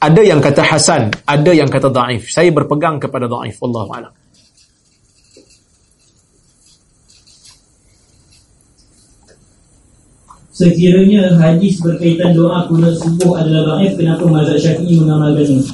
Ada 0.00 0.24
yang 0.24 0.40
kata 0.40 0.64
hasan, 0.64 1.12
ada 1.28 1.52
yang 1.52 1.68
kata 1.68 1.92
daif. 1.92 2.32
Saya 2.32 2.48
berpegang 2.54 2.96
kepada 2.96 3.28
daif. 3.28 3.60
Wallahualam. 3.60 4.19
Sekiranya 10.60 11.40
hadis 11.40 11.80
berkaitan 11.80 12.36
doa 12.36 12.68
kunut 12.68 12.92
subuh 13.00 13.32
adalah 13.40 13.80
daif, 13.80 13.96
kenapa 13.96 14.28
mazhab 14.28 14.60
Syafi'i 14.60 15.00
mengamalkannya? 15.00 15.64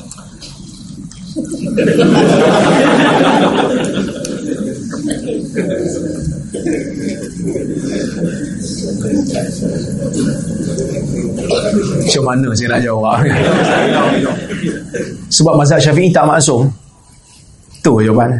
Macam 12.07 12.23
mana 12.23 12.49
saya 12.55 12.69
nak 12.71 12.81
jawab? 12.87 13.27
Sebab 15.35 15.55
mazhab 15.59 15.83
Syafi'i 15.83 16.15
tak 16.15 16.31
maksum. 16.31 16.71
Tu 17.83 17.91
jawapan. 18.07 18.39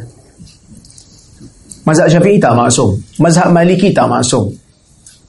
Mazhab 1.83 2.07
Syafi'i 2.07 2.39
tak 2.39 2.55
maksum. 2.55 2.95
Mazhab 3.19 3.51
Maliki 3.51 3.91
tak 3.91 4.07
maksum. 4.07 4.55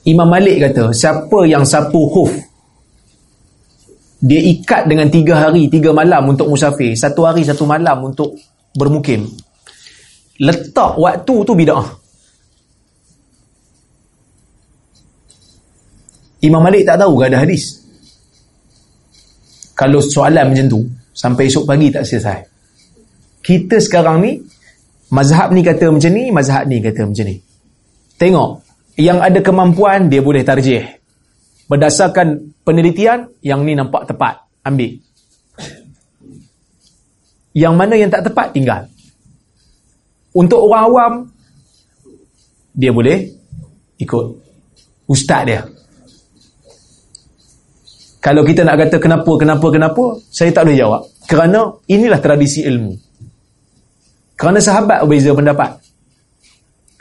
Imam 0.08 0.24
Malik 0.24 0.56
kata, 0.56 0.88
siapa 0.96 1.44
yang 1.44 1.68
sapu 1.68 2.08
khuf, 2.08 2.32
dia 4.24 4.40
ikat 4.40 4.88
dengan 4.88 5.12
tiga 5.12 5.36
hari, 5.36 5.68
tiga 5.68 5.92
malam 5.92 6.32
untuk 6.32 6.48
musafir. 6.48 6.96
Satu 6.96 7.28
hari, 7.28 7.44
satu 7.44 7.68
malam 7.68 8.08
untuk 8.08 8.34
bermukim. 8.72 9.28
Letak 10.40 10.96
waktu 10.96 11.34
tu 11.44 11.52
bida'ah. 11.52 11.88
Imam 16.40 16.62
Malik 16.62 16.86
tak 16.88 17.02
tahu 17.02 17.20
ada 17.20 17.44
hadis. 17.44 17.84
Kalau 19.76 20.00
soalan 20.02 20.54
macam 20.54 20.66
tu, 20.66 20.80
sampai 21.14 21.50
esok 21.50 21.68
pagi 21.68 21.92
tak 21.92 22.06
selesai. 22.08 22.38
Kita 23.44 23.76
sekarang 23.78 24.24
ni, 24.24 24.40
mazhab 25.12 25.52
ni 25.52 25.62
kata 25.62 25.92
macam 25.92 26.10
ni, 26.10 26.30
mazhab 26.32 26.64
ni 26.66 26.82
kata 26.82 27.06
macam 27.06 27.24
ni. 27.26 27.36
Tengok, 28.18 28.67
yang 28.98 29.22
ada 29.22 29.38
kemampuan 29.38 30.10
dia 30.10 30.18
boleh 30.18 30.42
tarjih. 30.42 30.98
Berdasarkan 31.70 32.58
penelitian 32.66 33.30
yang 33.46 33.62
ni 33.62 33.78
nampak 33.78 34.10
tepat. 34.10 34.42
Ambil. 34.66 34.98
Yang 37.54 37.74
mana 37.78 37.94
yang 37.94 38.10
tak 38.10 38.26
tepat 38.26 38.50
tinggal. 38.50 38.90
Untuk 40.34 40.58
orang 40.66 40.82
awam 40.90 41.12
dia 42.74 42.90
boleh 42.90 43.30
ikut. 44.02 44.26
Ustaz 45.06 45.42
dia. 45.46 45.62
Kalau 48.18 48.42
kita 48.42 48.66
nak 48.66 48.82
kata 48.82 48.98
kenapa 48.98 49.30
kenapa 49.38 49.66
kenapa 49.70 50.02
saya 50.26 50.50
tak 50.50 50.66
boleh 50.66 50.76
jawab. 50.76 51.02
Kerana 51.30 51.70
inilah 51.86 52.18
tradisi 52.18 52.66
ilmu. 52.66 52.98
Kerana 54.34 54.58
sahabat 54.58 55.06
berbeza 55.06 55.30
pendapat 55.32 55.87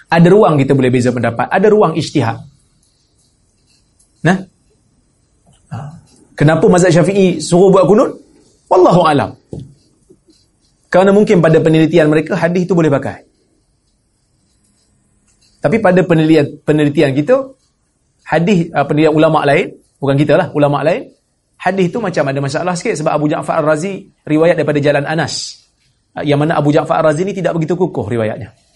ada 0.07 0.27
ruang 0.31 0.55
kita 0.55 0.71
boleh 0.71 0.91
beza 0.91 1.11
pendapat. 1.11 1.51
Ada 1.51 1.67
ruang 1.67 1.95
ijtihad. 1.99 2.39
Nah? 4.23 4.37
Kenapa 6.37 6.65
mazhab 6.71 6.93
Syafi'i 6.93 7.43
suruh 7.43 7.73
buat 7.73 7.83
kunut? 7.89 8.15
Wallahu 8.71 9.01
alam. 9.03 9.35
Kerana 10.87 11.11
mungkin 11.11 11.43
pada 11.43 11.59
penelitian 11.59 12.07
mereka 12.07 12.39
hadis 12.39 12.63
itu 12.63 12.71
boleh 12.71 12.87
pakai. 12.87 13.27
Tapi 15.59 15.83
pada 15.83 15.99
penelitian 16.05 16.63
penelitian 16.63 17.11
kita 17.11 17.51
hadis 18.23 18.71
uh, 18.71 18.85
penelitian 18.87 19.17
ulama 19.17 19.43
lain, 19.43 19.75
bukan 19.99 20.15
kita 20.15 20.39
lah, 20.39 20.47
ulama 20.55 20.85
lain, 20.85 21.11
hadis 21.59 21.91
itu 21.91 21.99
macam 21.99 22.23
ada 22.31 22.39
masalah 22.39 22.73
sikit 22.77 22.95
sebab 22.95 23.11
Abu 23.11 23.27
Ja'far 23.27 23.59
Ar-Razi 23.59 24.07
riwayat 24.23 24.55
daripada 24.55 24.79
jalan 24.79 25.03
Anas. 25.03 25.65
Uh, 26.15 26.23
yang 26.23 26.39
mana 26.39 26.55
Abu 26.55 26.71
Ja'far 26.71 27.03
Ar-Razi 27.03 27.27
ni 27.27 27.35
tidak 27.35 27.57
begitu 27.59 27.75
kukuh 27.75 28.07
riwayatnya. 28.07 28.66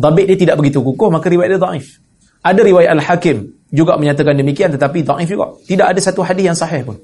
Dabit 0.00 0.24
dia 0.32 0.36
tidak 0.48 0.56
begitu 0.56 0.80
kukuh, 0.80 1.12
maka 1.12 1.28
riwayat 1.28 1.52
dia 1.52 1.60
daif. 1.60 2.00
Ada 2.40 2.60
riwayat 2.64 2.96
Al-Hakim 2.96 3.68
juga 3.68 4.00
menyatakan 4.00 4.32
demikian 4.32 4.72
tetapi 4.72 5.04
daif 5.04 5.28
juga. 5.28 5.52
Tidak 5.68 5.84
ada 5.84 6.00
satu 6.00 6.24
hadis 6.24 6.48
yang 6.48 6.56
sahih 6.56 6.88
pun. 6.88 6.96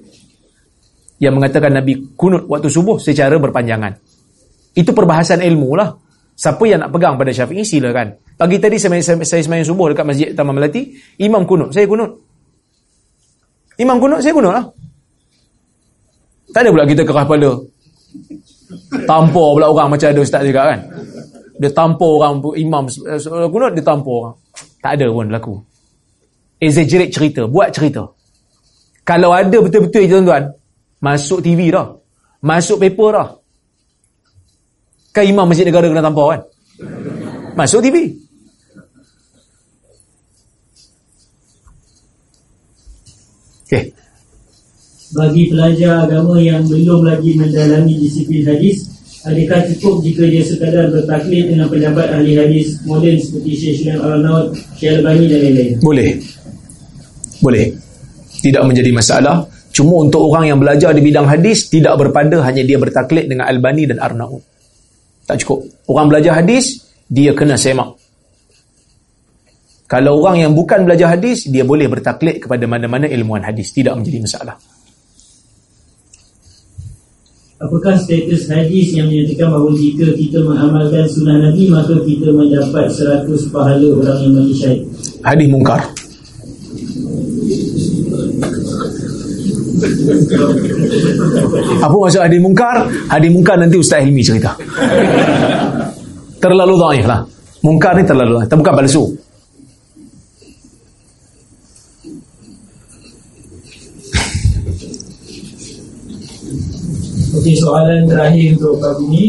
Yang 1.20 1.34
mengatakan 1.36 1.76
Nabi 1.76 2.16
kunut 2.16 2.48
waktu 2.48 2.72
subuh 2.72 2.96
secara 2.96 3.36
berpanjangan. 3.36 4.00
Itu 4.72 4.96
perbahasan 4.96 5.44
ilmu 5.44 5.76
lah. 5.76 5.92
Siapa 6.36 6.60
yang 6.68 6.84
nak 6.84 6.92
pegang 6.92 7.16
pada 7.16 7.32
syafi'i 7.32 7.64
silakan. 7.64 8.12
Pagi 8.36 8.60
tadi 8.60 8.76
saya, 8.76 9.00
saya, 9.00 9.24
saya 9.24 9.40
semayang 9.40 9.64
subuh 9.64 9.88
dekat 9.92 10.04
masjid 10.04 10.28
Taman 10.36 10.52
Melati. 10.56 10.92
Imam 11.20 11.48
kunut. 11.48 11.72
Saya 11.72 11.88
kunut. 11.88 12.20
Imam 13.80 13.96
kunut, 13.96 14.20
saya 14.20 14.36
kunut 14.36 14.52
lah. 14.52 14.64
Tak 16.52 16.60
ada 16.64 16.68
pula 16.72 16.84
kita 16.84 17.02
kerah 17.08 17.24
kepala. 17.24 17.52
Tampar 19.08 19.48
pula 19.56 19.66
orang 19.72 19.88
macam 19.96 20.08
ada 20.12 20.20
ustaz 20.20 20.44
juga 20.44 20.76
kan. 20.76 20.80
Dia 21.56 21.72
tampar 21.72 22.10
orang 22.20 22.44
imam 22.56 22.84
kunut, 23.48 23.72
dia 23.72 23.84
tampar 23.84 24.14
orang. 24.14 24.34
Tak 24.84 24.92
ada 25.00 25.06
pun 25.08 25.26
berlaku. 25.28 25.54
Exaggerate 26.60 27.12
cerita. 27.12 27.42
Buat 27.48 27.72
cerita. 27.72 28.04
Kalau 29.06 29.32
ada 29.32 29.56
betul-betul 29.60 30.04
tuan-tuan, 30.08 30.52
masuk 31.00 31.40
TV 31.40 31.72
dah. 31.72 31.96
Masuk 32.44 32.76
paper 32.82 33.08
dah. 33.12 33.28
Kan 35.16 35.24
imam 35.24 35.48
masjid 35.48 35.64
negara 35.64 35.88
kena 35.88 36.04
tampar 36.04 36.26
kan? 36.36 36.40
Masuk 37.56 37.80
TV. 37.80 38.12
Okay. 43.66 43.90
Bagi 45.16 45.50
pelajar 45.50 46.06
agama 46.06 46.38
yang 46.38 46.62
belum 46.68 47.02
lagi 47.02 47.34
mendalami 47.34 47.98
disiplin 47.98 48.46
hadis, 48.46 48.95
adakah 49.26 49.60
cukup 49.74 49.94
jika 50.06 50.22
dia 50.30 50.42
sekadar 50.46 50.86
bertaklid 50.94 51.50
dengan 51.50 51.66
pendapat 51.66 52.06
ahli 52.14 52.38
hadis 52.38 52.78
moden 52.86 53.18
seperti 53.18 53.52
Syekh 53.58 53.76
Syekh 53.82 53.98
Al-Naud, 53.98 54.54
Syekh 54.78 55.02
Al-Bani 55.02 55.24
dan 55.26 55.38
lain-lain? 55.42 55.74
Boleh. 55.82 56.10
Boleh. 57.42 57.66
Tidak 58.40 58.62
menjadi 58.62 58.90
masalah. 58.94 59.42
Cuma 59.74 60.00
untuk 60.00 60.24
orang 60.32 60.54
yang 60.54 60.58
belajar 60.62 60.94
di 60.96 61.02
bidang 61.04 61.28
hadis, 61.28 61.68
tidak 61.68 61.98
berpada 62.00 62.40
hanya 62.46 62.62
dia 62.64 62.80
bertaklid 62.80 63.28
dengan 63.28 63.50
Al-Bani 63.50 63.84
dan 63.90 63.98
Arnaud. 64.00 64.40
Tak 65.26 65.42
cukup. 65.42 65.66
Orang 65.90 66.08
belajar 66.08 66.40
hadis, 66.40 66.86
dia 67.10 67.34
kena 67.36 67.58
semak. 67.58 67.98
Kalau 69.86 70.22
orang 70.22 70.48
yang 70.48 70.52
bukan 70.54 70.82
belajar 70.86 71.14
hadis, 71.14 71.46
dia 71.46 71.62
boleh 71.62 71.86
bertaklid 71.86 72.42
kepada 72.42 72.64
mana-mana 72.66 73.06
ilmuwan 73.06 73.42
hadis. 73.42 73.70
Tidak 73.74 73.94
menjadi 73.94 74.18
masalah. 74.22 74.56
Apakah 77.56 77.96
status 77.96 78.52
hadis 78.52 78.92
yang 78.92 79.08
menyatakan 79.08 79.48
bahawa 79.48 79.72
jika 79.72 80.12
kita 80.12 80.44
mengamalkan 80.44 81.08
sunnah 81.08 81.40
Nabi, 81.40 81.72
maka 81.72 81.96
kita 82.04 82.28
mendapat 82.28 82.84
100 82.92 83.24
pahala 83.48 83.86
orang 83.96 84.18
yang 84.28 84.32
mati 84.36 84.52
syahid? 84.52 84.84
Hadis 85.24 85.48
mungkar. 85.48 85.80
Apa 91.80 91.96
maksud 91.96 92.20
hadis 92.20 92.40
mungkar? 92.44 92.76
Hadis 93.08 93.30
mungkar 93.32 93.56
nanti 93.56 93.80
Ustaz 93.80 94.04
Hilmi 94.04 94.20
cerita. 94.20 94.52
Terlalu 96.36 96.76
dhaif 96.76 97.08
lah. 97.08 97.24
Mungkar 97.64 97.96
ni 97.96 98.04
terlalu 98.04 98.44
dhaif. 98.44 98.52
Bukan 98.52 98.74
palsu. 98.84 99.16
Okey, 107.46 107.62
soalan 107.62 108.10
terakhir 108.10 108.58
untuk 108.58 108.74
pagi 108.82 109.06
ini. 109.06 109.24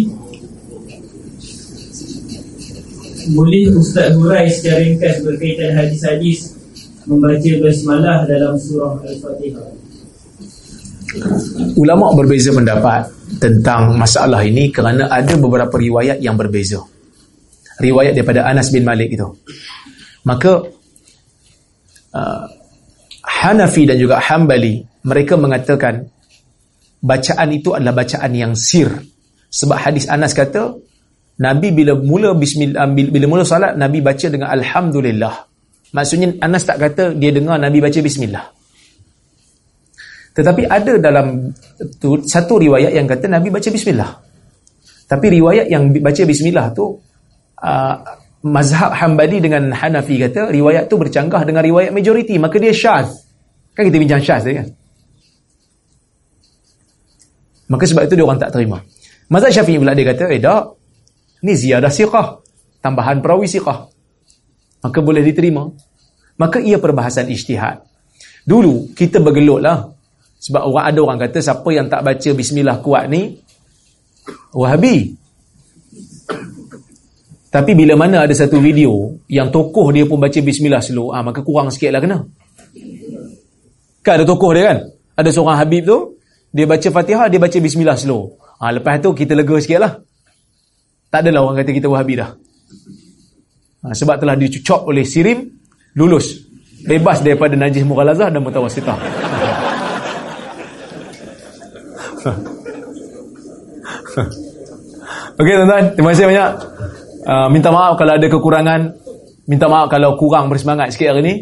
Boleh 3.37 3.69
Ustaz 3.77 4.09
hurai 4.17 4.49
secara 4.49 4.81
ringkas 4.81 5.21
berkaitan 5.21 5.77
hadis-hadis 5.77 6.57
membaca 7.05 7.51
basmalah 7.61 8.25
dalam 8.25 8.57
surah 8.57 8.97
Al-Fatihah? 9.05 9.69
Ulama 11.77 12.17
berbeza 12.17 12.49
pendapat 12.57 13.05
tentang 13.37 13.93
masalah 13.93 14.41
ini 14.41 14.73
kerana 14.73 15.13
ada 15.13 15.37
beberapa 15.37 15.77
riwayat 15.77 16.17
yang 16.17 16.33
berbeza. 16.33 16.81
Riwayat 17.77 18.17
daripada 18.17 18.49
Anas 18.49 18.73
bin 18.73 18.81
Malik 18.81 19.13
itu. 19.13 19.29
Maka 20.25 20.65
uh, 22.17 22.45
Hanafi 23.21 23.85
dan 23.85 24.01
juga 24.01 24.17
Hambali 24.17 24.81
mereka 25.05 25.37
mengatakan 25.37 26.16
bacaan 27.01 27.49
itu 27.53 27.73
adalah 27.73 27.93
bacaan 28.03 28.31
yang 28.33 28.53
sir. 28.57 28.89
Sebab 29.47 29.77
hadis 29.79 30.09
Anas 30.11 30.35
kata 30.35 30.75
Nabi 31.37 31.69
bila 31.69 31.93
mula 31.93 32.33
bismillah 32.33 32.89
bila 32.93 33.25
mula 33.29 33.45
salat 33.45 33.77
Nabi 33.77 34.01
baca 34.01 34.27
dengan 34.27 34.49
alhamdulillah. 34.49 35.35
Maksudnya 35.93 36.35
Anas 36.43 36.65
tak 36.67 36.81
kata 36.81 37.15
dia 37.15 37.31
dengar 37.31 37.61
Nabi 37.61 37.79
baca 37.79 37.99
bismillah. 38.01 38.45
Tetapi 40.37 40.69
ada 40.69 41.01
dalam 41.01 41.49
tu, 41.97 42.21
satu 42.21 42.61
riwayat 42.61 42.93
yang 42.93 43.09
kata 43.09 43.25
Nabi 43.25 43.49
baca 43.49 43.69
bismillah. 43.73 44.11
Tapi 45.07 45.25
riwayat 45.39 45.65
yang 45.71 45.89
baca 46.03 46.21
bismillah 46.27 46.65
tu 46.75 46.93
uh, 47.63 47.95
mazhab 48.45 48.93
Hambali 48.93 49.41
dengan 49.41 49.71
Hanafi 49.73 50.19
kata 50.21 50.53
riwayat 50.53 50.91
tu 50.91 50.99
bercanggah 50.99 51.41
dengan 51.47 51.63
riwayat 51.65 51.89
majoriti 51.89 52.37
maka 52.37 52.61
dia 52.61 52.75
syaz. 52.75 53.25
Kan 53.73 53.87
kita 53.87 53.97
bincang 53.97 54.21
syaz 54.21 54.41
tadi 54.45 54.61
kan. 54.61 54.67
Maka 57.67 57.83
sebab 57.83 58.07
itu 58.07 58.15
dia 58.15 58.25
orang 58.25 58.39
tak 58.39 58.55
terima. 58.55 58.79
Mazhab 59.27 59.51
Syafi'i 59.51 59.79
pula 59.79 59.91
dia 59.91 60.07
kata, 60.07 60.31
eh 60.31 60.39
tak, 60.39 60.75
ni 61.43 61.53
ziyadah 61.53 61.91
siqah. 61.91 62.39
Tambahan 62.79 63.19
perawi 63.19 63.47
siqah. 63.47 63.91
Maka 64.83 64.99
boleh 65.03 65.23
diterima. 65.25 65.67
Maka 66.39 66.63
ia 66.63 66.79
perbahasan 66.79 67.27
ijtihad. 67.27 67.83
Dulu, 68.47 68.95
kita 68.95 69.19
bergelut 69.19 69.59
lah. 69.59 69.91
Sebab 70.37 70.61
orang 70.63 70.85
ada 70.87 70.99
orang 71.01 71.19
kata 71.27 71.43
siapa 71.43 71.69
yang 71.73 71.91
tak 71.91 72.05
baca 72.05 72.29
bismillah 72.31 72.77
kuat 72.79 73.09
ni 73.09 73.35
Wahabi. 74.53 75.17
Tapi 77.47 77.71
bila 77.73 77.95
mana 77.95 78.27
ada 78.27 78.35
satu 78.35 78.59
video 78.59 79.17
yang 79.31 79.49
tokoh 79.49 79.89
dia 79.89 80.03
pun 80.03 80.19
baca 80.19 80.35
bismillah 80.35 80.83
slow, 80.83 81.15
ah 81.15 81.23
maka 81.23 81.41
kurang 81.41 81.71
sikitlah 81.71 82.03
kena. 82.03 82.19
Kan 84.03 84.13
ada 84.19 84.25
tokoh 84.27 84.51
dia 84.51 84.63
kan? 84.67 84.77
Ada 85.17 85.29
seorang 85.33 85.57
Habib 85.57 85.83
tu, 85.87 86.16
dia 86.51 86.65
baca 86.65 86.91
Fatihah, 86.91 87.27
dia 87.27 87.39
baca 87.39 87.59
bismillah 87.59 87.97
slow. 87.99 88.37
Ah 88.57 88.71
lepas 88.73 88.99
tu 89.03 89.13
kita 89.13 89.35
lega 89.37 89.59
sikitlah. 89.59 90.01
Tak 91.07 91.23
adalah 91.23 91.47
orang 91.47 91.63
kata 91.63 91.71
kita 91.71 91.87
Wahabi 91.87 92.19
dah. 92.19 92.35
Ah, 93.85 93.93
sebab 93.95 94.19
telah 94.19 94.35
dicucuk 94.35 94.89
oleh 94.89 95.05
Sirim, 95.07 95.47
lulus. 95.95 96.43
Bebas 96.83 97.23
daripada 97.23 97.55
najis 97.55 97.87
mughalazah 97.87 98.29
dan 98.31 98.43
mutawasitah. 98.43 98.97
Okey 105.37 105.53
tuan-tuan, 105.53 105.93
terima 105.93 106.09
kasih 106.11 106.25
banyak. 106.25 106.51
Uh, 107.27 107.47
minta 107.53 107.69
maaf 107.69 107.93
kalau 107.99 108.17
ada 108.17 108.27
kekurangan. 108.27 108.81
Minta 109.47 109.71
maaf 109.71 109.87
kalau 109.87 110.19
kurang 110.19 110.51
bersemangat 110.51 110.91
sikit 110.91 111.13
hari 111.13 111.23
ni. 111.23 111.35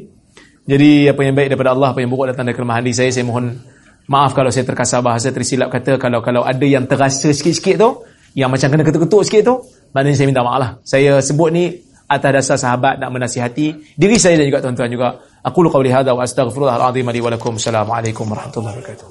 Jadi 0.66 1.10
apa 1.10 1.22
yang 1.22 1.38
baik 1.38 1.54
daripada 1.54 1.78
Allah, 1.78 1.94
apa 1.94 2.02
yang 2.02 2.10
buruk 2.10 2.34
datang 2.34 2.50
dari 2.50 2.58
kelemahan 2.58 2.82
diri 2.82 2.98
saya, 2.98 3.14
saya 3.14 3.26
mohon 3.26 3.54
maaf 4.06 4.32
kalau 4.38 4.54
saya 4.54 4.66
terkasar 4.66 5.02
bahasa 5.02 5.34
tersilap 5.34 5.74
kata 5.74 5.98
kalau 5.98 6.22
kalau 6.22 6.42
ada 6.46 6.66
yang 6.66 6.86
terasa 6.86 7.32
sikit-sikit 7.34 7.76
tu, 7.78 7.90
yang 8.38 8.52
macam 8.52 8.68
kena 8.70 8.84
ketuk-ketuk 8.86 9.22
sikit 9.26 9.42
tu, 9.46 9.56
maknanya 9.96 10.16
saya 10.18 10.28
minta 10.30 10.44
maaf 10.46 10.60
lah. 10.60 10.72
Saya 10.86 11.22
sebut 11.22 11.50
ni 11.50 11.86
atas 12.06 12.32
dasar 12.32 12.58
sahabat 12.62 13.02
nak 13.02 13.10
menasihati 13.10 13.98
diri 13.98 14.18
saya 14.22 14.38
dan 14.38 14.46
juga 14.46 14.62
tuan-tuan 14.62 14.90
juga. 14.94 15.10
Aku 15.46 15.62
lu 15.62 15.70
qawli 15.70 15.90
hadha 15.90 16.14
wa 16.14 16.22
astaghfirullahaladzim 16.22 17.06
li 17.10 17.22
wa 17.22 17.30
lakum. 17.34 17.58
Assalamualaikum 17.58 18.26
warahmatullahi 18.30 18.78
wabarakatuh. 18.78 19.08